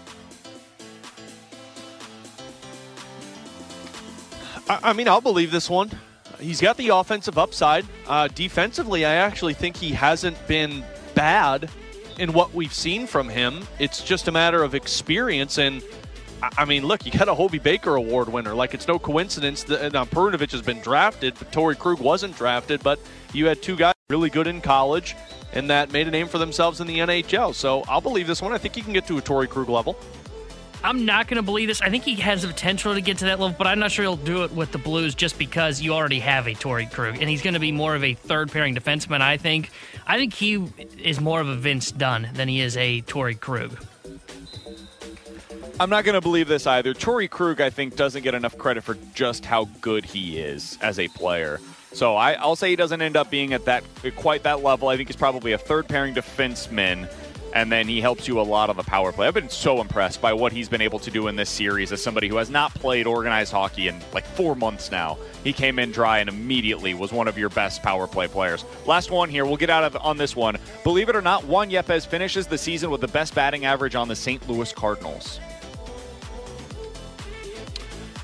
[4.83, 5.91] I, mean, I'll believe this one.
[6.39, 7.85] He's got the offensive upside.
[8.07, 11.68] Uh, defensively, I actually think he hasn't been bad
[12.18, 13.66] in what we've seen from him.
[13.79, 15.83] It's just a matter of experience and
[16.57, 18.55] I- mean, look, you got a Hobey Baker Award winner.
[18.55, 22.83] Like, it's no coincidence that now Perunovich has been drafted, but Torrey Krug wasn't drafted.
[22.83, 22.99] But
[23.35, 25.14] you had two guys really good in college
[25.53, 27.55] and that made a name for themselves in the NHL.
[27.55, 28.53] So I'll believe this one.
[28.53, 29.97] I think he can get to a Torrey Krug level.
[30.83, 31.83] I'm not going to believe this.
[31.83, 34.03] I think he has the potential to get to that level, but I'm not sure
[34.03, 37.28] he'll do it with the Blues just because you already have a Torrey Krug, and
[37.28, 39.20] he's going to be more of a third pairing defenseman.
[39.20, 39.70] I think.
[40.07, 40.66] I think he
[40.99, 43.78] is more of a Vince Dunn than he is a Torrey Krug.
[45.78, 46.93] I'm not going to believe this either.
[46.93, 50.99] Torrey Krug, I think, doesn't get enough credit for just how good he is as
[50.99, 51.59] a player.
[51.93, 53.83] So I, will say he doesn't end up being at that
[54.16, 54.89] quite that level.
[54.89, 57.11] I think he's probably a third pairing defenseman,
[57.53, 59.27] and then he helps you a lot on the power play.
[59.27, 62.03] I've been so impressed by what he's been able to do in this series as
[62.03, 65.19] somebody who has not played organized hockey in like four months now.
[65.43, 68.65] He came in dry and immediately was one of your best power play players.
[68.87, 69.45] Last one here.
[69.45, 70.59] We'll get out of on this one.
[70.85, 74.09] Believe it or not, Juan Yepez finishes the season with the best batting average on
[74.09, 74.49] the St.
[74.49, 75.41] Louis Cardinals.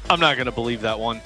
[0.08, 1.20] I'm not going to believe that one.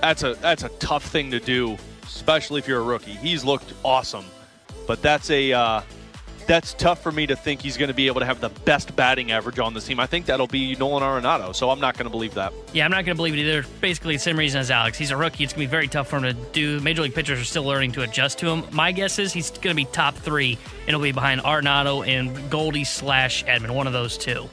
[0.00, 3.12] That's a that's a tough thing to do, especially if you're a rookie.
[3.12, 4.24] He's looked awesome,
[4.86, 5.82] but that's a uh,
[6.50, 8.96] that's tough for me to think he's going to be able to have the best
[8.96, 10.00] batting average on the team.
[10.00, 12.52] I think that'll be Nolan Arenado, so I'm not going to believe that.
[12.72, 13.64] Yeah, I'm not going to believe it either.
[13.80, 14.98] Basically, the same reason as Alex.
[14.98, 15.44] He's a rookie.
[15.44, 16.80] It's going to be very tough for him to do.
[16.80, 18.64] Major league pitchers are still learning to adjust to him.
[18.72, 22.50] My guess is he's going to be top three, and it'll be behind Arenado and
[22.50, 24.48] Goldie slash Edman, one of those two.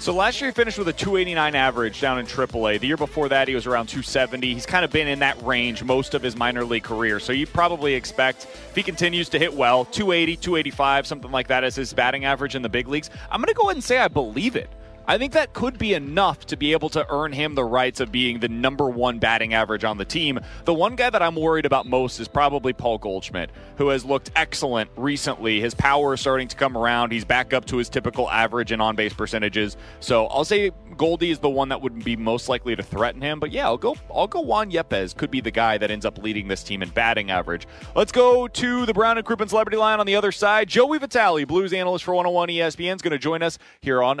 [0.00, 2.78] So last year he finished with a 289 average down in AAA.
[2.78, 4.54] The year before that he was around 270.
[4.54, 7.18] He's kind of been in that range most of his minor league career.
[7.18, 11.64] So you probably expect if he continues to hit well, 280, 285, something like that
[11.64, 13.10] as his batting average in the big leagues.
[13.28, 14.70] I'm going to go ahead and say I believe it.
[15.08, 18.12] I think that could be enough to be able to earn him the rights of
[18.12, 20.38] being the number one batting average on the team.
[20.66, 23.48] The one guy that I'm worried about most is probably Paul Goldschmidt,
[23.78, 25.62] who has looked excellent recently.
[25.62, 27.12] His power is starting to come around.
[27.12, 29.78] He's back up to his typical average and on base percentages.
[30.00, 33.40] So I'll say Goldie is the one that would be most likely to threaten him.
[33.40, 36.18] But yeah, I'll go I'll go Juan Yepez could be the guy that ends up
[36.18, 37.66] leading this team in batting average.
[37.96, 40.68] Let's go to the Brown and Crouppen Celebrity Line on the other side.
[40.68, 44.20] Joey Vitale, Blues analyst for 101 ESPN, is going to join us here on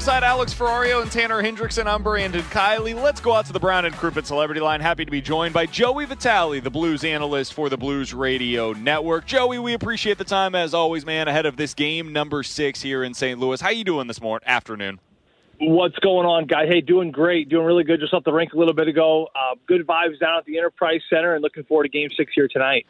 [0.00, 2.94] Alongside Alex Ferrario and Tanner Hendrickson, I'm Brandon Kiley.
[2.94, 4.80] Let's go out to the Brown and Crouppen Celebrity Line.
[4.80, 9.26] Happy to be joined by Joey Vitale, the Blues analyst for the Blues Radio Network.
[9.26, 11.28] Joey, we appreciate the time as always, man.
[11.28, 13.38] Ahead of this game number six here in St.
[13.38, 13.60] Louis.
[13.60, 15.00] How you doing this morning, afternoon?
[15.60, 16.64] What's going on, guy?
[16.64, 18.00] Hey, doing great, doing really good.
[18.00, 19.28] Just off the rink a little bit ago.
[19.34, 22.48] Uh, good vibes down at the Enterprise Center, and looking forward to Game Six here
[22.48, 22.86] tonight.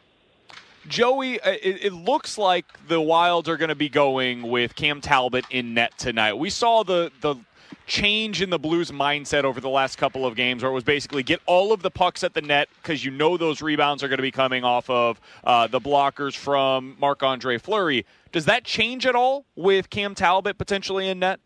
[0.87, 4.99] Joey, uh, it, it, looks like the Wilds are going to be going with Cam
[4.99, 6.33] Talbot in net tonight.
[6.33, 7.35] We saw the the
[7.85, 11.23] change in the Blues mindset over the last couple of games, where it was basically
[11.23, 14.17] get all of the pucks at the net because you know those rebounds are going
[14.17, 18.05] to be coming off of uh, the blockers from Marc Andre Fleury.
[18.31, 21.39] Does that change at all with Cam Talbot potentially in net?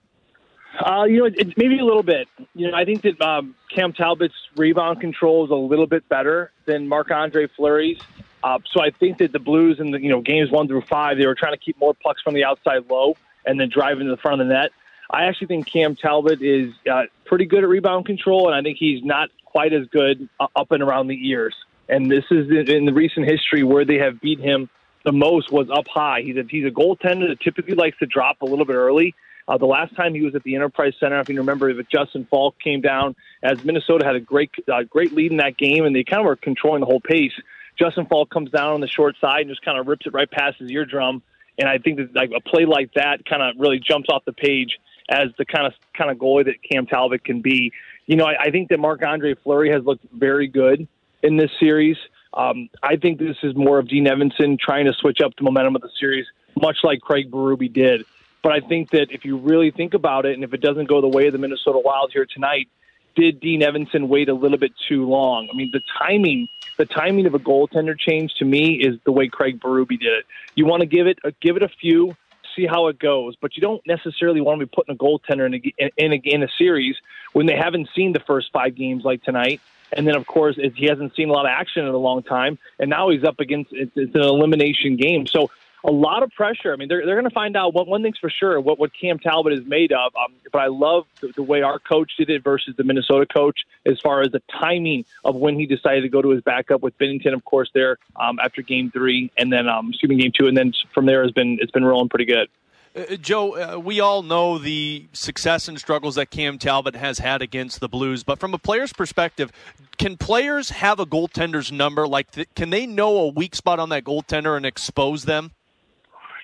[0.85, 2.27] Uh, you know, it's maybe a little bit.
[2.53, 6.51] You know, I think that um, Cam Talbot's rebound control is a little bit better
[6.65, 7.99] than Marc Andre Fleury's.
[8.45, 11.17] Uh, so I think that the Blues in the you know games one through five,
[11.17, 14.11] they were trying to keep more pucks from the outside low and then drive into
[14.11, 14.71] the front of the net.
[15.09, 18.77] I actually think Cam Talbot is uh, pretty good at rebound control, and I think
[18.77, 21.55] he's not quite as good uh, up and around the ears.
[21.89, 24.69] And this is in the recent history where they have beat him
[25.05, 26.21] the most was up high.
[26.21, 29.15] He's a, he's a goaltender that typically likes to drop a little bit early.
[29.47, 32.27] Uh, the last time he was at the Enterprise Center, if you remember, if Justin
[32.29, 35.95] Faulk came down as Minnesota had a great uh, great lead in that game, and
[35.95, 37.33] they kind of were controlling the whole pace.
[37.77, 40.29] Justin Faulk comes down on the short side and just kind of rips it right
[40.29, 41.21] past his eardrum.
[41.57, 44.33] And I think that like a play like that kind of really jumps off the
[44.33, 44.79] page
[45.09, 47.71] as the kind of kind of goalie that Cam Talbot can be.
[48.07, 50.87] You know, I, I think that Marc Andre Fleury has looked very good
[51.23, 51.97] in this series.
[52.33, 55.75] Um, I think this is more of Dean Evason trying to switch up the momentum
[55.75, 56.25] of the series,
[56.59, 58.05] much like Craig Berube did.
[58.43, 61.01] But I think that if you really think about it, and if it doesn't go
[61.01, 62.67] the way of the Minnesota Wild here tonight,
[63.15, 65.49] did Dean Evason wait a little bit too long?
[65.51, 66.47] I mean, the timing,
[66.77, 70.25] the timing of a goaltender change to me is the way Craig Berube did it.
[70.55, 72.15] You want to give it, a, give it a few,
[72.55, 75.55] see how it goes, but you don't necessarily want to be putting a goaltender in
[75.55, 76.95] a, in a, in a series
[77.33, 79.61] when they haven't seen the first five games like tonight.
[79.93, 82.57] And then, of course, he hasn't seen a lot of action in a long time,
[82.79, 85.27] and now he's up against it's, it's an elimination game.
[85.27, 85.51] So
[85.85, 86.73] a lot of pressure.
[86.73, 88.91] I mean, they're, they're going to find out what one thing's for sure what, what
[88.99, 90.13] Cam Talbot is made of.
[90.15, 93.61] Um, but I love the, the way our coach did it versus the Minnesota coach
[93.85, 96.97] as far as the timing of when he decided to go to his backup with
[96.97, 100.47] Binnington, of course, there um, after game three, and then um, excuse me, game two,
[100.47, 102.49] and then from there has been it's been rolling pretty good.
[102.95, 107.41] Uh, Joe, uh, we all know the success and struggles that Cam Talbot has had
[107.41, 109.51] against the Blues, but from a player's perspective,
[109.97, 112.07] can players have a goaltender's number?
[112.07, 115.51] Like, th- can they know a weak spot on that goaltender and expose them?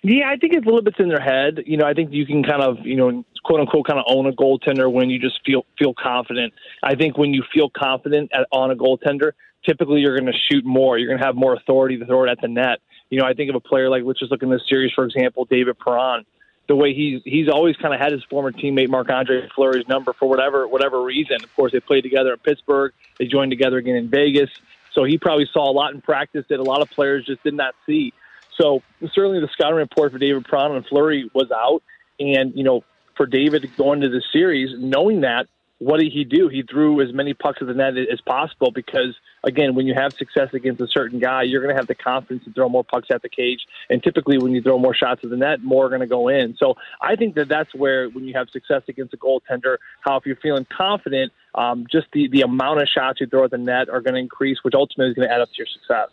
[0.03, 1.63] Yeah, I think it's a little bit in their head.
[1.67, 4.25] You know, I think you can kind of, you know, quote unquote, kind of own
[4.25, 6.53] a goaltender when you just feel feel confident.
[6.81, 9.33] I think when you feel confident at, on a goaltender,
[9.63, 10.97] typically you're going to shoot more.
[10.97, 12.79] You're going to have more authority to throw it at the net.
[13.11, 15.05] You know, I think of a player like let's just look in this series, for
[15.05, 16.25] example, David Perron.
[16.67, 20.13] The way he's he's always kind of had his former teammate Marc Andre Fleury's number
[20.13, 21.43] for whatever whatever reason.
[21.43, 22.93] Of course, they played together in Pittsburgh.
[23.19, 24.49] They joined together again in Vegas.
[24.93, 27.53] So he probably saw a lot in practice that a lot of players just did
[27.53, 28.13] not see.
[28.59, 28.81] So
[29.13, 31.81] certainly the scouting report for David Perron and Fleury was out,
[32.19, 32.83] and you know
[33.15, 35.47] for David going to the series, knowing that,
[35.77, 36.47] what did he do?
[36.47, 40.13] He threw as many pucks at the net as possible because, again, when you have
[40.13, 43.07] success against a certain guy, you're going to have the confidence to throw more pucks
[43.09, 43.65] at the cage.
[43.89, 46.27] And typically, when you throw more shots at the net, more are going to go
[46.27, 46.55] in.
[46.57, 50.25] So I think that that's where, when you have success against a goaltender, how if
[50.27, 53.89] you're feeling confident, um, just the, the amount of shots you throw at the net
[53.89, 56.09] are going to increase, which ultimately is going to add up to your success.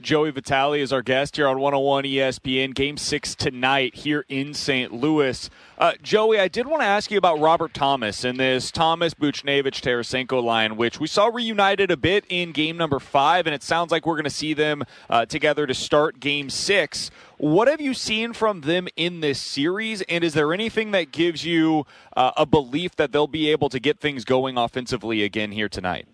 [0.00, 2.74] Joey Vitale is our guest here on 101 ESPN.
[2.74, 4.92] Game six tonight here in St.
[4.92, 5.48] Louis.
[5.78, 9.80] Uh, Joey, I did want to ask you about Robert Thomas and this Thomas Buchnevich
[9.80, 13.90] Tarasenko line, which we saw reunited a bit in game number five, and it sounds
[13.90, 17.10] like we're going to see them uh, together to start game six.
[17.38, 21.44] What have you seen from them in this series, and is there anything that gives
[21.44, 25.70] you uh, a belief that they'll be able to get things going offensively again here
[25.70, 26.06] tonight?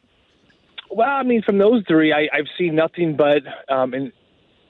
[0.95, 3.43] Well, I mean, from those three, I, I've seen nothing but
[3.73, 4.13] um, in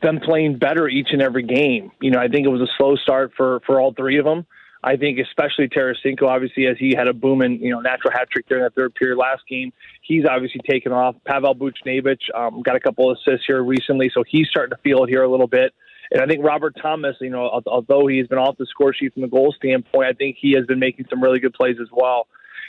[0.02, 1.90] them playing better each and every game.
[2.00, 4.46] You know, I think it was a slow start for for all three of them.
[4.84, 8.48] I think especially Tarasenko, obviously, as he had a booming, you know, natural hat trick
[8.48, 9.72] during that third period last game,
[10.02, 11.14] he's obviously taken off.
[11.24, 15.08] Pavel Buchnevich um, got a couple assists here recently, so he's starting to feel it
[15.08, 15.72] here a little bit.
[16.10, 19.22] And I think Robert Thomas, you know, although he's been off the score sheet from
[19.22, 22.26] the goal standpoint, I think he has been making some really good plays as well.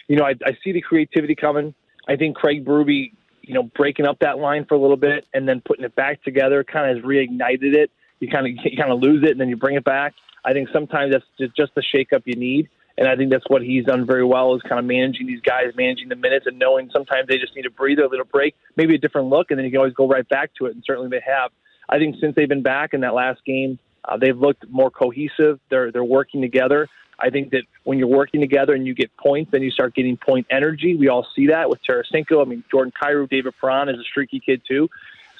[0.07, 1.73] You know, I, I see the creativity coming.
[2.07, 3.11] I think Craig Berube
[3.43, 6.23] you know, breaking up that line for a little bit and then putting it back
[6.23, 7.91] together kind of has reignited it.
[8.19, 10.13] You kind of you kind of lose it and then you bring it back.
[10.45, 12.67] I think sometimes that's just, the shakeup you need,
[12.97, 15.67] and I think that's what he's done very well is kind of managing these guys,
[15.77, 18.95] managing the minutes, and knowing sometimes they just need a breather, a little break, maybe
[18.95, 20.75] a different look, and then you can always go right back to it.
[20.75, 21.51] And certainly they have.
[21.87, 25.61] I think since they've been back in that last game, uh, they've looked more cohesive.
[25.69, 26.89] They're they're working together.
[27.19, 30.17] I think that when you're working together and you get points, then you start getting
[30.17, 30.95] point energy.
[30.95, 32.41] We all see that with Tarasenko.
[32.41, 34.89] I mean, Jordan Kyrou, David Perron is a streaky kid too.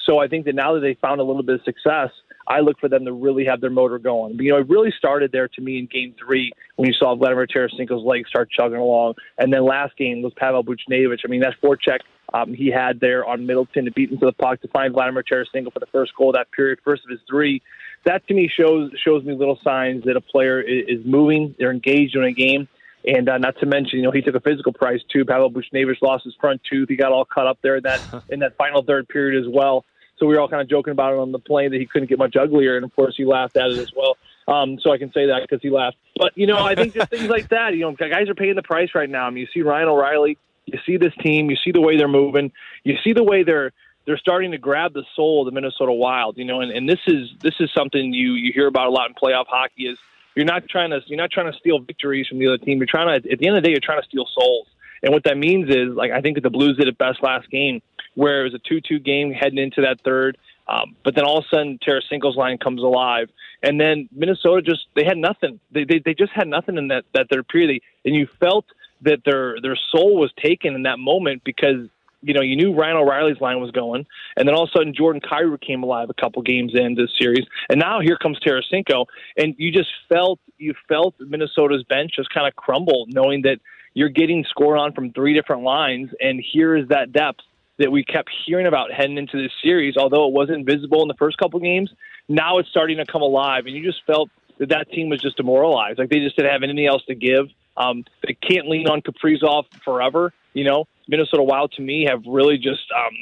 [0.06, 2.10] So I think that now that they found a little bit of success,
[2.46, 4.38] I look for them to really have their motor going.
[4.38, 7.46] You know, it really started there to me in Game Three when you saw Vladimir
[7.46, 11.20] Tarasenko's legs start chugging along, and then last game was Pavel Buchnevich.
[11.24, 12.00] I mean, that forecheck
[12.34, 15.72] um, he had there on Middleton to beat into the puck to find Vladimir Tarasenko
[15.72, 17.62] for the first goal of that period, first of his three
[18.04, 21.54] that to me shows shows me little signs that a player is, moving.
[21.58, 22.68] They're engaged in a game,
[23.06, 25.24] and uh, not to mention, you know, he took a physical price too.
[25.24, 26.88] Pavel Buchnevich lost his front tooth.
[26.88, 29.84] He got all cut up there in that in that final third period as well.
[30.18, 32.08] So we were all kind of joking about it on the plane that he couldn't
[32.08, 34.16] get much uglier, and of course he laughed at it as well.
[34.46, 35.96] Um, so I can say that because he laughed.
[36.16, 37.74] But you know, I think just things like that.
[37.74, 39.26] You know, guys are paying the price right now.
[39.26, 42.08] I mean, you see Ryan O'Reilly, you see this team, you see the way they're
[42.08, 42.52] moving,
[42.84, 43.72] you see the way they're
[44.06, 47.00] they're starting to grab the soul of the Minnesota Wild, you know, and, and this
[47.06, 49.98] is this is something you you hear about a lot in playoff hockey is
[50.34, 52.78] you're not trying to you're not trying to steal victories from the other team.
[52.78, 54.66] You're trying to at the end of the day you're trying to steal souls.
[55.02, 57.50] And what that means is like I think that the Blues did it best last
[57.50, 57.82] game,
[58.14, 60.38] where it was a two-two game heading into that third.
[60.66, 63.28] Um, but then all of a sudden, Tarasenko's line comes alive,
[63.62, 65.60] and then Minnesota just they had nothing.
[65.70, 68.64] They they, they just had nothing in that that third period, and you felt
[69.02, 71.88] that their their soul was taken in that moment because
[72.24, 74.06] you know, you knew Ryan O'Reilly's line was going,
[74.36, 77.10] and then all of a sudden Jordan Kyrou came alive a couple games into this
[77.18, 79.06] series, and now here comes Tarasenko,
[79.36, 83.58] and you just felt you felt Minnesota's bench just kind of crumble, knowing that
[83.92, 87.40] you're getting scored on from three different lines, and here is that depth
[87.78, 89.96] that we kept hearing about heading into this series.
[89.96, 91.90] Although it wasn't visible in the first couple games,
[92.28, 95.36] now it's starting to come alive, and you just felt that that team was just
[95.36, 97.46] demoralized, like they just didn't have anything else to give.
[97.76, 100.32] Um, they can't lean on Kaprizov forever.
[100.52, 103.14] You know, Minnesota Wild to me have really just um,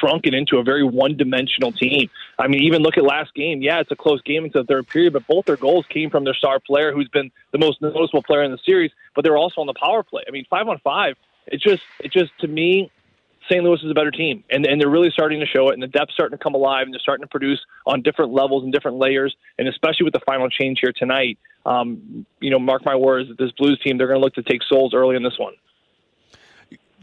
[0.00, 2.08] shrunken into a very one-dimensional team.
[2.38, 3.62] I mean, even look at last game.
[3.62, 6.24] Yeah, it's a close game into the third period, but both their goals came from
[6.24, 8.90] their star player, who's been the most noticeable player in the series.
[9.14, 10.22] But they're also on the power play.
[10.26, 11.16] I mean, five on five.
[11.46, 12.90] It just, it just to me
[13.48, 13.62] St.
[13.62, 15.86] Louis is a better team, and and they're really starting to show it, and the
[15.86, 18.98] depth's starting to come alive, and they're starting to produce on different levels and different
[18.98, 21.38] layers, and especially with the final change here tonight.
[21.64, 24.62] Um, you know, mark my words, this Blues team, they're going to look to take
[24.62, 25.54] souls early in this one.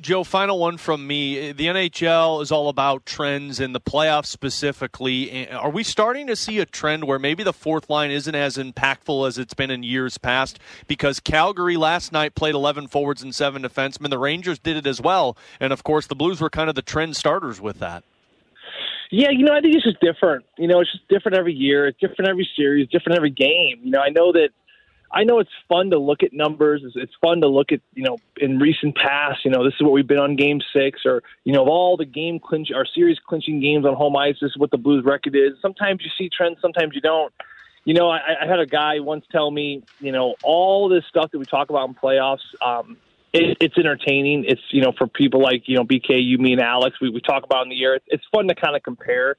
[0.03, 1.53] Joe, final one from me.
[1.53, 5.49] The NHL is all about trends and the playoffs specifically.
[5.49, 9.25] Are we starting to see a trend where maybe the fourth line isn't as impactful
[9.25, 10.59] as it's been in years past?
[10.87, 14.09] Because Calgary last night played 11 forwards and seven defensemen.
[14.09, 15.37] The Rangers did it as well.
[15.61, 18.03] And of course, the Blues were kind of the trend starters with that.
[19.09, 20.43] Yeah, you know, I think it's just different.
[20.57, 21.87] You know, it's just different every year.
[21.87, 23.79] It's different every series, different every game.
[23.83, 24.49] You know, I know that
[25.13, 26.81] I know it's fun to look at numbers.
[26.83, 29.83] It's, it's fun to look at, you know, in recent past, you know, this is
[29.83, 32.85] what we've been on game six or, you know, of all the game clinch, our
[32.85, 35.53] series clinching games on home ice, this is what the Blues record is.
[35.61, 37.31] Sometimes you see trends, sometimes you don't.
[37.85, 41.31] You know, I, I had a guy once tell me, you know, all this stuff
[41.31, 42.97] that we talk about in playoffs, um,
[43.33, 44.45] it, it's entertaining.
[44.47, 47.19] It's, you know, for people like, you know, BK, you, me, and Alex, we, we
[47.19, 47.95] talk about in the air.
[47.95, 49.35] It's, it's fun to kind of compare.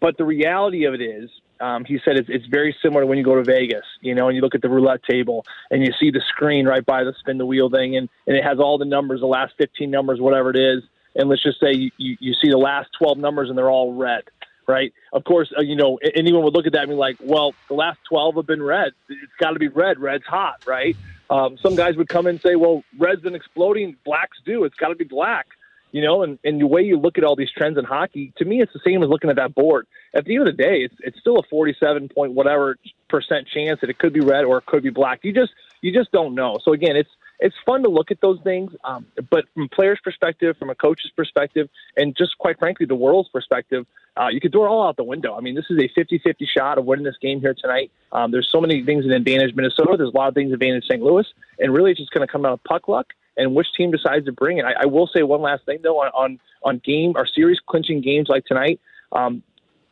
[0.00, 1.28] But the reality of it is,
[1.60, 4.28] um, he said it's, it's very similar to when you go to Vegas, you know,
[4.28, 7.14] and you look at the roulette table and you see the screen right by the
[7.18, 10.20] spin the wheel thing, and, and it has all the numbers, the last 15 numbers,
[10.20, 10.82] whatever it is.
[11.14, 13.92] And let's just say you, you, you see the last 12 numbers and they're all
[13.94, 14.24] red,
[14.66, 14.92] right?
[15.12, 17.74] Of course, uh, you know, anyone would look at that and be like, well, the
[17.74, 18.92] last 12 have been red.
[19.08, 19.98] It's got to be red.
[19.98, 20.96] Red's hot, right?
[21.30, 23.96] Um, some guys would come in and say, well, red's been exploding.
[24.04, 24.64] Blacks do.
[24.64, 25.46] It's got to be black
[25.90, 28.44] you know, and, and the way you look at all these trends in hockey, to
[28.44, 29.86] me, it's the same as looking at that board.
[30.14, 32.76] At the end of the day, it's it's still a forty-seven point whatever
[33.08, 35.20] percent chance that it could be red or it could be black.
[35.22, 36.58] You just you just don't know.
[36.62, 37.10] So again, it's
[37.40, 41.10] it's fun to look at those things, um, but from player's perspective, from a coach's
[41.10, 43.86] perspective, and just quite frankly, the world's perspective,
[44.16, 45.36] uh, you could throw it all out the window.
[45.36, 47.92] I mean, this is a 50-50 shot of winning this game here tonight.
[48.10, 49.94] Um, there's so many things in advantage Minnesota.
[49.96, 51.00] There's a lot of things in advantage St.
[51.00, 51.26] Louis,
[51.60, 54.26] and really, it's just going to come out of puck luck and which team decides
[54.26, 54.64] to bring it.
[54.64, 58.02] I, I will say one last thing though on on, on game or series clinching
[58.02, 58.80] games like tonight.
[59.12, 59.42] Um,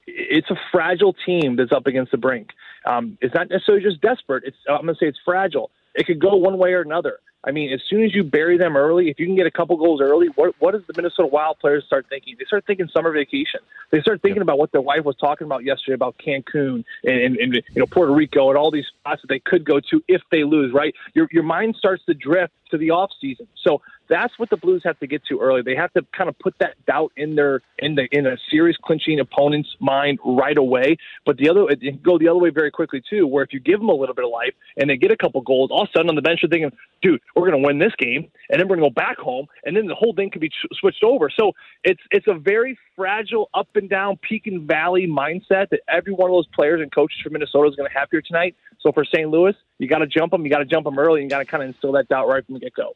[0.07, 2.51] it's a fragile team that's up against the brink.
[2.85, 4.45] Um, it's not necessarily just desperate.
[4.45, 5.71] It's I'm going to say it's fragile.
[5.95, 7.21] It could go one way or another.
[7.47, 9.77] I mean, as soon as you bury them early, if you can get a couple
[9.77, 12.35] goals early, what what does the Minnesota Wild players start thinking?
[12.39, 13.61] They start thinking summer vacation.
[13.91, 17.37] They start thinking about what their wife was talking about yesterday about Cancun and, and,
[17.37, 20.23] and you know Puerto Rico and all these spots that they could go to if
[20.33, 20.73] they lose.
[20.75, 23.47] Right, your your mind starts to drift to the off season.
[23.65, 25.63] So that's what the Blues have to get to early.
[25.63, 28.77] They have to kind of put that doubt in their in the in a series
[28.83, 30.97] clinching opponent's mind right away.
[31.25, 33.61] But the other it can go the other way very quickly too, where if you
[33.61, 35.89] give them a little bit of life and they get a couple goals, all of
[35.89, 36.73] a sudden on the bench you're thinking,
[37.03, 39.47] dude, we're going to win this game, and then we're going to go back home,
[39.65, 41.31] and then the whole thing could be switched over.
[41.31, 41.53] So
[41.85, 46.31] it's it's a very fragile up and down, peak and valley mindset that every one
[46.31, 48.55] of those players and coaches from Minnesota is going to have here tonight.
[48.81, 49.29] So for St.
[49.29, 51.41] Louis, you got to jump them, you got to jump them early, and you got
[51.41, 52.95] to kind of instill that doubt right from the get go.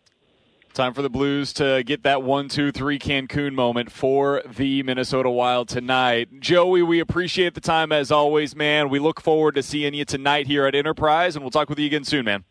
[0.73, 5.29] Time for the Blues to get that one, two, three Cancun moment for the Minnesota
[5.29, 6.29] Wild tonight.
[6.39, 8.89] Joey, we appreciate the time as always, man.
[8.89, 11.87] We look forward to seeing you tonight here at Enterprise, and we'll talk with you
[11.87, 12.45] again soon, man.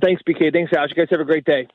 [0.00, 0.52] Thanks, BK.
[0.52, 0.92] Thanks, Alex.
[0.94, 1.66] You guys have a great day.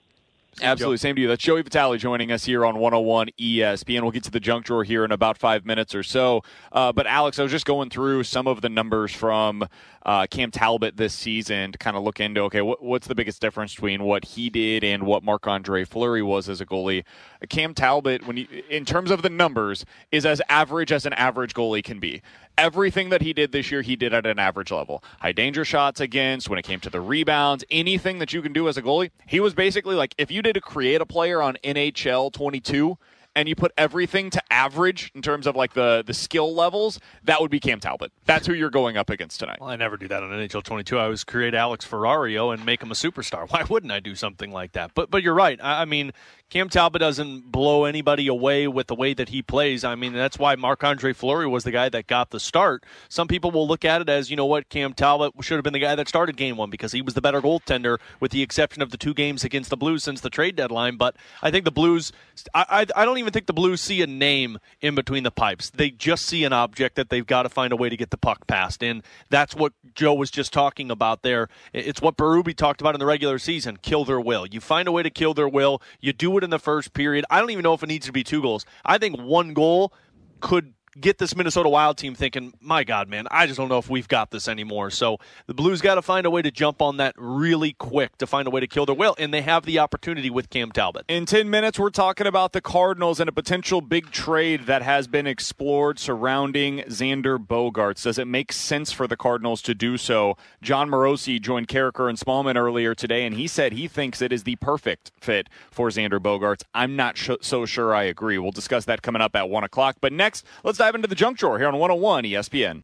[0.61, 0.97] Absolutely.
[0.97, 1.27] Same to you.
[1.29, 4.01] That's Joey Vitale joining us here on 101 ESPN.
[4.01, 6.43] We'll get to the junk drawer here in about five minutes or so.
[6.71, 9.65] Uh, but, Alex, I was just going through some of the numbers from
[10.05, 13.39] uh, Cam Talbot this season to kind of look into, okay, what, what's the biggest
[13.39, 17.05] difference between what he did and what Marc Andre Fleury was as a goalie?
[17.49, 21.53] Cam Talbot, when you, in terms of the numbers, is as average as an average
[21.53, 22.21] goalie can be
[22.57, 25.03] everything that he did this year, he did at an average level.
[25.19, 28.67] High danger shots against, when it came to the rebounds, anything that you can do
[28.67, 29.11] as a goalie.
[29.27, 32.97] He was basically like, if you did to create a player on NHL 22,
[33.35, 37.39] and you put everything to average in terms of like the the skill levels, that
[37.41, 38.11] would be Cam Talbot.
[38.25, 39.59] That's who you're going up against tonight.
[39.61, 40.97] Well, I never do that on NHL 22.
[40.97, 43.49] I always create Alex Ferrario and make him a superstar.
[43.51, 44.91] Why wouldn't I do something like that?
[44.93, 45.59] But but you're right.
[45.61, 46.11] I, I mean,
[46.51, 49.85] Cam Talbot doesn't blow anybody away with the way that he plays.
[49.85, 52.83] I mean, that's why Marc Andre Fleury was the guy that got the start.
[53.07, 55.71] Some people will look at it as, you know what, Cam Talbot should have been
[55.71, 58.81] the guy that started game one because he was the better goaltender, with the exception
[58.81, 60.97] of the two games against the Blues since the trade deadline.
[60.97, 62.11] But I think the Blues,
[62.53, 65.69] I, I, I don't even think the Blues see a name in between the pipes.
[65.69, 68.17] They just see an object that they've got to find a way to get the
[68.17, 68.83] puck past.
[68.83, 71.47] And that's what Joe was just talking about there.
[71.71, 74.45] It's what Berube talked about in the regular season kill their will.
[74.45, 77.25] You find a way to kill their will, you do it in the first period.
[77.29, 78.65] I don't even know if it needs to be two goals.
[78.85, 79.93] I think one goal
[80.39, 83.89] could get this Minnesota Wild team thinking, my God, man, I just don't know if
[83.89, 84.89] we've got this anymore.
[84.89, 88.27] So the Blues got to find a way to jump on that really quick to
[88.27, 91.05] find a way to kill their will, and they have the opportunity with Cam Talbot.
[91.07, 95.07] In 10 minutes, we're talking about the Cardinals and a potential big trade that has
[95.07, 98.03] been explored surrounding Xander Bogaerts.
[98.03, 100.35] Does it make sense for the Cardinals to do so?
[100.61, 104.43] Jon Morosi joined Carricker and Smallman earlier today, and he said he thinks it is
[104.43, 106.63] the perfect fit for Xander Bogaerts.
[106.73, 108.37] I'm not sh- so sure I agree.
[108.37, 109.97] We'll discuss that coming up at 1 o'clock.
[110.01, 112.81] But next, let's dive into the junk drawer here on 101 ESPN.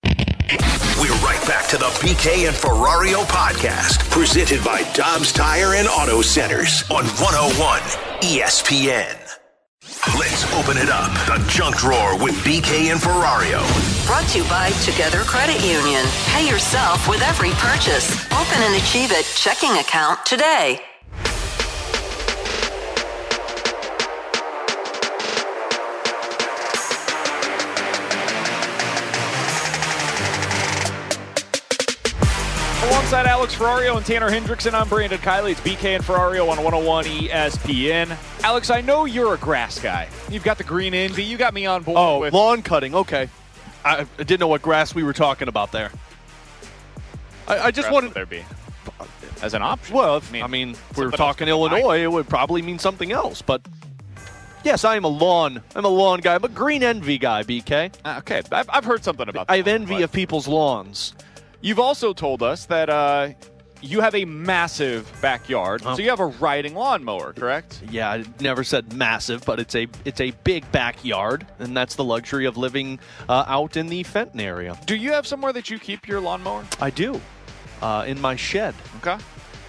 [1.02, 6.22] We're right back to the BK and Ferrario podcast, presented by Dobbs Tire and Auto
[6.22, 7.80] Centers on 101
[8.22, 9.18] ESPN.
[10.14, 11.10] Let's open it up.
[11.26, 13.66] The junk drawer with BK and Ferrario.
[14.06, 16.06] Brought to you by Together Credit Union.
[16.28, 18.14] Pay yourself with every purchase.
[18.28, 20.80] Open an Achieve It checking account today.
[32.88, 35.52] Alongside Alex Ferrario and Tanner Hendrickson, I'm Brandon Kiley.
[35.52, 38.18] It's BK and Ferrario on 101 ESPN.
[38.44, 40.08] Alex, I know you're a grass guy.
[40.30, 41.24] You've got the green envy.
[41.24, 42.96] You got me on board Oh, with lawn cutting.
[42.96, 43.30] Okay.
[43.84, 45.92] I, I didn't know what grass we were talking about there.
[47.48, 48.14] I, I just wanted.
[48.14, 48.44] there be
[49.42, 49.96] as an option.
[49.96, 53.12] Well, if, I mean, if we were somebody talking Illinois, it would probably mean something
[53.12, 53.42] else.
[53.42, 53.62] But
[54.64, 55.62] yes, I am a lawn.
[55.76, 56.36] I'm a lawn guy.
[56.36, 57.44] I'm a green envy guy.
[57.44, 57.94] BK.
[58.06, 59.48] Uh, okay, I've, I've heard something about.
[59.50, 61.14] I have envy but- of people's lawns.
[61.68, 63.32] You've also told us that uh,
[63.82, 67.82] you have a massive backyard, so you have a riding lawnmower, correct?
[67.92, 72.06] Yeah, I never said massive, but it's a it's a big backyard, and that's the
[72.06, 74.80] luxury of living uh, out in the Fenton area.
[74.86, 76.64] Do you have somewhere that you keep your lawnmower?
[76.80, 77.20] I do,
[77.82, 78.74] uh, in my shed.
[79.00, 79.22] Okay.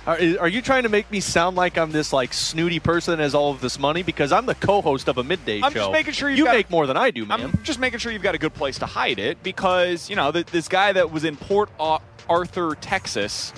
[0.08, 3.22] Are, are you trying to make me sound like I'm this like snooty person that
[3.22, 4.02] has all of this money?
[4.02, 5.80] Because I'm the co-host of a midday I'm show.
[5.80, 7.42] just making sure you make more than I do, man.
[7.42, 10.32] I'm just making sure you've got a good place to hide it because you know
[10.32, 11.68] th- this guy that was in Port
[12.26, 13.52] Arthur, Texas,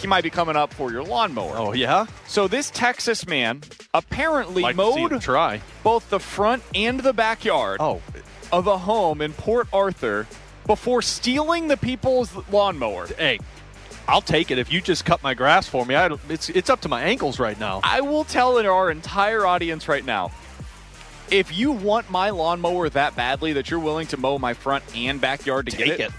[0.00, 1.56] he might be coming up for your lawnmower.
[1.56, 2.06] Oh yeah.
[2.26, 3.62] So this Texas man
[3.94, 5.60] apparently Like mowed try.
[5.84, 8.02] both the front and the backyard Oh,
[8.50, 10.26] of a home in Port Arthur
[10.66, 13.06] before stealing the people's lawnmower.
[13.06, 13.38] hey,
[14.08, 15.94] I'll take it if you just cut my grass for me.
[15.94, 17.80] I it's it's up to my ankles right now.
[17.82, 20.30] I will tell our entire audience right now.
[21.30, 25.20] If you want my lawnmower that badly that you're willing to mow my front and
[25.20, 26.12] backyard to Take get it.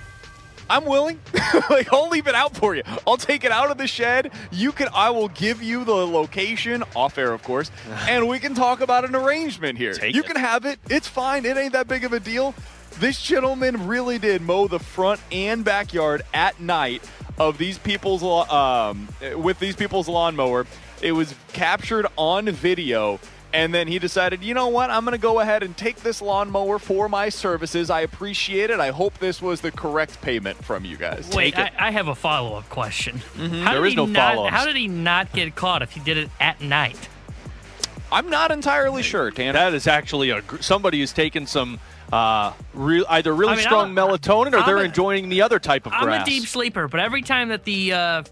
[0.69, 1.19] I'm willing.
[1.69, 2.83] like I'll leave it out for you.
[3.05, 4.31] I'll take it out of the shed.
[4.51, 7.71] You can I will give you the location off air of course,
[8.09, 9.93] and we can talk about an arrangement here.
[9.93, 10.27] Take you it.
[10.27, 10.79] can have it.
[10.89, 11.45] It's fine.
[11.45, 12.53] It ain't that big of a deal.
[12.99, 17.03] This gentleman really did mow the front and backyard at night
[17.37, 20.65] of these people's um, with these people's lawnmower.
[21.01, 23.19] It was captured on video.
[23.53, 24.89] And then he decided, you know what?
[24.89, 27.89] I'm going to go ahead and take this lawnmower for my services.
[27.89, 28.81] I appreciate it.
[28.81, 31.29] I hope this was the correct payment from you guys.
[31.33, 33.21] Wait, I, I have a follow up question.
[33.37, 34.53] How There did he no not, follow-ups.
[34.55, 37.07] How did he not get caught if he did it at night?
[38.11, 39.53] I'm not entirely sure, Tanner.
[39.53, 41.79] That is actually a somebody who's taken some
[42.13, 45.41] uh, real either really I mean, strong I'm melatonin or I'm they're a- enjoying the
[45.41, 46.27] other type of I'm grass.
[46.27, 48.23] a deep sleeper, but every time that the uh,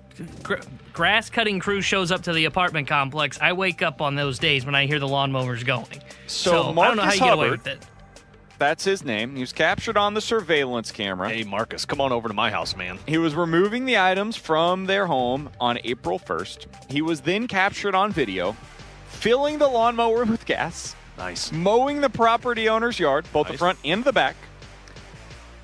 [0.44, 0.56] gr-
[0.94, 4.66] grass cutting crew shows up to the apartment complex, I wake up on those days
[4.66, 6.02] when I hear the lawnmowers going.
[6.28, 7.88] So, I Marcus don't know how you get away Hubbard, with it.
[8.58, 9.36] that's his name.
[9.36, 11.30] He was captured on the surveillance camera.
[11.30, 12.98] Hey, Marcus, come on over to my house, man.
[13.06, 16.68] He was removing the items from their home on April 1st.
[16.90, 18.56] He was then captured on video,
[19.10, 21.52] filling the lawnmower with gas, Nice.
[21.52, 24.36] mowing the property owner's yard, both the front and the back.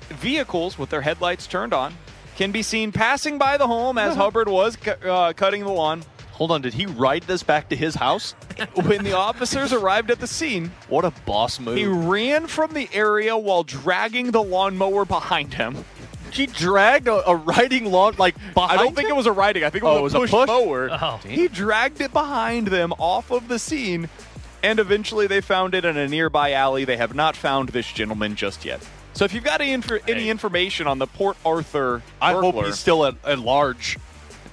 [0.08, 1.94] Vehicles with their headlights turned on
[2.36, 6.02] can be seen passing by the home as Hubbard was cu- uh, cutting the lawn.
[6.32, 8.34] Hold on, did he ride this back to his house?
[8.74, 11.76] When the officers arrived at the scene, What a boss move.
[11.76, 15.84] he ran from the area while dragging the lawnmower behind him.
[16.30, 19.14] He dragged a, a riding lawn like behind I don't think him?
[19.14, 19.64] it was a riding.
[19.64, 20.48] I think it Oh, was, it a, was push a push?
[20.48, 20.88] mower.
[20.90, 21.20] Oh.
[21.26, 24.08] He dragged it behind them off of the scene,
[24.62, 26.84] and eventually they found it in a nearby alley.
[26.84, 28.80] They have not found this gentleman just yet.
[29.14, 32.78] So if you've got any, infor- any information on the Port Arthur I hope he's
[32.78, 33.98] still at, at large.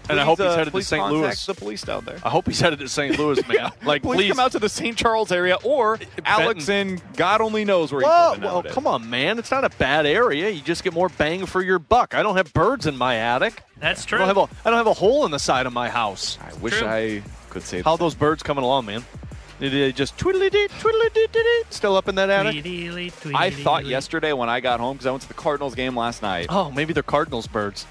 [0.10, 1.08] and I please, hope he's uh, headed to St.
[1.12, 1.46] Louis.
[1.46, 2.18] The police down there.
[2.26, 3.18] I hope he's headed to St.
[3.18, 3.72] Louis, man.
[3.86, 4.30] Like, please, please.
[4.32, 4.98] come out to the St.
[4.98, 9.10] Charles area, or Alex in God only knows where he's Whoa, living well, come on,
[9.10, 9.40] man.
[9.40, 10.50] It's not a bad area.
[10.50, 12.14] You just get more bang for your buck.
[12.14, 13.64] I don't have birds in my attic.
[13.80, 14.18] That's I true.
[14.18, 16.38] don't have a, I don't have a hole in the side of my house.
[16.42, 16.88] I wish True.
[16.88, 19.06] I could say How those birds coming along, man?
[19.60, 22.62] Did they just twiddly dee, twiddly dee, dee, dee, still up in that attic?
[22.64, 25.76] Tweedly, tweedly, I thought yesterday when I got home because I went to the Cardinals
[25.76, 26.46] game last night.
[26.50, 27.86] Oh, maybe they're Cardinals birds.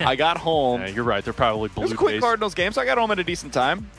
[0.00, 0.80] I got home.
[0.80, 1.22] Yeah, you're right.
[1.22, 1.82] They're probably blue.
[1.82, 2.20] It was a quick.
[2.20, 3.90] Cardinals game, so I got home at a decent time.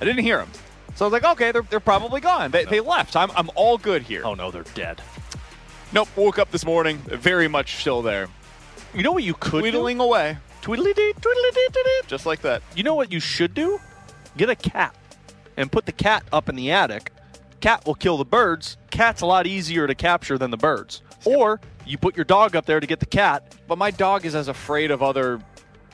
[0.00, 0.50] I didn't hear them.
[0.94, 2.50] So I was like, okay, they're, they're probably gone.
[2.50, 3.16] They, they left.
[3.16, 4.22] I'm, I'm all good here.
[4.24, 5.00] Oh no, they're dead.
[5.90, 6.08] Nope.
[6.16, 8.28] Woke up this morning, very much still there.
[8.94, 10.04] You know what you could Tweedling do?
[10.04, 10.36] away.
[10.60, 12.00] Tweedly dee, tweedly dee, dee, dee.
[12.08, 12.62] Just like that.
[12.76, 13.80] You know what you should do?
[14.36, 14.94] Get a cat
[15.56, 17.12] and put the cat up in the attic.
[17.60, 18.76] Cat will kill the birds.
[18.90, 21.02] Cat's a lot easier to capture than the birds.
[21.24, 23.54] Or you put your dog up there to get the cat.
[23.68, 25.40] But my dog is as afraid of other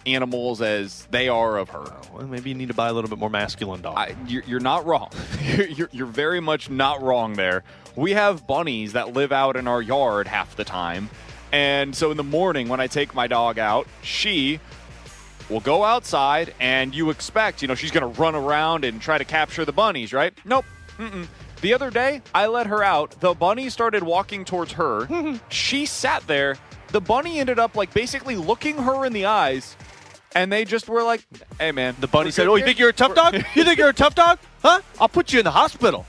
[0.07, 1.85] animals as they are of her.
[1.85, 3.97] Oh, well, maybe you need to buy a little bit more masculine dog.
[3.97, 5.11] I, you're, you're not wrong.
[5.43, 7.65] You're, you're, you're very much not wrong there.
[7.97, 11.11] We have bunnies that live out in our yard half the time.
[11.53, 14.61] And so in the morning, when I take my dog out, she
[15.49, 19.19] will go outside, and you expect, you know, she's going to run around and try
[19.19, 20.33] to capture the bunnies, right?
[20.45, 20.65] Nope.
[20.99, 21.27] Mm-mm.
[21.61, 23.21] The other day, I let her out.
[23.21, 25.09] The bunny started walking towards her.
[25.49, 26.57] she sat there.
[26.89, 29.77] The bunny ended up, like, basically looking her in the eyes.
[30.35, 31.25] And they just were like,
[31.59, 31.97] hey, man.
[32.01, 33.35] The bunny said, Oh, you think you're a tough dog?
[33.55, 34.39] You think you're a tough dog?
[34.63, 34.81] Huh?
[35.01, 36.07] I'll put you in the hospital.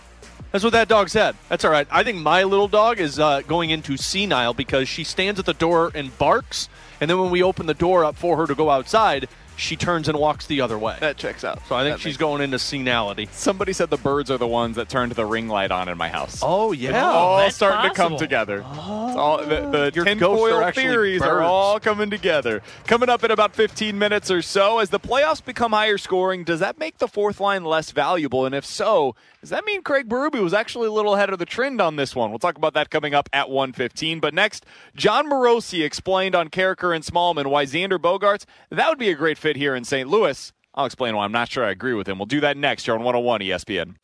[0.52, 1.36] That's what that dog said.
[1.48, 1.88] That's all right.
[1.92, 5.54] I think my little dog is uh, going into senile because she stands at the
[5.54, 6.70] door and barks.
[7.02, 9.28] And then when we open the door up for her to go outside,
[9.60, 10.98] she turns and walks the other way.
[11.02, 11.60] That checks out.
[11.68, 13.28] So I think That she's going into senility.
[13.32, 16.08] Somebody said the birds are the ones that turned the ring light on in my
[16.08, 16.40] house.
[16.42, 16.90] Oh, yeah.
[16.90, 18.20] It's all oh, that's starting to come possible.
[18.20, 18.64] together.
[18.66, 19.08] Oh.
[19.08, 22.62] It's all, the the Your ghosts tinfoil are actually theories are all coming together.
[22.86, 26.62] Coming up in about 15 minutes or so, as the playoffs become higher scoring, does
[26.62, 28.46] that make the fourth line less valuable?
[28.46, 31.46] And if so, does that mean Craig Berube was actually a little ahead of the
[31.46, 32.30] trend on this one?
[32.30, 34.20] We'll talk about that coming up at 115.
[34.20, 39.10] But next, Jon Morosi explained on Carricker and Smallman why Xander Bogaerts, that would be
[39.10, 40.10] a great fit here in St.
[40.10, 40.52] Louis.
[40.76, 42.20] I'll explain why I'm not sure I agree with him.
[42.20, 43.96] We'll do that next here on 101 ESPN.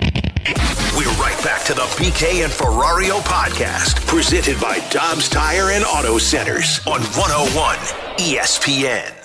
[0.98, 6.18] We're right back to the BK and Ferrario podcast, presented by Dobbs Tire and Auto
[6.18, 7.76] Centers on 101
[8.18, 9.25] ESPN.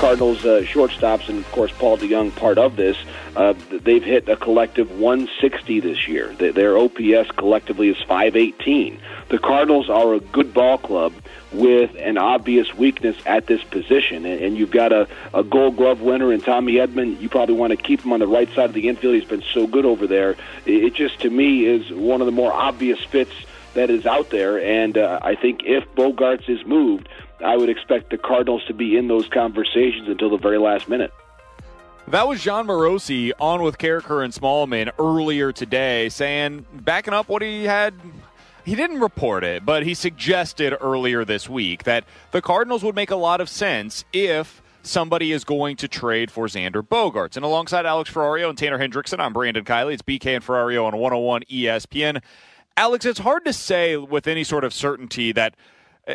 [0.00, 2.96] Cardinals uh, shortstops, and of course Paul DeJong, part of this.
[3.36, 6.34] Uh, they've hit a collective 160 this year.
[6.36, 8.98] Their OPS collectively is 518.
[9.28, 11.12] The Cardinals are a good ball club
[11.52, 16.32] with an obvious weakness at this position, and, you've got a, a Gold Glove winner
[16.32, 17.20] in Tommy Edman.
[17.20, 19.14] You probably want to keep him on the right side of the infield.
[19.14, 20.30] He's been so good over there.
[20.64, 23.34] It, it just, to me, is one of the more obvious fits
[23.74, 24.58] that is out there.
[24.58, 27.06] And uh, I think if Bogaerts is moved,
[27.44, 31.12] I would expect the Cardinals to be in those conversations until the very last minute.
[32.08, 37.42] That was Jon Morosi on with Carricker and Smallman earlier today, saying, backing up what
[37.42, 37.94] he had.
[38.64, 43.10] He didn't report it, but he suggested earlier this week that the Cardinals would make
[43.10, 47.36] a lot of sense if somebody is going to trade for Xander Bogaerts.
[47.36, 49.94] And alongside Alex Ferrario and Tanner Hendrickson, I'm Brandon Kiley.
[49.94, 52.22] It's BK and Ferrario on 101 ESPN.
[52.76, 55.54] Alex, it's hard to say with any sort of certainty that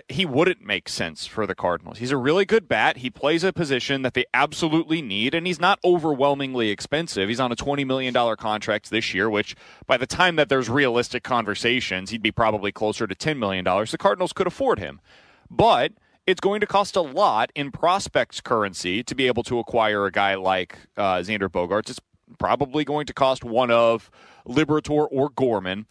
[0.09, 1.97] he wouldn't make sense for the Cardinals.
[1.97, 2.97] He's a really good bat.
[2.97, 7.29] He plays a position that they absolutely need, and he's not overwhelmingly expensive.
[7.29, 9.55] He's on a $20 million contract this year, which
[9.87, 13.63] by the time that there's realistic conversations, he'd be probably closer to $10 million.
[13.63, 15.01] The Cardinals could afford him.
[15.49, 15.93] But
[16.25, 20.11] it's going to cost a lot in prospects currency to be able to acquire a
[20.11, 21.89] guy like uh, Xander Bogaerts.
[21.91, 21.99] It's
[22.39, 24.09] probably going to cost one of
[24.47, 25.85] Liberatore or Gorman.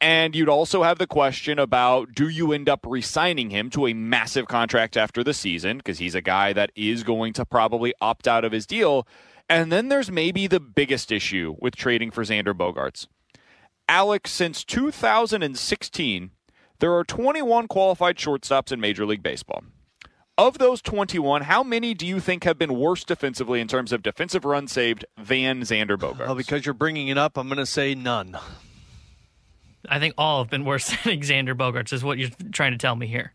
[0.00, 3.86] And you'd also have the question about do you end up re signing him to
[3.86, 5.76] a massive contract after the season?
[5.76, 9.06] Because he's a guy that is going to probably opt out of his deal.
[9.48, 13.08] And then there's maybe the biggest issue with trading for Xander Bogaerts.
[13.88, 16.30] Alex, since 2016,
[16.78, 19.64] there are 21 qualified shortstops in Major League Baseball.
[20.38, 24.02] Of those 21, how many do you think have been worse defensively in terms of
[24.02, 26.20] defensive runs saved than Xander Bogaerts?
[26.20, 28.38] Well, because you're bringing it up, I'm going to say none.
[29.90, 32.96] I think all have been worse than Xander Bogaerts, is what you're trying to tell
[32.96, 33.32] me here.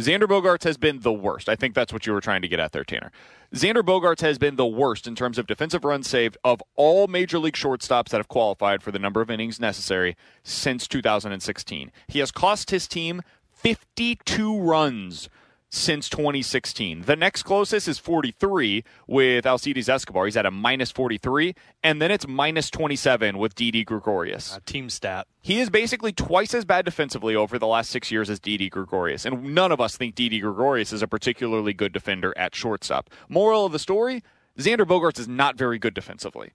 [0.00, 1.48] Xander Bogaerts has been the worst.
[1.48, 3.10] I think that's what you were trying to get at there, Tanner.
[3.52, 7.38] Xander Bogaerts has been the worst in terms of defensive runs saved of all major
[7.38, 11.90] league shortstops that have qualified for the number of innings necessary since 2016.
[12.06, 15.28] He has cost his team 52 runs
[15.70, 17.02] since 2016.
[17.02, 20.24] The next closest is 43 with Alcides Escobar.
[20.24, 24.54] He's at a minus 43, and then it's minus 27 with Didi Gregorius.
[24.54, 25.26] Uh, team stat.
[25.40, 29.24] He is basically twice as bad defensively over the last six years as Didi Gregorius,
[29.24, 33.10] and none of us think Didi Gregorius is a particularly good defender at shortstop.
[33.28, 34.22] Moral of the story:
[34.58, 36.52] Xander Bogaerts is not very good defensively.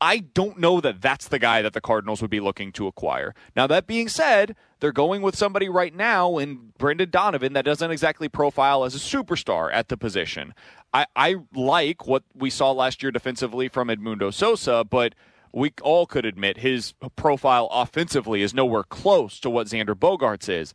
[0.00, 3.34] I don't know that that's the guy that the Cardinals would be looking to acquire.
[3.56, 7.90] Now, that being said, they're going with somebody right now in Brendan Donovan that doesn't
[7.90, 10.52] exactly profile as a superstar at the position.
[10.92, 15.14] I, I like what we saw last year defensively from Edmundo Sosa, but
[15.54, 20.74] we all could admit his profile offensively is nowhere close to what Xander Bogaerts is.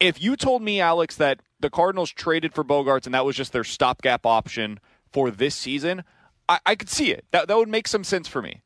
[0.00, 3.52] If you told me, Alex, that the Cardinals traded for Bogaerts and that was just
[3.52, 4.80] their stopgap option
[5.12, 6.04] for this season,
[6.48, 7.26] I, I could see it.
[7.32, 8.62] That, that would make some sense for me.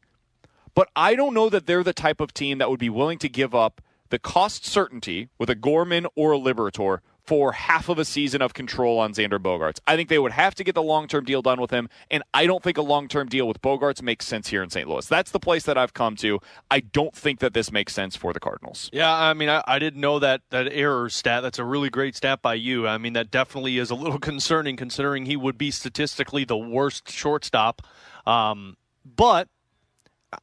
[0.76, 3.28] But I don't know that they're the type of team that would be willing to
[3.28, 3.80] give up
[4.10, 6.98] the cost certainty with a Gorman or a Liberatore
[7.30, 9.78] for half of a season of control on Xander Bogaerts.
[9.86, 12.24] I think they would have to get the long term deal done with him, and
[12.34, 14.88] I don't think a long term deal with Bogaerts makes sense here in St.
[14.88, 15.06] Louis.
[15.06, 16.40] That's the place that I've come to.
[16.70, 18.90] I don't think that this makes sense for the Cardinals.
[18.92, 21.42] Yeah, I mean, I, I didn't know that that error stat.
[21.42, 22.88] That's a really great stat by you.
[22.88, 27.10] I mean, that definitely is a little concerning considering he would be statistically the worst
[27.10, 27.82] shortstop.
[28.26, 29.48] Um, but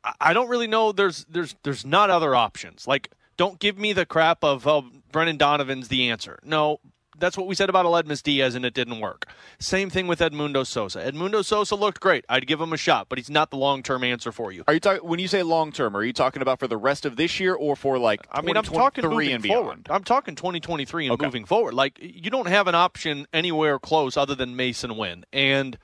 [0.06, 0.94] I, I don't really know.
[0.94, 2.88] There's there's there's not other options.
[2.88, 6.40] Like, don't give me the crap of oh, Brendan Donovan's the answer.
[6.44, 6.80] No,
[7.20, 9.26] that's what we said about Aledmys Diaz, and it didn't work.
[9.60, 11.00] Same thing with Edmundo Sosa.
[11.00, 12.26] Edmundo Sosa looked great.
[12.30, 14.64] I'd give him a shot, but he's not the long term answer for you.
[14.68, 15.96] Are you talking when you say long term?
[15.96, 18.28] Are you talking about for the rest of this year or for like?
[18.32, 19.60] I mean, I'm talking 2023 moving and beyond?
[19.60, 19.88] forward.
[19.90, 21.26] I'm talking 2023 and Okay.
[21.26, 21.74] moving forward.
[21.74, 25.26] Like you don't have an option anywhere close other than Masyn Winn.
[25.34, 25.78] And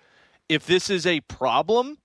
[0.49, 1.97] if this is a problem,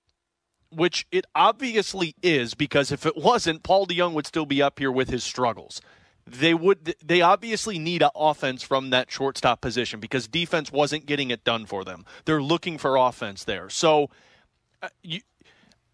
[0.71, 4.91] which it obviously is, because if it wasn't, Paul DeJong would still be up here
[4.91, 5.81] with his struggles.
[6.25, 6.95] They would.
[7.03, 11.65] They obviously need an offense from that shortstop position because defense wasn't getting it done
[11.65, 12.05] for them.
[12.25, 13.69] They're looking for offense there.
[13.69, 14.11] So,
[14.83, 15.21] uh, you,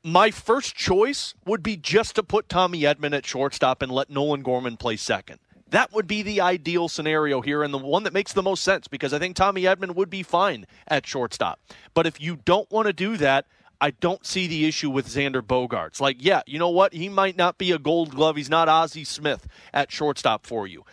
[0.04, 4.44] my first choice would be just to put Tommy Edman at shortstop and let Nolan
[4.44, 5.40] Gorman play second.
[5.70, 8.88] That would be the ideal scenario here and the one that makes the most sense
[8.88, 11.60] because I think Tommy Edman would be fine at shortstop.
[11.94, 13.48] But if you don't want to do that,
[13.82, 16.00] I don't see the issue with Xander Bogaerts.
[16.00, 16.94] Like, yeah, you know what?
[16.94, 18.36] He might not be a gold glove.
[18.36, 20.86] He's not Ozzie Smith at shortstop for you.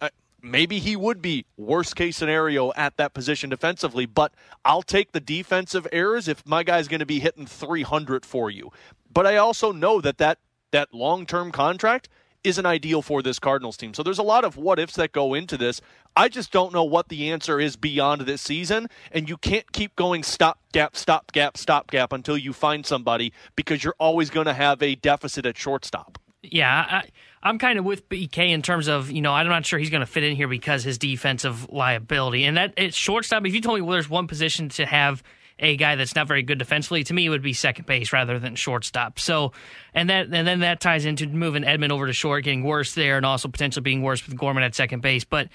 [0.00, 0.10] Uh,
[0.42, 4.32] maybe he would be worst case scenario at that position defensively, but
[4.64, 8.70] I'll take the defensive errors if my guy's going to be hitting 300 for you.
[9.12, 10.38] But I also know that that,
[10.70, 12.08] that long term contract
[12.44, 13.94] isn't ideal for this Cardinals team.
[13.94, 15.80] So there's a lot of what ifs that go into this.
[16.16, 19.94] I just don't know what the answer is beyond this season, and you can't keep
[19.96, 24.46] going stop gap, stop gap, stop gap until you find somebody because you're always going
[24.46, 26.18] to have a deficit at shortstop.
[26.42, 27.08] Yeah, I,
[27.42, 30.00] I'm kind of with BK in terms of you know I'm not sure he's going
[30.00, 33.44] to fit in here because his defensive liability and that it's shortstop.
[33.46, 35.22] If you told me well, there's one position to have
[35.60, 38.38] a guy that's not very good defensively, to me it would be second base rather
[38.38, 39.20] than shortstop.
[39.20, 39.52] So,
[39.94, 43.16] and that and then that ties into moving Edman over to short, getting worse there,
[43.16, 45.24] and also potentially being worse with Gorman at second base.
[45.24, 45.48] But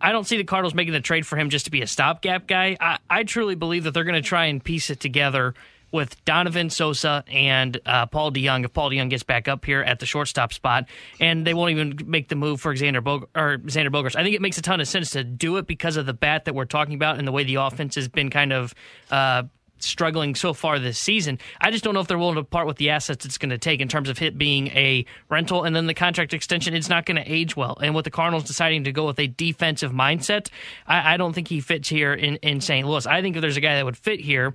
[0.00, 2.46] I don't see the Cardinals making the trade for him just to be a stopgap
[2.46, 2.76] guy.
[2.80, 5.54] I, I truly believe that they're going to try and piece it together
[5.96, 9.98] with Donovan Sosa and uh, Paul DeJong if Paul DeJong gets back up here at
[9.98, 13.88] the shortstop spot, and they won't even make the move for Xander Bog- or Xander
[13.88, 14.14] Bogaerts.
[14.14, 16.44] I think it makes a ton of sense to do it because of the bat
[16.44, 18.74] that we're talking about and the way the offense has been kind of.
[19.10, 19.44] Uh,
[19.78, 21.38] struggling so far this season.
[21.60, 23.58] I just don't know if they're willing to part with the assets it's going to
[23.58, 26.74] take in terms of it being a rental and then the contract extension.
[26.74, 27.76] It's not going to age well.
[27.82, 30.48] And with the Cardinals deciding to go with a defensive mindset,
[30.86, 32.86] I, I don't think he fits here in, in St.
[32.86, 33.06] Louis.
[33.06, 34.54] I think if there's a guy that would fit here,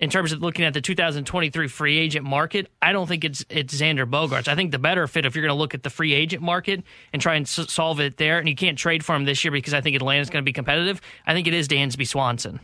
[0.00, 3.74] in terms of looking at the 2023 free agent market, I don't think it's it's
[3.78, 4.48] Xander Bogaerts.
[4.48, 6.82] I think the better fit if you're going to look at the free agent market
[7.12, 9.52] and try and s- solve it there, and you can't trade for him this year
[9.52, 11.00] because I think Atlanta's going to be competitive.
[11.26, 12.60] I think it is Dansby Swanson.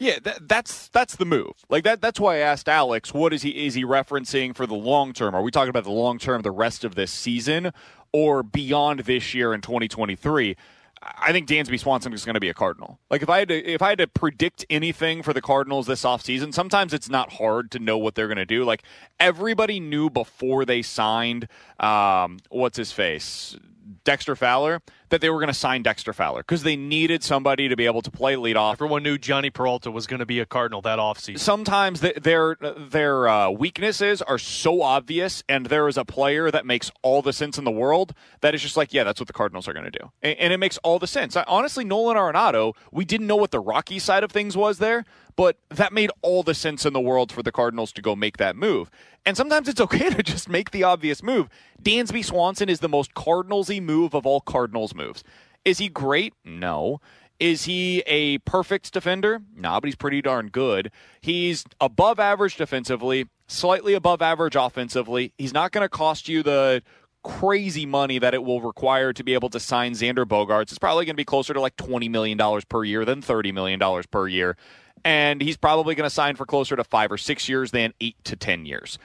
[0.00, 1.52] Yeah, that, that's that's the move.
[1.68, 2.00] Like that.
[2.00, 5.34] That's why I asked Alex, what is he is he referencing for the long term?
[5.34, 7.72] Are we talking about the long term, the rest of this season,
[8.12, 10.56] or beyond this year in 2023?
[11.02, 12.98] I think Dansby Swanson is going to be a Cardinal.
[13.10, 16.02] Like if I had to if I had to predict anything for the Cardinals this
[16.02, 18.64] offseason, sometimes it's not hard to know what they're going to do.
[18.64, 18.82] Like
[19.20, 21.48] everybody knew before they signed
[21.78, 23.56] um, what's his face
[24.04, 27.76] Dexter Fowler that they were going to sign Dexter Fowler because they needed somebody to
[27.76, 28.74] be able to play leadoff.
[28.74, 31.38] Everyone knew Jhonny Peralta was going to be a Cardinal that offseason.
[31.38, 36.66] Sometimes th- their their uh, weaknesses are so obvious, and there is a player that
[36.66, 39.32] makes all the sense in the world that is just like, yeah, that's what the
[39.32, 41.36] Cardinals are going to do, and, and it makes all the sense.
[41.36, 45.04] I, honestly, Nolan Arenado, we didn't know what the Rocky side of things was there,
[45.38, 48.38] but that made all the sense in the world for the Cardinals to go make
[48.38, 48.90] that move.
[49.24, 51.48] And sometimes it's okay to just make the obvious move.
[51.80, 55.22] Dansby Swanson is the most Cardinalsy move of all Cardinals moves.
[55.64, 56.34] Is he great?
[56.44, 57.00] No.
[57.38, 59.40] Is he a perfect defender?
[59.54, 60.90] No, but he's pretty darn good.
[61.20, 65.34] He's above average defensively, slightly above average offensively.
[65.38, 66.82] He's not going to cost you the
[67.28, 70.70] crazy money that it will require to be able to sign Xander Bogaerts.
[70.70, 72.38] It's probably going to be closer to like $20 million
[72.68, 73.78] per year than $30 million
[74.10, 74.56] per year.
[75.04, 78.16] And he's probably going to sign for closer to five or six years than eight
[78.24, 78.98] to 10 years.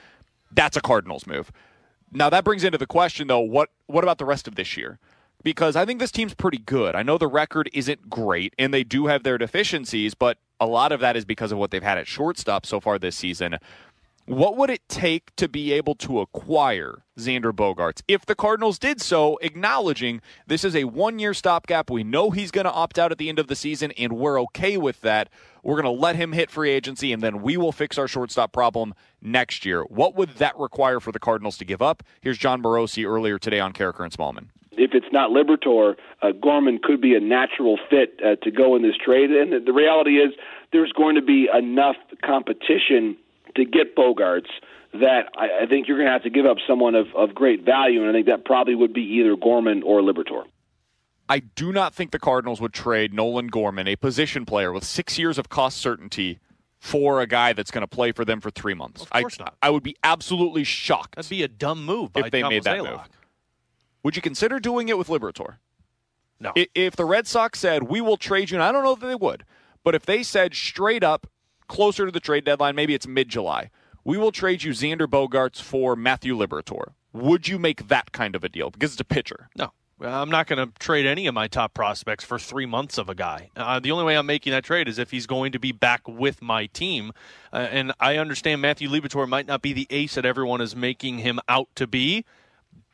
[0.50, 1.52] That's a Cardinals move.
[2.12, 4.98] Now that brings into the question though, what what about the rest of this year?
[5.42, 6.94] Because I think this team's pretty good.
[6.94, 10.92] I know the record isn't great and they do have their deficiencies, but a lot
[10.92, 13.58] of that is because of what they've had at shortstop so far this season.
[14.26, 19.02] What would it take to be able to acquire Xander Bogaerts if the Cardinals did
[19.02, 21.90] so, acknowledging this is a one year stopgap?
[21.90, 24.40] We know he's going to opt out at the end of the season, and we're
[24.44, 25.28] okay with that.
[25.62, 28.50] We're going to let him hit free agency, and then we will fix our shortstop
[28.50, 29.82] problem next year.
[29.82, 32.02] What would that require for the Cardinals to give up?
[32.22, 34.46] Here's Jon Morosi earlier today on Carricker and Smallman
[34.76, 38.82] if it's not Liberatore, uh, Gorman could be a natural fit uh, to go in
[38.82, 39.30] this trade.
[39.30, 40.32] And the, the reality is,
[40.72, 41.94] there's going to be enough
[42.24, 43.16] competition
[43.56, 44.48] to get Bogaerts
[44.92, 47.64] that I, I think you're going to have to give up someone of, of great
[47.64, 50.44] value, and I think that probably would be either Gorman or Liberatore.
[51.28, 55.18] I do not think the Cardinals would trade Nolan Gorman, a position player with six
[55.18, 56.38] years of cost certainty,
[56.78, 59.02] for a guy that's going to play for them for three months.
[59.02, 59.56] Of course I, not.
[59.62, 61.16] I would be absolutely shocked.
[61.16, 63.00] That'd be a dumb move by if they made that Thomas move.
[64.02, 65.56] Would you consider doing it with Liberatore?
[66.38, 66.52] No.
[66.54, 69.14] If the Red Sox said, we will trade you, and I don't know that they
[69.14, 69.44] would,
[69.82, 71.26] but if they said straight up,
[71.68, 73.70] closer to the trade deadline, maybe it's mid July,
[74.04, 76.92] we will trade you Xander Bogaerts for Matthew Liberatore.
[77.12, 78.70] Would you make that kind of a deal?
[78.70, 79.48] Because it's a pitcher.
[79.56, 79.72] No.
[80.00, 83.14] I'm not going to trade any of my top prospects for three months of a
[83.14, 83.50] guy.
[83.56, 86.06] Uh, the only way I'm making that trade is if he's going to be back
[86.08, 87.12] with my team.
[87.52, 91.18] Uh, and I understand Matthew Liberatore might not be the ace that everyone is making
[91.18, 92.24] him out to be,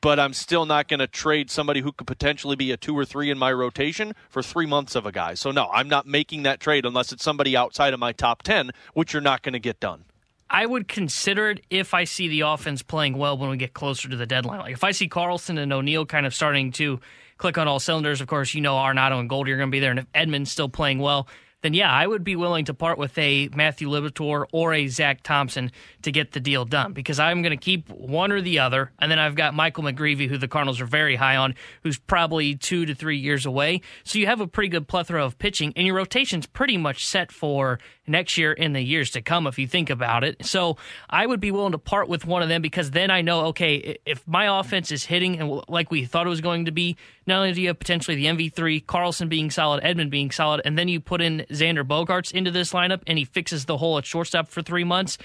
[0.01, 3.05] but I'm still not going to trade somebody who could potentially be a two or
[3.05, 5.35] three in my rotation for three months of a guy.
[5.35, 8.71] So, no, I'm not making that trade unless it's somebody outside of my top 10,
[8.95, 10.05] which you're not going to get done.
[10.49, 14.09] I would consider it if I see the offense playing well when we get closer
[14.09, 14.59] to the deadline.
[14.59, 16.99] Like if I see Carlson and O'Neill kind of starting to
[17.39, 19.79] click on all cylinders, of course, you know Arenado and Goldie are going to be
[19.79, 21.29] there, and if Edman's still playing well,
[21.63, 25.23] then yeah, I would be willing to part with a Matthew Liberatore or a Zack
[25.23, 25.71] Thompson
[26.03, 28.93] to get the deal done because I'm going to keep one or the other.
[28.99, 32.57] And then I've got Michael McGreevy, who the Cardinals are very high on, who's probably
[32.57, 33.83] two to three years away.
[34.05, 37.31] So you have a pretty good plethora of pitching, and your rotation's pretty much set
[37.31, 40.45] for next year and the years to come if you think about it.
[40.45, 40.77] So
[41.09, 43.99] I would be willing to part with one of them because then I know, okay,
[44.05, 46.97] if my offense is hitting and like we thought it was going to be,
[47.31, 50.77] not only do you have potentially the MV3, Carlson being solid, Edman being solid, and
[50.77, 54.05] then you put in Xander Bogaerts into this lineup and he fixes the hole at
[54.05, 55.17] shortstop for three months,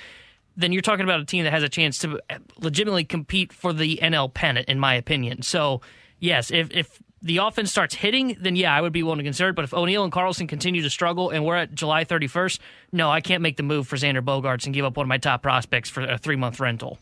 [0.55, 2.19] then you're talking about a team that has a chance to
[2.59, 5.41] legitimately compete for the NL pennant, in my opinion.
[5.41, 5.81] So,
[6.19, 9.49] yes, if, if the offense starts hitting, then yeah, I would be willing to consider
[9.49, 9.55] it.
[9.55, 12.59] But if O'Neill and Carlson continue to struggle and we're at July 31st,
[12.91, 15.17] no, I can't make the move for Xander Bogaerts and give up one of my
[15.17, 16.99] top prospects for a three month rental.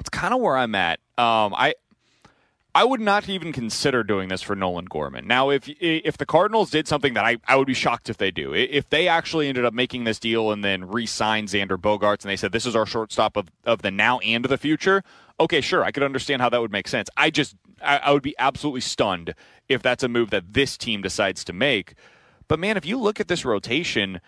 [0.00, 1.00] It's kind of where I'm at.
[1.18, 1.74] Um, I
[2.76, 5.26] I would not even consider doing this for Nolan Gorman.
[5.26, 8.30] Now, if if the Cardinals did something that I, I would be shocked if they
[8.30, 12.30] do, if they actually ended up making this deal and then re-signed Xander Bogaerts and
[12.30, 15.02] they said this is our shortstop of, of the now and the future,
[15.40, 17.08] okay, sure, I could understand how that would make sense.
[17.16, 19.34] I just I, I would be absolutely stunned
[19.70, 21.94] if that's a move that this team decides to make.
[22.46, 24.20] But man, if you look at this rotation,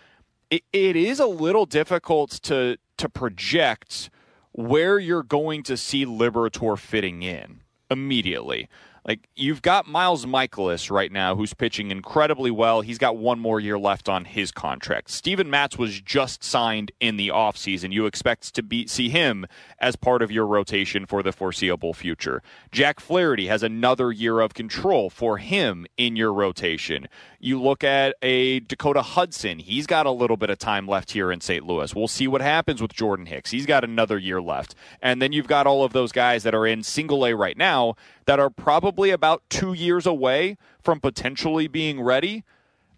[0.49, 4.09] it, it is a little difficult to to project
[4.53, 8.69] where you're going to see Liberatore fitting in immediately.
[9.09, 12.81] Like you've got Miles Mikolas right now who's pitching incredibly well.
[12.81, 15.09] He's got one more year left on his contract.
[15.09, 17.91] Steven Matz was just signed in the offseason.
[17.91, 19.45] You expect to be see him
[19.79, 22.43] as part of your rotation for the foreseeable future.
[22.71, 27.07] Jack Flaherty has another year of control for him in your rotation.
[27.41, 29.59] You look at a Dakota Hudson.
[29.59, 31.65] He's got a little bit of time left here in St.
[31.65, 31.95] Louis.
[31.95, 33.51] We'll see what happens with Jordan Hicks.
[33.51, 34.75] He's got another year left.
[35.01, 37.95] And then you've got all of those guys that are in single A right now
[38.25, 42.43] that are probably about two years away from potentially being ready.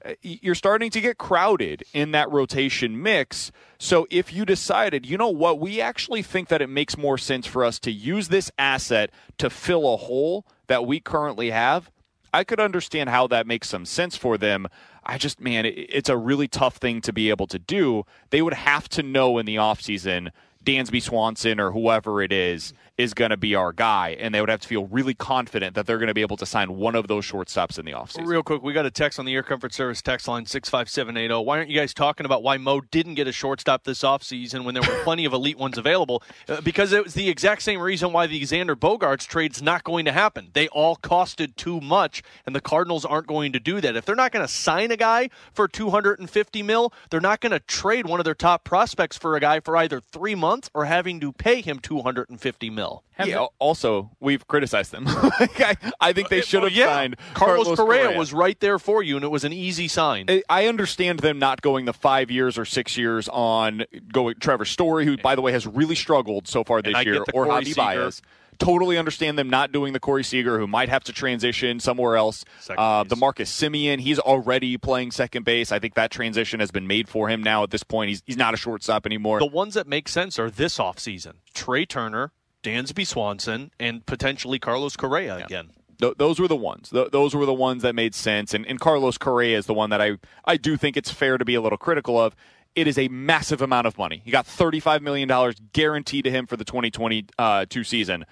[0.04, 3.52] Uh, You're starting to get crowded in that rotation mix.
[3.78, 7.46] So if you decided, you know what, we actually think that it makes more sense
[7.46, 11.92] for us to use this asset to fill a hole that we currently have,
[12.34, 14.68] I could understand how that makes some sense for them.
[15.04, 18.06] I just, man, it, it's a really tough thing to be able to do.
[18.30, 20.32] They would have to know in the offseason
[20.66, 24.50] Dansby Swanson or whoever it is is going to be our guy, and they would
[24.50, 27.08] have to feel really confident that they're going to be able to sign one of
[27.08, 28.28] those shortstops in the offseason.
[28.28, 31.44] Real quick, we got a text on the Air Comfort Service text line 65780.
[31.44, 34.74] Why aren't you guys talking about why Mo didn't get a shortstop this offseason when
[34.74, 36.22] there were plenty of elite ones available?
[36.48, 40.06] Uh, because it was the exact same reason why the Xander Bogaerts trade's not going
[40.06, 40.50] to happen.
[40.54, 43.96] They all costed too much, and the Cardinals aren't going to do that.
[43.96, 47.60] If they're not going to sign a guy for 250 mil, they're not going to
[47.60, 51.20] trade one of their top prospects for a guy for either three months or having
[51.20, 52.91] to pay him 250 mil.
[52.92, 53.28] Well.
[53.28, 53.46] yeah.
[53.60, 55.06] Also, we've criticized them.
[55.40, 56.86] Like, I, I think they should have yeah.
[56.86, 60.26] signed Carlos, Correa, Correa was right there for you, and it was an easy sign.
[60.30, 64.66] I- I understand them not going the five years or six years on going Trevor
[64.66, 67.66] Story, who by the way has really struggled so far this year, or Corey Javi
[67.66, 67.76] Seager.
[67.76, 68.22] Baez.
[68.60, 72.46] Totally understand them not doing the Corey Seager, who might have to transition somewhere else.
[72.70, 75.72] Uh, the Marcus Semien, he's already playing second base.
[75.72, 77.64] I think that transition has been made for him now.
[77.64, 79.40] At this point, he's he's not a shortstop anymore.
[79.40, 84.96] The ones that make sense are this offseason Trea Turner, Dansby Swanson, and potentially Carlos
[84.96, 85.70] Correa again.
[86.00, 86.90] Th- those were the ones.
[86.90, 88.54] Th- those were the ones that made sense.
[88.54, 91.46] And, and Carlos Correa is the one that I, I do think it's fair to
[91.46, 92.36] be a little critical of.
[92.74, 94.22] It is a massive amount of money.
[94.24, 95.30] He got $35 million
[95.74, 98.26] guaranteed to him for the 2022 uh, season,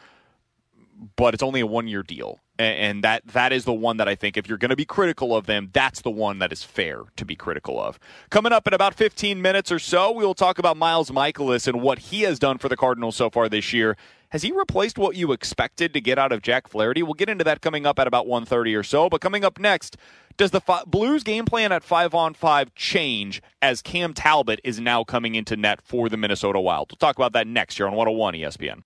[1.15, 2.39] but it's only a one year deal.
[2.57, 4.85] A- And that that is the one that I think if you're going to be
[4.85, 7.99] critical of them, that's the one that is fair to be critical of.
[8.30, 11.81] Coming up in about 15 minutes or so, we will talk about Miles Mikolas and
[11.81, 13.95] what he has done for the Cardinals so far this year.
[14.31, 17.01] Has he replaced what you expected to get out of Jack Flaherty?
[17.01, 19.10] We'll get into that coming up at about 1:30 or so.
[19.10, 19.97] But coming up next,
[20.38, 24.80] does the fi- Blues game plan at 5 on 5 change as Cam Talbot is
[24.80, 26.91] now coming into net for the Minnesota Wild?
[26.91, 28.84] We'll talk about that next year on 101 ESPN.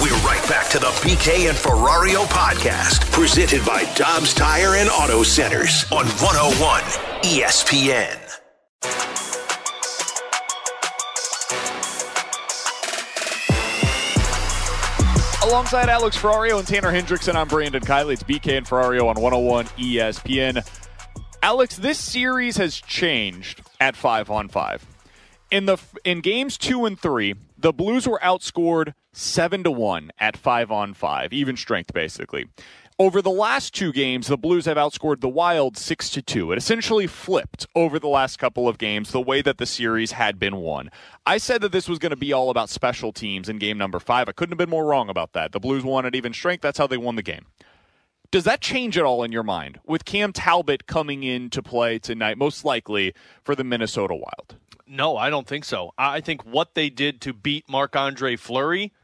[0.00, 5.24] We're right back to the BK and Ferrario podcast, presented by Dobbs Tire and Auto
[5.24, 6.82] Centers on 101
[7.22, 9.15] ESPN.
[15.46, 18.14] Alongside Alex Ferrario and Tanner Hendrickson, I'm Brandon Kiley.
[18.14, 20.68] It's BK and Ferrario on 101 ESPN.
[21.40, 24.84] Alex, this series has changed at five on five.
[25.52, 30.36] In the in games two and three, the Blues were outscored seven to one at
[30.36, 32.46] five on five, even strength basically.
[32.98, 36.50] Over the last two games, the Blues have outscored the Wild six to two.
[36.50, 40.38] It essentially flipped over the last couple of games the way that the series had
[40.38, 40.90] been won.
[41.26, 43.98] I said that this was going to be all about special teams in game number
[43.98, 44.30] five.
[44.30, 45.52] I couldn't have been more wrong about that.
[45.52, 46.62] The Blues won at even strength.
[46.62, 47.44] That's how they won the game.
[48.30, 52.38] Does that change at all in your mind with Cam Talbot coming into play tonight,
[52.38, 53.12] most likely
[53.44, 54.56] for the Minnesota Wild?
[54.86, 55.92] No, I don't think so.
[55.98, 58.94] I think what they did to beat Marc Andre Fleury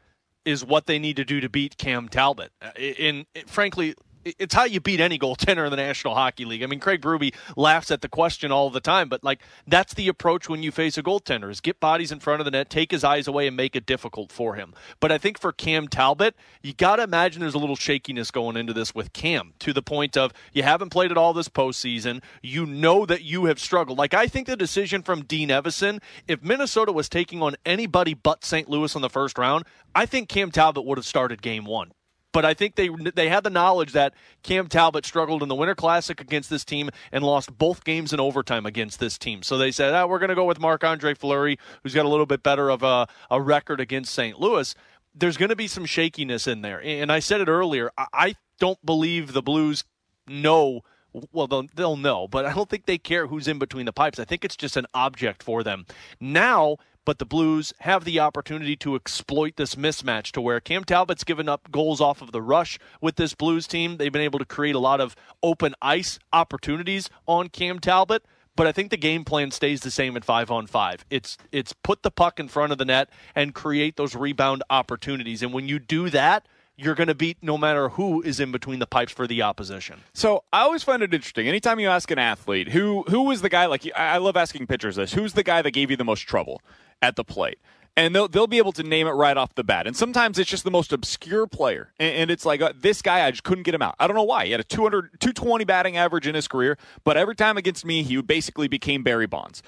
[0.45, 2.51] is what they need to do to beat Cam Talbot.
[2.61, 3.95] Uh, In, in frankly,
[4.25, 6.63] it's how you beat any goaltender in the National Hockey League.
[6.63, 10.07] I mean, Craig Berube laughs at the question all the time, but like that's the
[10.07, 12.91] approach when you face a goaltender: is get bodies in front of the net, take
[12.91, 14.73] his eyes away, and make it difficult for him.
[14.99, 18.57] But I think for Cam Talbot, you got to imagine there's a little shakiness going
[18.57, 22.21] into this with Cam to the point of you haven't played at all this postseason.
[22.41, 23.97] You know that you have struggled.
[23.97, 28.43] Like I think the decision from Dean Evason, if Minnesota was taking on anybody but
[28.43, 28.69] St.
[28.69, 31.91] Louis in the first round, I think Cam Talbot would have started Game One
[32.33, 35.75] but I think they they had the knowledge that Cam Talbot struggled in the Winter
[35.75, 39.43] Classic against this team and lost both games in overtime against this team.
[39.43, 42.09] So they said, ah, we're going to go with Marc Andre Fleury, who's got a
[42.09, 44.39] little bit better of a, a record against St.
[44.39, 44.75] Louis.
[45.15, 46.81] There's going to be some shakiness in there.
[46.83, 49.83] And I said it earlier, I, I don't believe the Blues
[50.27, 50.81] know.
[51.31, 54.17] Well, they'll, they'll know, but I don't think they care who's in between the pipes.
[54.17, 55.85] I think it's just an object for them.
[56.19, 61.23] Now, but the Blues have the opportunity to exploit this mismatch to where Cam Talbot's
[61.23, 63.97] given up goals off of the rush with this Blues team.
[63.97, 68.23] They've been able to create a lot of open ice opportunities on Cam Talbot.
[68.55, 71.05] But I think the game plan stays the same at five on five.
[71.09, 75.41] It's it's put the puck in front of the net and create those rebound opportunities.
[75.41, 78.79] And when you do that, you're going to beat no matter who is in between
[78.79, 80.01] the pipes for the opposition.
[80.13, 81.47] So I always find it interesting.
[81.47, 84.67] Anytime you ask an athlete who who was the guy, like I I love asking
[84.67, 86.61] pitchers this, who's the guy that gave you the most trouble
[87.03, 87.59] at the plate?
[87.95, 89.85] And they'll they'll be able to name it right off the bat.
[89.85, 93.27] And sometimes it's just the most obscure player, and, and it's like uh, this guy
[93.27, 93.95] I just couldn't get him out.
[93.99, 94.45] I don't know why.
[94.45, 98.01] He had a 200, 220 batting average in his career, but every time against me,
[98.01, 99.61] he basically became Barry Bonds.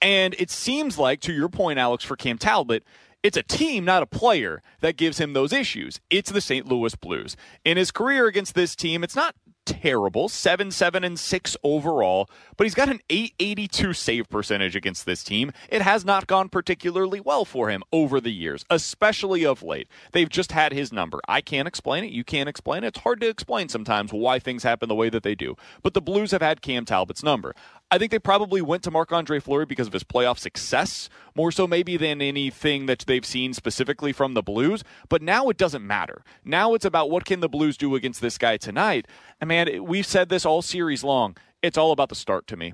[0.00, 2.84] And it seems like, to your point, Alex, for Cam Talbot,
[3.22, 6.00] it's a team, not a player, that gives him those issues.
[6.10, 6.66] It's the St.
[6.66, 7.36] Louis Blues.
[7.64, 12.64] In his career against this team, it's not terrible 7 7 and 6 overall but
[12.64, 15.52] he's got an 882 save percentage against this team.
[15.68, 19.88] It has not gone particularly well for him over the years especially of late.
[20.12, 21.20] They've just had his number.
[21.28, 22.12] I can't explain it.
[22.12, 22.88] You can't explain it.
[22.88, 25.56] It's hard to explain sometimes why things happen the way that they do.
[25.82, 27.54] But the blues have had cam talbot's number
[27.92, 31.52] I think they probably went to Marc Andre Fleury because of his playoff success, more
[31.52, 34.82] so maybe than anything that they've seen specifically from the Blues.
[35.10, 36.24] But now it doesn't matter.
[36.42, 39.06] Now it's about what can the Blues do against this guy tonight.
[39.42, 41.36] And man, we've said this all series long.
[41.60, 42.72] It's all about the start to me.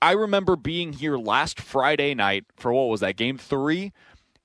[0.00, 3.92] I remember being here last Friday night for what was that, game three?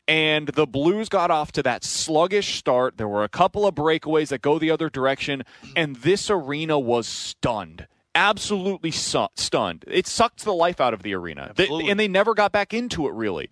[0.10, 2.98] And the Blues got off to that sluggish start.
[2.98, 5.44] There were a couple of breakaways that go the other direction,
[5.74, 9.84] and this arena was stunned absolutely su- stunned.
[9.88, 13.08] It sucked the life out of the arena, They- and they never got back into
[13.08, 13.50] it really.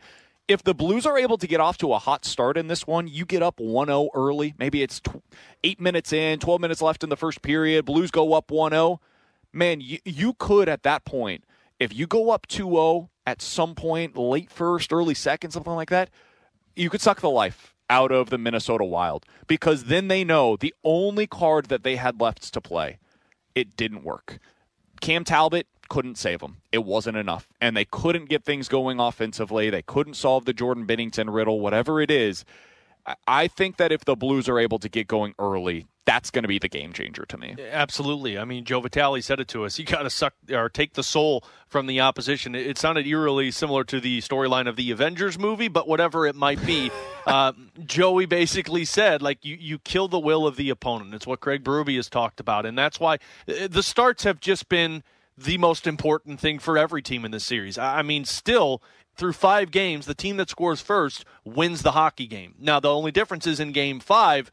[0.48, 3.08] if the Blues are able to get off to a hot start in this one,
[3.08, 4.56] you get up 1 0 early.
[4.58, 5.22] Maybe it's tw-
[5.64, 7.86] eight minutes in, 12 minutes left in the first period.
[7.86, 9.00] Blues go up 1 0.
[9.54, 11.44] Man, you, you could at that point,
[11.80, 15.92] if you go up 2 0 at some point, late first, early second, something like
[15.92, 16.10] that,
[16.76, 20.74] you could suck the life out of the Minnesota Wild because then they know the
[20.84, 22.98] only card that they had left to play,
[23.56, 24.40] it didn't work.
[25.02, 26.58] Cam Talbot couldn't save them.
[26.72, 27.48] It wasn't enough.
[27.60, 29.70] And they couldn't get things going offensively.
[29.70, 32.46] They couldn't solve the Jordan Binnington riddle, whatever it is.
[33.28, 36.48] I- think that if the Blues are able to get going early, that's going to
[36.48, 37.56] be the game changer to me.
[37.72, 38.38] Absolutely.
[38.38, 39.78] I mean, Joe Vitale said it to us.
[39.78, 42.56] You got to suck or take the soul from the opposition.
[42.56, 46.66] It, sounded eerily similar to the storyline of the Avengers movie, but whatever it might
[46.66, 46.92] be,
[47.28, 47.54] uh,
[47.86, 51.14] Joey basically said, like, you, you kill the will of the opponent.
[51.14, 52.66] It's what Craig Berube has talked about.
[52.66, 53.16] And that's why
[53.48, 55.04] uh, the starts have just been
[55.38, 57.78] the most important thing for every team in this series.
[57.78, 58.82] I I mean, still,
[59.20, 62.56] through five games, the team that scores first wins the hockey game.
[62.58, 64.50] Now, the only difference is in game five,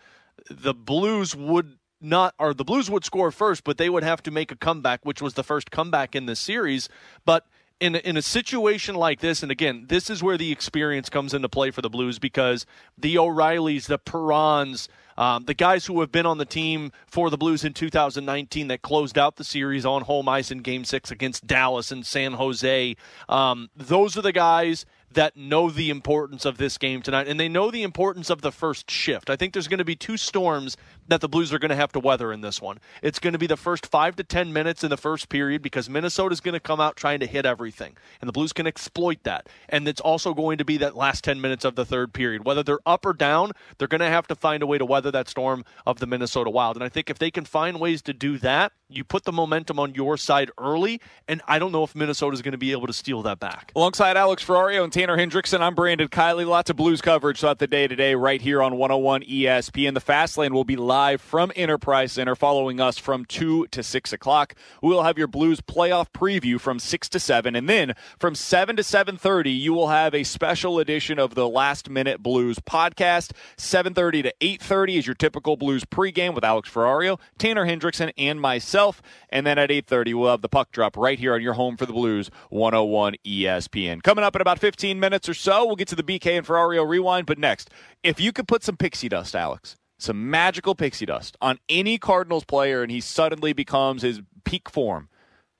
[0.51, 4.31] the Blues would not or the Blues would score first, but they would have to
[4.31, 6.89] make a comeback, which was the first comeback in this series.
[7.25, 7.47] But
[7.81, 11.33] in a, in a situation like this, and again, this is where the experience comes
[11.33, 12.67] into play for the Blues because
[12.99, 14.89] the O'Reillys, the Perrons,
[15.19, 18.83] um, the guys who have been on the team for the Blues in 2019 that
[18.83, 22.97] closed out the series on home ice in Game Six against Dallas and San Jose,
[23.29, 27.49] um, those are the guys that know the importance of this game tonight, and they
[27.49, 29.31] know the importance of the first shift.
[29.31, 30.77] I think there's going to be two storms
[31.09, 32.79] that the Blues are going to have to weather in this one.
[33.03, 35.89] It's going to be the first five to ten minutes in the first period because
[35.89, 39.49] Minnesota's going to come out trying to hit everything, and the Blues can exploit that.
[39.69, 42.45] And it's also going to be that last ten minutes of the third period.
[42.45, 45.11] Whether they're up or down, they're going to have to find a way to weather
[45.13, 46.77] that storm of the Minnesota Wild.
[46.77, 49.79] And I think if they can find ways to do that, you put the momentum
[49.81, 52.93] on your side early, and I don't know if Minnesota's going to be able to
[52.93, 53.73] steal that back.
[53.75, 56.47] Alongside Alex Ferrario and Tanner Hendrickson, I'm Brandon Kiley.
[56.47, 59.95] Lots of Blues coverage throughout the day today, right here on 101 ESPN.
[59.95, 64.13] The Fast Lane will be live from Enterprise Center, following us from 2 to 6
[64.15, 64.55] o'clock.
[64.83, 68.83] We'll have your Blues playoff preview from 6 to 7, and then from 7 to
[68.83, 73.33] 7.30, you will have a special edition of the Last Minute Blues podcast.
[73.59, 79.03] 7.30 to 8.30 is your typical Blues pregame with Alex Ferrario, Tanner Hendrickson, and myself.
[79.29, 81.85] And then at 8.30, we'll have the puck drop right here on your home for
[81.85, 84.03] the Blues, 101 ESPN.
[84.03, 86.89] Coming up in about 15 minutes or so, we'll get to the BK and Ferrario
[86.89, 87.27] rewind.
[87.27, 87.69] But next,
[88.03, 92.45] if you could put some pixie dust, Alex, some magical pixie dust on any Cardinals
[92.45, 95.09] player and he suddenly becomes his peak form,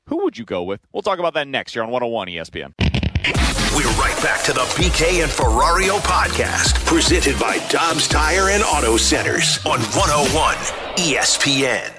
[0.09, 0.81] who would you go with?
[0.93, 2.73] We'll talk about that next here on 101 ESPN.
[3.75, 8.97] We're right back to the BK and Ferrario podcast, presented by Dobbs Tire and Auto
[8.97, 10.55] Centers on 101
[10.97, 11.93] ESPN.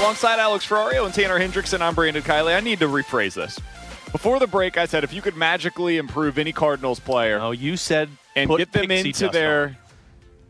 [0.00, 2.54] Alongside Alex Ferrario and Tanner Hendrickson, I'm Brandon Kiley.
[2.54, 3.58] I need to rephrase this.
[4.12, 7.76] Before the break, I said if you could magically improve any Cardinals player, oh, you
[7.76, 9.76] said and put get them pixie into their on.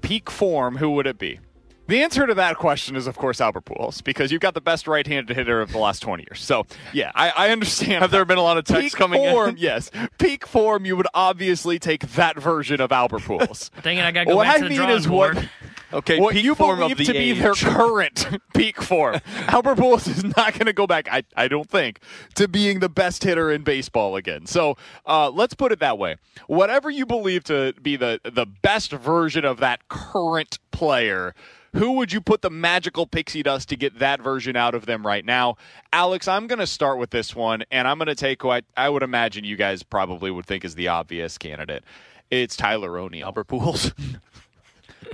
[0.02, 1.40] peak form, who would it be?
[1.88, 4.88] The answer to that question is, of course, Albert Pujols, because you've got the best
[4.88, 6.42] right-handed hitter of the last 20 years.
[6.42, 8.02] So, yeah, I, I understand.
[8.02, 9.56] Have there been a lot of texts peak coming in?
[9.56, 10.84] Yes, peak form.
[10.84, 13.70] You would obviously take that version of Albert Pujols.
[13.82, 15.48] Dang it, I gotta go what back I to the mean drawing is what.
[15.90, 16.04] Board.
[16.04, 19.20] Okay, what peak you form of believe the to be their current peak form.
[19.48, 21.08] Albert Pujols is not going to go back.
[21.10, 22.00] I, I don't think
[22.34, 24.46] to being the best hitter in baseball again.
[24.46, 24.76] So
[25.06, 26.16] uh, let's put it that way.
[26.46, 31.34] Whatever you believe to be the the best version of that current player.
[31.74, 35.06] Who would you put the magical pixie dust to get that version out of them
[35.06, 35.56] right now?
[35.92, 38.88] Alex, I'm going to start with this one, and I'm going to take what I
[38.88, 41.84] would imagine you guys probably would think is the obvious candidate.
[42.30, 43.26] It's Tyler O'Neill.
[43.26, 43.92] Albert Pujols.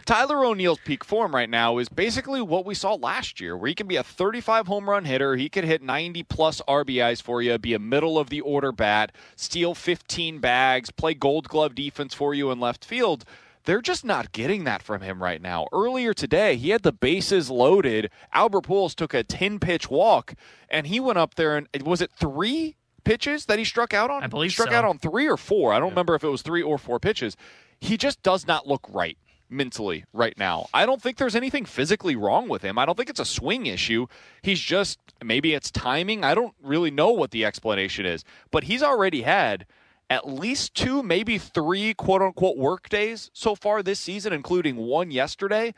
[0.04, 3.74] Tyler O'Neill's peak form right now is basically what we saw last year, where he
[3.74, 5.36] can be a 35 home run hitter.
[5.36, 9.12] He could hit 90 plus RBIs for you, be a middle of the order bat,
[9.36, 13.24] steal 15 bags, play gold glove defense for you in left field.
[13.64, 15.68] They're just not getting that from him right now.
[15.72, 18.10] Earlier today, he had the bases loaded.
[18.32, 20.34] Albert Pujols took a 10 pitch walk,
[20.68, 22.74] and he went up there and was it three
[23.04, 24.24] pitches that he struck out on?
[24.24, 24.76] I believe he struck so.
[24.76, 25.72] out on three or four.
[25.72, 27.36] I don't remember if it was three or four pitches.
[27.80, 29.18] He just does not look right
[29.52, 30.68] mentally right now.
[30.72, 32.78] I don't think there's anything physically wrong with him.
[32.78, 34.06] I don't think it's a swing issue.
[34.42, 36.24] He's just maybe it's timing.
[36.24, 39.66] I don't really know what the explanation is, but he's already had
[40.10, 45.10] at least two, maybe three quote unquote work days so far this season, including one
[45.10, 45.74] yesterday.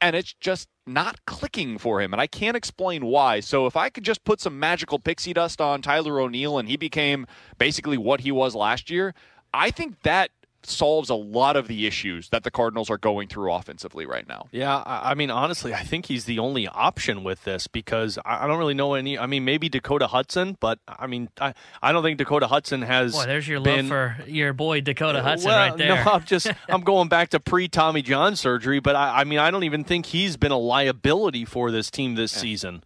[0.00, 2.12] And it's just not clicking for him.
[2.12, 3.40] And I can't explain why.
[3.40, 6.76] So if I could just put some magical pixie dust on Tyler O'Neill and he
[6.76, 7.26] became
[7.58, 9.14] basically what he was last year,
[9.54, 10.30] I think that
[10.66, 14.46] solves a lot of the issues that the Cardinals are going through offensively right now.
[14.52, 18.44] Yeah, I I mean, honestly, I think he's the only option with this because I
[18.44, 19.18] I don't really know any.
[19.18, 23.14] I mean, maybe Dakota Hudson, but I mean, I, I don't think Dakota Hudson has.
[23.14, 26.04] Boy, there's your been, love for your boy Dakota uh, Hudson well, right there.
[26.04, 29.38] No, I'm just I'm going back to pre Tommy John surgery, but I, I mean,
[29.38, 32.84] I don't even think he's been a liability for this team this season.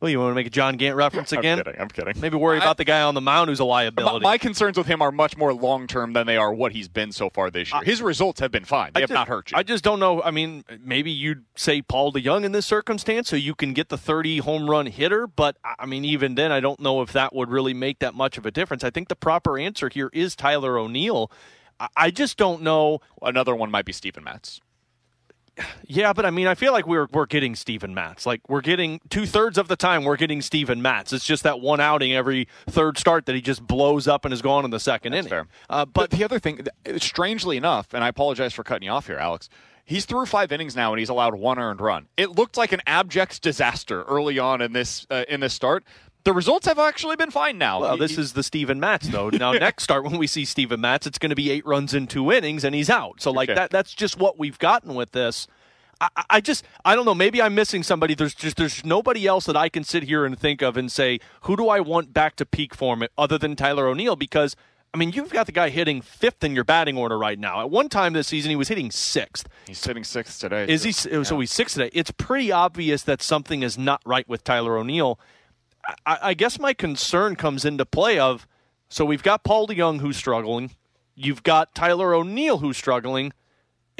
[0.00, 1.58] Well, you want to make a John Gant reference again?
[1.58, 1.64] I'm again?
[1.64, 2.20] kidding, I'm kidding.
[2.20, 4.22] Maybe worry about the guy on the mound who's a liability.
[4.22, 7.12] my concerns with him are much more long term than they are what he's been
[7.12, 7.82] so far this year.
[7.82, 8.92] His results have been fine.
[8.94, 9.58] They I have just- not hurt you.
[9.58, 10.22] I just don't know.
[10.22, 13.98] I mean, maybe you'd say Paul DeJong in this circumstance, so you can get the
[13.98, 15.26] 30 home run hitter.
[15.26, 18.38] But I mean, even then, I don't know if that would really make that much
[18.38, 18.84] of a difference.
[18.84, 21.30] I think the proper answer here is Tyler O'Neill.
[21.78, 23.00] I- I just don't know.
[23.22, 24.60] Another one might be Steven Matz.
[25.86, 28.26] Yeah, but I mean, I feel like we're we're getting Steven Matz.
[28.26, 31.12] Like we're getting two thirds of the time we're getting Steven Matz.
[31.12, 34.42] It's just that one outing every third start that he just blows up and is
[34.42, 35.28] gone in the second inning.
[35.28, 35.46] Fair.
[35.68, 36.60] Uh, but the other thing,
[36.98, 39.48] strangely enough, and I apologize for cutting you off here, Alex.
[39.84, 42.06] He's through five innings now, and he's allowed one earned run.
[42.16, 45.84] It looked like an abject disaster early on in this uh, in this start.
[46.24, 47.80] The results have actually been fine now.
[47.80, 49.30] Well, this is the Steven Matz though.
[49.32, 52.06] Now next start when we see Steven Matz, it's going to be eight runs in
[52.06, 53.20] two innings and he's out.
[53.22, 53.56] So like Okay.
[53.56, 55.46] that that's just what we've gotten with this.
[56.00, 57.14] I, I- I just I don't know.
[57.14, 58.14] Maybe I'm missing somebody.
[58.14, 61.20] There's just there's nobody else that I can sit here and think of and say
[61.42, 64.56] who do I want back to peak form other than Tyler O'Neill because.
[64.92, 67.60] I mean, you've got the guy hitting fifth in your batting order right now.
[67.60, 69.48] At one time this season, he was hitting sixth.
[69.68, 70.66] He's hitting sixth today.
[70.68, 71.08] Is too.
[71.10, 71.16] he?
[71.16, 71.90] Oh, so he's sixth today.
[71.92, 75.20] It's pretty obvious that something is not right with Tyler O'Neill.
[76.06, 78.46] I, I guess my concern comes into play of
[78.88, 80.72] so we've got Paul DeJong who's struggling,
[81.14, 83.32] you've got Tyler O'Neill who's struggling,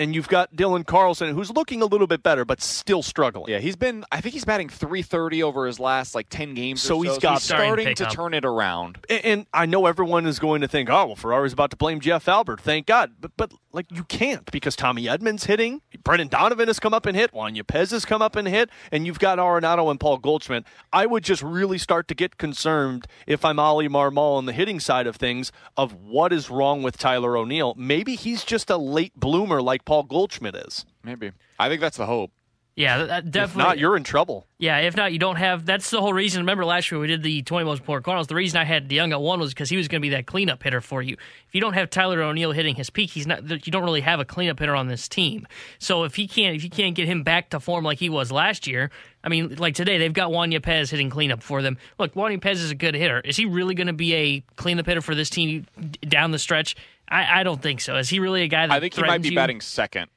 [0.01, 3.51] and you've got Dylan Carlson who's looking a little bit better but still struggling.
[3.53, 4.05] Yeah, he's been.
[4.11, 6.83] I think he's batting 330 over his last like 10 games.
[6.83, 7.21] So or he's so.
[7.21, 8.13] got- he's Starting to starting pick to up.
[8.13, 8.99] turn it around.
[9.09, 12.01] And, and I know everyone is going to think, oh well, Ferrario's about to blame
[12.01, 12.61] Jeff Albert.
[12.61, 16.93] Thank God, but but like you can't because Tommy Edman's hitting, Brendan Donovan has come
[16.95, 20.01] up and hit, Juan Yepez has come up and hit, and you've got Arenado and
[20.01, 20.65] Paul Goldschmidt.
[20.93, 24.81] I would just really start to get concerned if I'm Oli Marmol on the hitting
[24.81, 27.75] side of things of what is wrong with Tyler O'Neill.
[27.77, 30.87] Maybe he's just a late bloomer like Paul Goldschmidt is.
[31.03, 31.33] Maybe.
[31.59, 32.31] I think that's the hope.
[32.77, 33.63] Yeah, that- that If definitely.
[33.65, 34.47] not, you're in trouble.
[34.59, 35.67] Yeah, if not, you don't have.
[35.67, 36.41] That's the whole reason.
[36.43, 38.29] Remember last year we did the 20 most important Cardinals.
[38.29, 40.27] The reason I had DeJong at one was because he was going to be that
[40.27, 41.15] cleanup hitter for you.
[41.49, 43.43] If you don't have Tyler O'Neill hitting his peak, he's not.
[43.67, 45.47] You don't really have a cleanup hitter on this team.
[45.79, 48.31] So if he can't, if you can't get him back to form like he was
[48.33, 48.91] last year,
[49.25, 51.77] I mean, like today they've got Juan Yepez hitting cleanup for them.
[51.99, 53.21] Look, Juan Yepez is a good hitter.
[53.21, 55.67] Is he really going to be a cleanup hitter for this team
[56.03, 56.77] down the stretch?
[57.09, 57.97] I, I don't think so.
[57.97, 59.35] Is he really a guy that I think he might be you?
[59.35, 60.09] batting second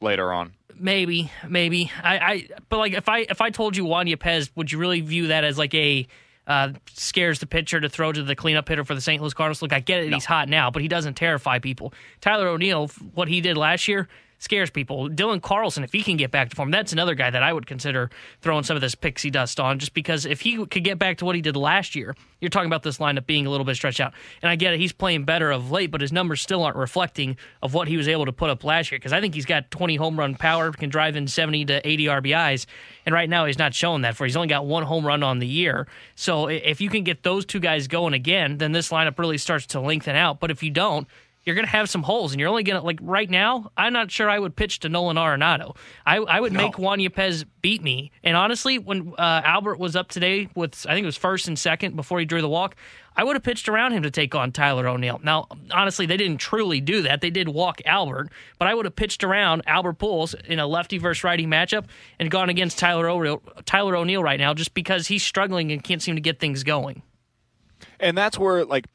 [0.00, 0.52] later on.
[0.78, 1.90] Maybe, maybe.
[2.02, 5.00] I, I, but like if I if I told you Juan Yepez, would you really
[5.00, 6.06] view that as like a
[6.46, 9.20] uh, scares the pitcher to throw to the cleanup hitter for the St.
[9.20, 9.62] Louis Cardinals?
[9.62, 11.92] Look, I get it, he's hot now, but he doesn't terrify people.
[12.20, 14.08] Tyler O'Neill, what he did last year.
[14.38, 15.08] Scares people.
[15.08, 17.66] Dylan Carlson, if he can get back to form, that's another guy that I would
[17.66, 18.10] consider
[18.42, 21.24] throwing some of this pixie dust on, just because if he could get back to
[21.24, 24.00] what he did last year, you're talking about this lineup being a little bit stretched
[24.00, 24.12] out.
[24.42, 27.38] And I get it, he's playing better of late, but his numbers still aren't reflecting
[27.62, 28.98] of what he was able to put up last year.
[28.98, 32.04] Because I think he's got 20 home run power, can drive in 70 to 80
[32.04, 32.66] RBIs,
[33.06, 34.24] and right now he's not showing that for.
[34.24, 35.86] He's only got one home run on the year.
[36.16, 39.66] So if you can get those two guys going again, then this lineup really starts
[39.68, 40.40] to lengthen out.
[40.40, 41.08] But if you don't,
[41.44, 43.70] you're going to have some holes, and you're only going to like right now.
[43.76, 45.76] I'm not sure I would pitch to Nolan Arenado.
[46.06, 48.12] I, I would make Juan Yepez beat me.
[48.22, 51.58] And honestly, when uh, Albert was up today with I think it was first and
[51.58, 52.76] second before he drew the walk,
[53.16, 55.20] I would have pitched around him to take on Tyler O'Neill.
[55.22, 57.20] Now, honestly, they didn't truly do that.
[57.20, 60.98] They did walk Albert, but I would have pitched around Albert Pujols in a lefty
[60.98, 61.86] versus righty matchup
[62.18, 66.02] and gone against Tyler O'Neill, Tyler O'Neill right now, just because he's struggling and can't
[66.02, 67.02] seem to get things going.
[68.00, 68.86] And that's where, like,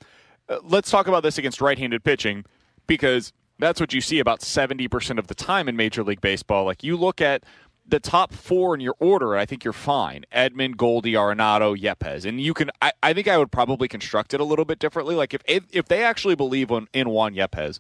[0.50, 2.44] Uh, let's talk about this against right handed pitching
[2.88, 6.66] because that's what you see about 70% of the time in Major League Baseball.
[6.66, 7.44] Like, you look at
[7.86, 10.24] the top four in your order, I think you're fine.
[10.34, 12.26] Edman, Goldie, Arenado, Yepez.
[12.26, 15.16] And you can, I, I think I would probably construct it a little bit differently.
[15.16, 17.80] Like, if, if, they actually believe in, in Juan Yepez,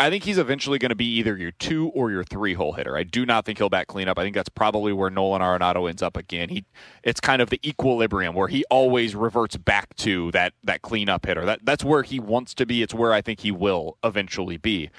[0.00, 2.96] I think he's eventually going to be either your two or your three hole hitter.
[2.96, 4.18] I do not think he'll bat cleanup.
[4.18, 6.48] I think that's probably where Nolan Arenado ends up again.
[6.48, 6.64] He,
[7.02, 11.44] it's kind of the equilibrium where he always reverts back to that that cleanup hitter.
[11.44, 12.82] That that's where he wants to be.
[12.82, 14.90] It's where I think he will eventually be.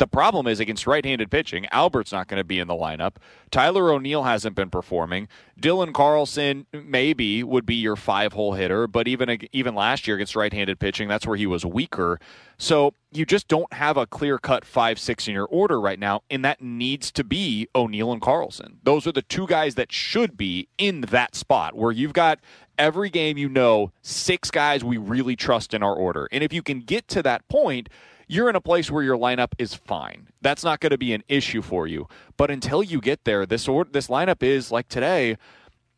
[0.00, 3.16] The problem is against right-handed pitching, Albert's not going to be in the lineup.
[3.50, 5.28] Tyler O'Neill hasn't been performing.
[5.60, 10.80] Dylan Carlson maybe would be your five-hole hitter, but even even last year against right-handed
[10.80, 12.18] pitching, that's where he was weaker.
[12.56, 16.62] So you just don't have a clear-cut five-six in your order right now, and that
[16.62, 18.78] needs to be O'Neill and Carlson.
[18.82, 22.40] Those are the two guys that should be in that spot where you've got
[22.78, 26.62] every game you know six guys we really trust in our order, and if you
[26.62, 27.90] can get to that point
[28.30, 30.28] you're in a place where your lineup is fine.
[30.40, 32.06] That's not going to be an issue for you.
[32.36, 35.36] But until you get there, this or, this lineup is like today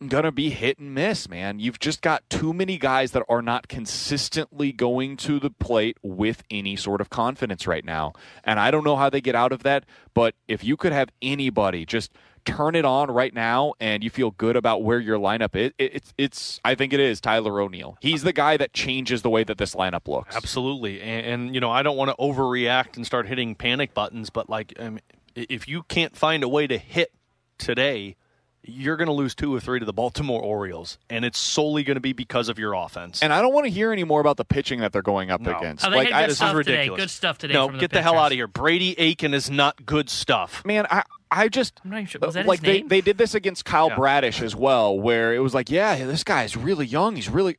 [0.09, 1.59] going to be hit and miss, man.
[1.59, 6.43] You've just got too many guys that are not consistently going to the plate with
[6.51, 8.15] any sort of confidence right now.
[8.43, 9.85] And I don't know how they get out of that,
[10.15, 12.13] but if you could have anybody just
[12.45, 15.95] turn it on right now and you feel good about where your lineup is, it,
[15.95, 17.97] it's it's I think it is Tyler O'Neill.
[18.01, 20.35] He's the guy that changes the way that this lineup looks.
[20.35, 24.31] Absolutely, and, and you know I don't want to overreact and start hitting panic buttons,
[24.31, 24.99] but like um,
[25.35, 27.13] if you can't find a way to hit
[27.59, 28.17] today,
[28.65, 31.97] you're going to lose two or three to the Baltimore Orioles, and it's solely going
[31.97, 33.23] to be because of your offense.
[33.23, 35.41] And I don't want to hear any more about the pitching that they're going up
[35.41, 35.57] No.
[35.59, 35.85] against.
[35.85, 36.73] Oh, like had I good just stuff is today.
[36.77, 37.01] ridiculous.
[37.03, 37.55] Good stuff today.
[37.55, 38.47] no, from the get the hell out of here.
[38.47, 40.65] Brady Aiken is not good stuff.
[40.65, 42.21] Man, I I just I'm not even sure.
[42.23, 42.89] Uh, was that like his they name?
[42.89, 43.97] they did this against Kyle Yeah.
[43.97, 47.17] Bradish as well, where it was like, yeah, this guy's really young.
[47.17, 47.57] He's really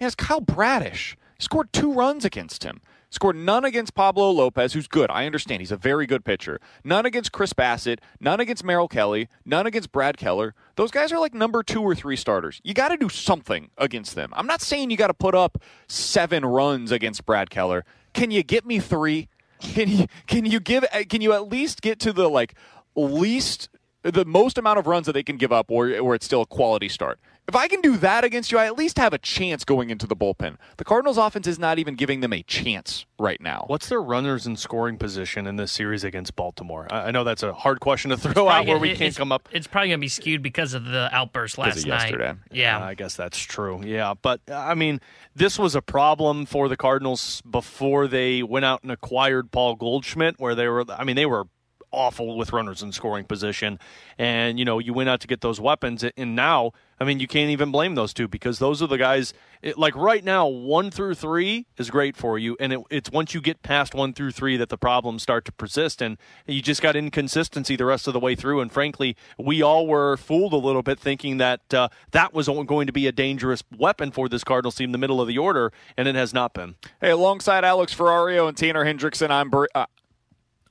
[0.00, 1.16] man, it's Kyle Bradish.
[1.38, 2.80] He scored two runs against him.
[3.16, 5.10] Scored none against Pablo Lopez, who's good.
[5.10, 6.60] I understand he's a very good pitcher.
[6.84, 8.00] None against Chris Bassitt.
[8.20, 9.28] None against Merrill Kelly.
[9.46, 10.54] None against Brad Keller.
[10.74, 12.60] Those guys are like number two or three starters.
[12.62, 14.34] You got to do something against them.
[14.36, 15.56] I'm not saying you got to put up
[15.88, 17.86] seven runs against Brad Keller.
[18.12, 19.28] Can you get me three?
[19.60, 22.52] Can you can you give can you at least get to the like
[22.94, 23.70] least
[24.02, 26.46] the most amount of runs that they can give up where, where it's still a
[26.46, 27.18] quality start.
[27.48, 30.06] If I can do that against you, I at least have a chance going into
[30.06, 30.56] the bullpen.
[30.78, 33.64] The Cardinals offense is not even giving them a chance right now.
[33.68, 36.88] What's their runners in scoring position in this series against Baltimore?
[36.90, 39.30] I I know that's a hard question to throw out where we it- can't come
[39.30, 39.48] up.
[39.52, 42.02] It's probably going to be skewed because of the outburst last of night.
[42.10, 42.34] yesterday.
[42.50, 42.82] Yeah.
[42.84, 43.80] I guess that's true.
[43.84, 45.00] Yeah, but uh, I mean,
[45.36, 50.34] this was a problem for the Cardinals before they went out and acquired Paul Goldschmidt,
[50.38, 50.84] where they were.
[50.90, 51.44] I mean, they were
[51.92, 53.78] awful with runners in scoring position,
[54.18, 57.26] and you know, you went out to get those weapons, and now, I mean, you
[57.26, 59.34] can't even blame those two because those are the guys.
[59.62, 63.34] It, like right now, one through three is great for you, and it, it's once
[63.34, 66.16] you get past one through three that the problems start to persist, and
[66.46, 68.60] you just got inconsistency the rest of the way through.
[68.60, 72.86] And frankly, we all were fooled a little bit thinking that uh, that was going
[72.86, 76.08] to be a dangerous weapon for this Cardinals team, the middle of the order, and
[76.08, 76.76] it has not been.
[77.00, 79.86] Hey, alongside Alex Ferrario and Tanner Hendrickson, I'm uh,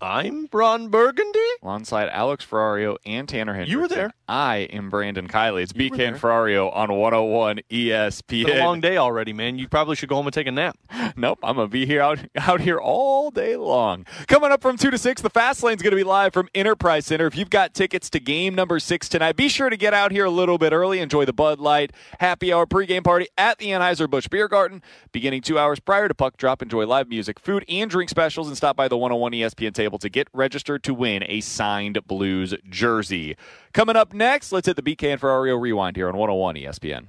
[0.02, 1.40] I'm Ron Burgundy.
[1.64, 3.68] alongside Alex Ferrario and Tanner Hendrickson.
[3.70, 4.12] You were there.
[4.28, 5.64] I am Brandon Kiley.
[5.64, 6.18] It's You BK and.
[6.18, 8.42] Ferrario on 101 ESPN.
[8.48, 9.58] It's a long day already, man.
[9.58, 10.78] You probably should go home and take a nap.
[11.18, 14.06] Nope, I'm gonna be here out out here all day long.
[14.28, 17.26] Coming up from two to six, the fast lane's gonna be live from Enterprise Center.
[17.26, 20.26] If you've got tickets to game number six tonight, be sure to get out here
[20.26, 21.00] a little bit early.
[21.00, 24.82] Enjoy the Bud Light happy hour pregame party at the Anheuser Busch Beer Garden,
[25.14, 26.62] beginning two hours prior to puck drop.
[26.62, 30.10] Enjoy live music, food, and drink specials, and stop by the 101 ESPN table to
[30.10, 33.36] get registered to win a signed Blues jersey.
[33.74, 37.08] Coming up next, let's hit the BK and Ferrario rewind here on 101 ESPN.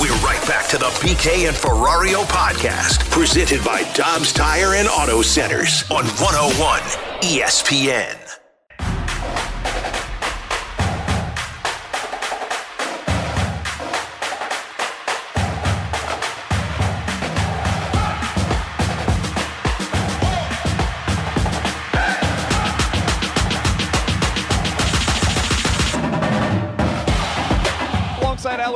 [0.00, 5.22] We're right back to the BK and Ferrario podcast, presented by Dobbs Tire and Auto
[5.22, 6.80] Centers on 101
[7.20, 8.43] ESPN.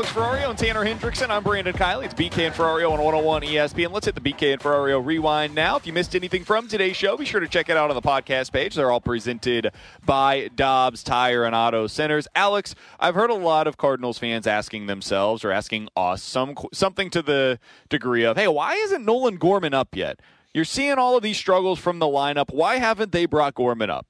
[0.09, 2.06] Ferrario and Tanner Hendrickson, I'm Brandon Kiley.
[2.06, 3.93] It's BK and Ferrario on 101 ESPN.
[3.93, 5.76] Let's hit the BK and Ferrario rewind now.
[5.76, 8.02] If you missed anything from today's show, be sure to check it out on the
[8.02, 8.74] podcast page.
[8.74, 9.70] They're all presented
[10.05, 12.26] by Dobbs Tire and Auto Centers.
[12.35, 17.10] Alex, I've heard a lot of Cardinals fans asking themselves or asking us some something
[17.10, 17.59] to the
[17.89, 20.20] degree of, "Hey, why isn't Nolan Gorman up yet?"
[20.55, 22.51] You're seeing all of these struggles from the lineup.
[22.51, 24.06] Why haven't they brought Gorman up?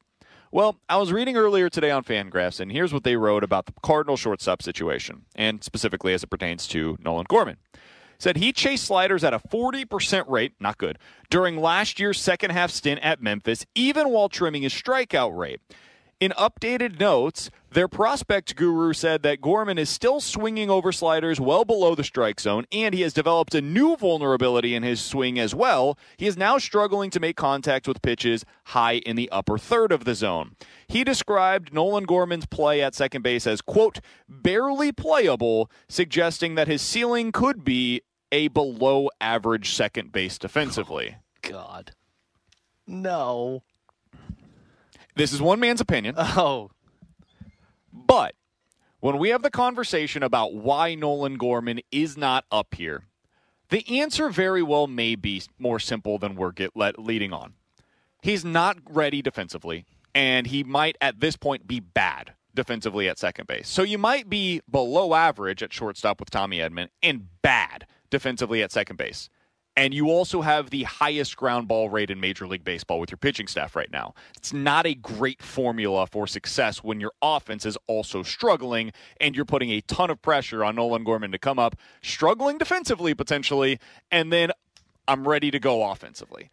[0.50, 3.74] Well, I was reading earlier today on Fangraphs, and here's what they wrote about the
[3.82, 7.58] Cardinal shortstop situation, and specifically as it pertains to Nolan Gorman.
[8.18, 10.98] Said he chased sliders at a 40% rate, not good,
[11.28, 15.60] during last year's second half stint at Memphis, even while trimming his strikeout rate.
[16.20, 21.64] In updated notes, their prospect guru said that Gorman is still swinging over sliders well
[21.64, 25.54] below the strike zone, and he has developed a new vulnerability in his swing as
[25.54, 25.96] well.
[26.16, 30.04] He is now struggling to make contact with pitches high in the upper third of
[30.04, 30.56] the zone.
[30.88, 36.82] He described Nolan Gorman's play at second base as, quote, barely playable, suggesting that his
[36.82, 41.14] ceiling could be a below average second base defensively.
[41.42, 41.92] God.
[42.88, 43.62] No.
[45.18, 46.14] This is one man's opinion.
[46.36, 46.70] Oh.
[47.92, 48.36] But
[49.00, 53.04] when we have the conversation about why Nolan Gorman is not up here,
[53.70, 57.54] the answer very well may be more simple than we're get let, leading on.
[58.22, 59.84] He's not ready defensively,
[60.14, 63.68] and he might at this point be bad defensively at second base.
[63.68, 68.70] So you might be below average at shortstop with Tommy Edman and bad defensively at
[68.70, 69.28] second base.
[69.78, 73.16] And you also have the highest ground ball rate in Major League Baseball with your
[73.16, 74.12] pitching staff right now.
[74.36, 78.90] It's not a great formula for success when your offense is also struggling
[79.20, 83.14] and you're putting a ton of pressure on Nolan Gorman to come up, struggling defensively
[83.14, 83.78] potentially,
[84.10, 84.50] and then
[85.06, 86.50] I'm ready to go offensively.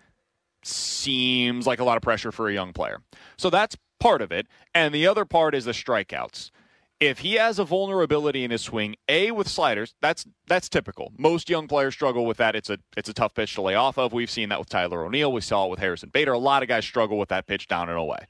[0.61, 3.01] Seems like a lot of pressure for a young player.
[3.37, 4.45] So that's part of it.
[4.75, 6.51] And the other part is the strikeouts
[6.99, 11.11] if he has a vulnerability in his swing, a with sliders, that's that's typical.
[11.17, 12.55] Most young players struggle with that.
[12.55, 14.13] It's a it's a tough pitch to lay off of.
[14.13, 15.31] We've seen that with Tyler O'Neill.
[15.31, 16.33] We saw it with Harrison Bader.
[16.33, 18.27] A lot of guys struggle with that pitch down and away.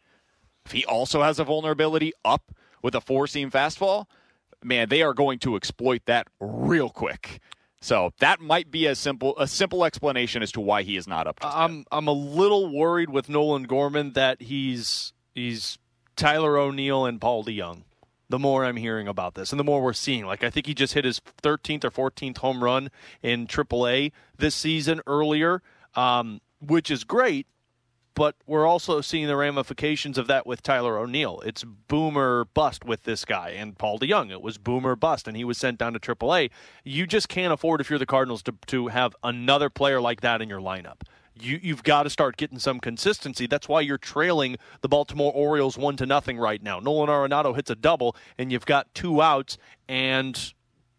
[0.66, 2.52] If he also has a vulnerability up
[2.82, 4.06] with a four seam fastball,
[4.64, 7.40] man, they are going to exploit that real quick.
[7.82, 11.28] So that might be a simple a simple explanation as to why he is not
[11.28, 11.40] up.
[11.42, 15.78] To I'm I'm a little worried with Nolan Gorman that he's he's
[16.16, 17.84] Tyler O'Neill and Paul DeJong
[18.30, 20.26] the more I'm hearing about this and the more we're seeing.
[20.26, 22.90] Like, I think he just hit his 13th or 14th home run
[23.22, 25.62] in AAA this season earlier,
[25.96, 27.48] um, which is great.
[28.16, 31.42] But we're also seeing the ramifications of that with Tyler O'Neill.
[31.42, 34.32] It's boomer bust with this guy and Paul DeJong.
[34.32, 36.50] It was boomer bust, and he was sent down to AAA.
[36.86, 40.42] You just can't afford, if you're the Cardinals, to, to have another player like that
[40.42, 41.02] in your lineup
[41.40, 43.48] you, you've got to start getting some consistency.
[43.48, 46.80] That's why you're trailing the Baltimore Orioles one to nothing right now.
[46.80, 49.58] Nolan Arenado hits a double, and you've got two outs,
[49.88, 50.54] and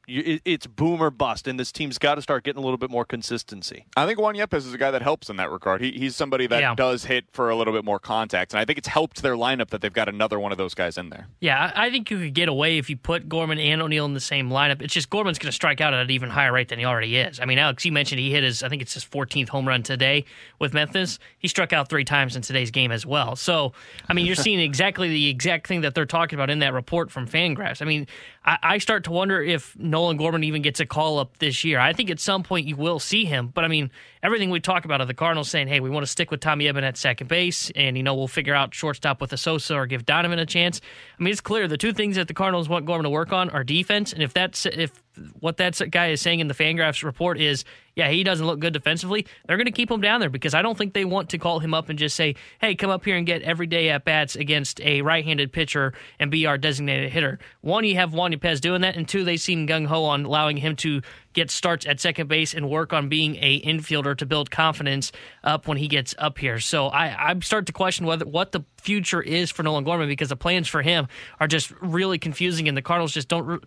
[0.08, 3.04] it's boom or bust, and this team's got to start getting a little bit more
[3.04, 3.86] consistency.
[3.96, 5.80] I think Juan Yepez is a guy that helps in that regard.
[5.80, 6.74] He, he's somebody that yeah.
[6.74, 9.70] does hit for a little bit more contact, and I think it's helped their lineup
[9.70, 11.26] that they've got another one of those guys in there.
[11.40, 14.20] Yeah, I think you could get away if you put Gorman and O'Neill in the
[14.20, 14.80] same lineup.
[14.80, 17.16] It's just Gorman's going to strike out at an even higher rate than he already
[17.16, 17.40] is.
[17.40, 19.82] I mean, Alex, you mentioned he hit his, I think it's his 14th home run
[19.82, 20.24] today
[20.60, 21.18] with Memphis.
[21.38, 23.34] He struck out three times in today's game as well.
[23.34, 23.72] So,
[24.08, 27.10] I mean, you're seeing exactly the exact thing that they're talking about in that report
[27.10, 27.82] from Fangraphs.
[27.82, 28.06] I mean,
[28.44, 31.78] I, I start to wonder if Nolan Gorman even gets a call up this year.
[31.78, 33.90] I think at some point you will see him, but I mean,
[34.22, 36.66] everything we talk about of the Cardinals saying, hey, we want to stick with Tommy
[36.66, 39.86] Edman at second base, and, you know, we'll figure out shortstop with a Sosa or
[39.86, 40.82] give Donovan a chance.
[41.18, 43.48] I mean, it's clear the two things that the Cardinals want Gorman to work on
[43.48, 44.92] are defense, and if that's, if
[45.40, 47.64] what that guy is saying in the Fangraphs report is,
[47.94, 50.60] yeah, he doesn't look good defensively, they're going to keep him down there because I
[50.60, 53.16] don't think they want to call him up and just say, hey, come up here
[53.16, 57.10] and get every day at bats against a right handed pitcher and be our designated
[57.10, 57.38] hitter.
[57.62, 60.58] One, you have Juan Yepez doing that, and two, they seem gung ho on allowing
[60.58, 61.00] him to
[61.32, 65.12] get starts at second base and work on being a infielder to build confidence
[65.44, 66.58] up when he gets up here.
[66.58, 70.28] So I, I start to question whether what the future is for Nolan Gorman because
[70.28, 71.08] the plans for him
[71.40, 73.62] are just really confusing, and the Cardinals just don't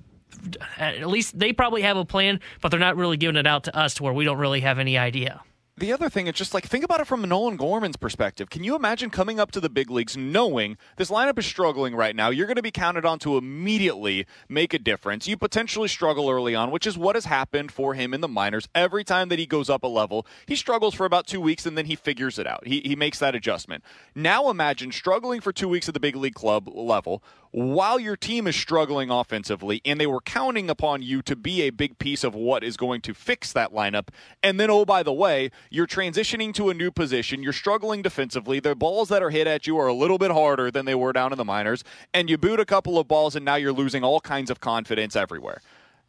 [0.77, 3.77] at least they probably have a plan, but they're not really giving it out to
[3.77, 5.41] us to where we don't really have any idea
[5.79, 8.49] the other thing is just like think about it from Nolan Gorman's perspective.
[8.49, 12.15] Can you imagine coming up to the big leagues knowing this lineup is struggling right
[12.15, 12.29] now?
[12.29, 15.27] You're going to be counted on to immediately make a difference.
[15.27, 18.67] You potentially struggle early on, which is what has happened for him in the minors.
[18.75, 21.77] Every time that he goes up a level, he struggles for about two weeks and
[21.77, 22.67] then he figures it out.
[22.67, 23.83] He, he makes that adjustment.
[24.13, 28.47] Now imagine struggling for two weeks at the big league club level while your team
[28.47, 32.35] is struggling offensively and they were counting upon you to be a big piece of
[32.35, 34.09] what is going to fix that lineup.
[34.43, 37.41] And then, oh, by the way, you're transitioning to a new position.
[37.41, 38.59] You're struggling defensively.
[38.59, 41.13] The balls that are hit at you are a little bit harder than they were
[41.13, 41.83] down in the minors.
[42.13, 45.15] And you boot a couple of balls, and now you're losing all kinds of confidence
[45.15, 45.61] everywhere.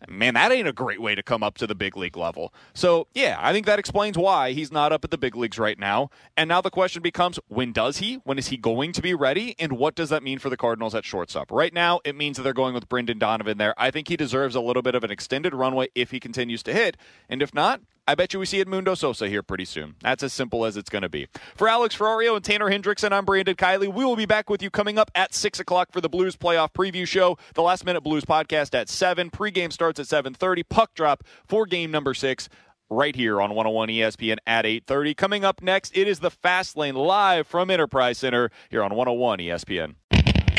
[0.08, 2.54] Man, that ain't a great way to come up to the big league level.
[2.72, 5.78] So, yeah, I think that explains why he's not up at the big leagues right
[5.78, 6.10] now.
[6.36, 8.14] And now the question becomes when does he?
[8.24, 9.54] When is he going to be ready?
[9.58, 11.50] And what does that mean for the Cardinals at shortstop?
[11.50, 13.74] Right now, it means that they're going with Brendan Donovan there.
[13.76, 16.72] I think he deserves a little bit of an extended runway if he continues to
[16.72, 16.96] hit.
[17.28, 17.80] And if not,
[18.10, 19.94] I bet you we see Edmundo Sosa here pretty soon.
[20.02, 21.28] That's as simple as it's going to be.
[21.54, 23.86] For Alex Ferrario and Tanner Hendrickson, I'm Brandon Kiley.
[23.86, 26.72] We will be back with you coming up at 6 o'clock for the Blues playoff
[26.72, 29.30] preview show, the Last Minute Blues podcast at 7.
[29.30, 30.64] Pregame starts at 7.30.
[30.68, 32.48] Puck drop for game number 6
[32.90, 35.16] right here on 101 ESPN at 8:30.
[35.16, 39.38] Coming up next, it is the Fast Lane live from Enterprise Center here on 101
[39.38, 39.94] ESPN.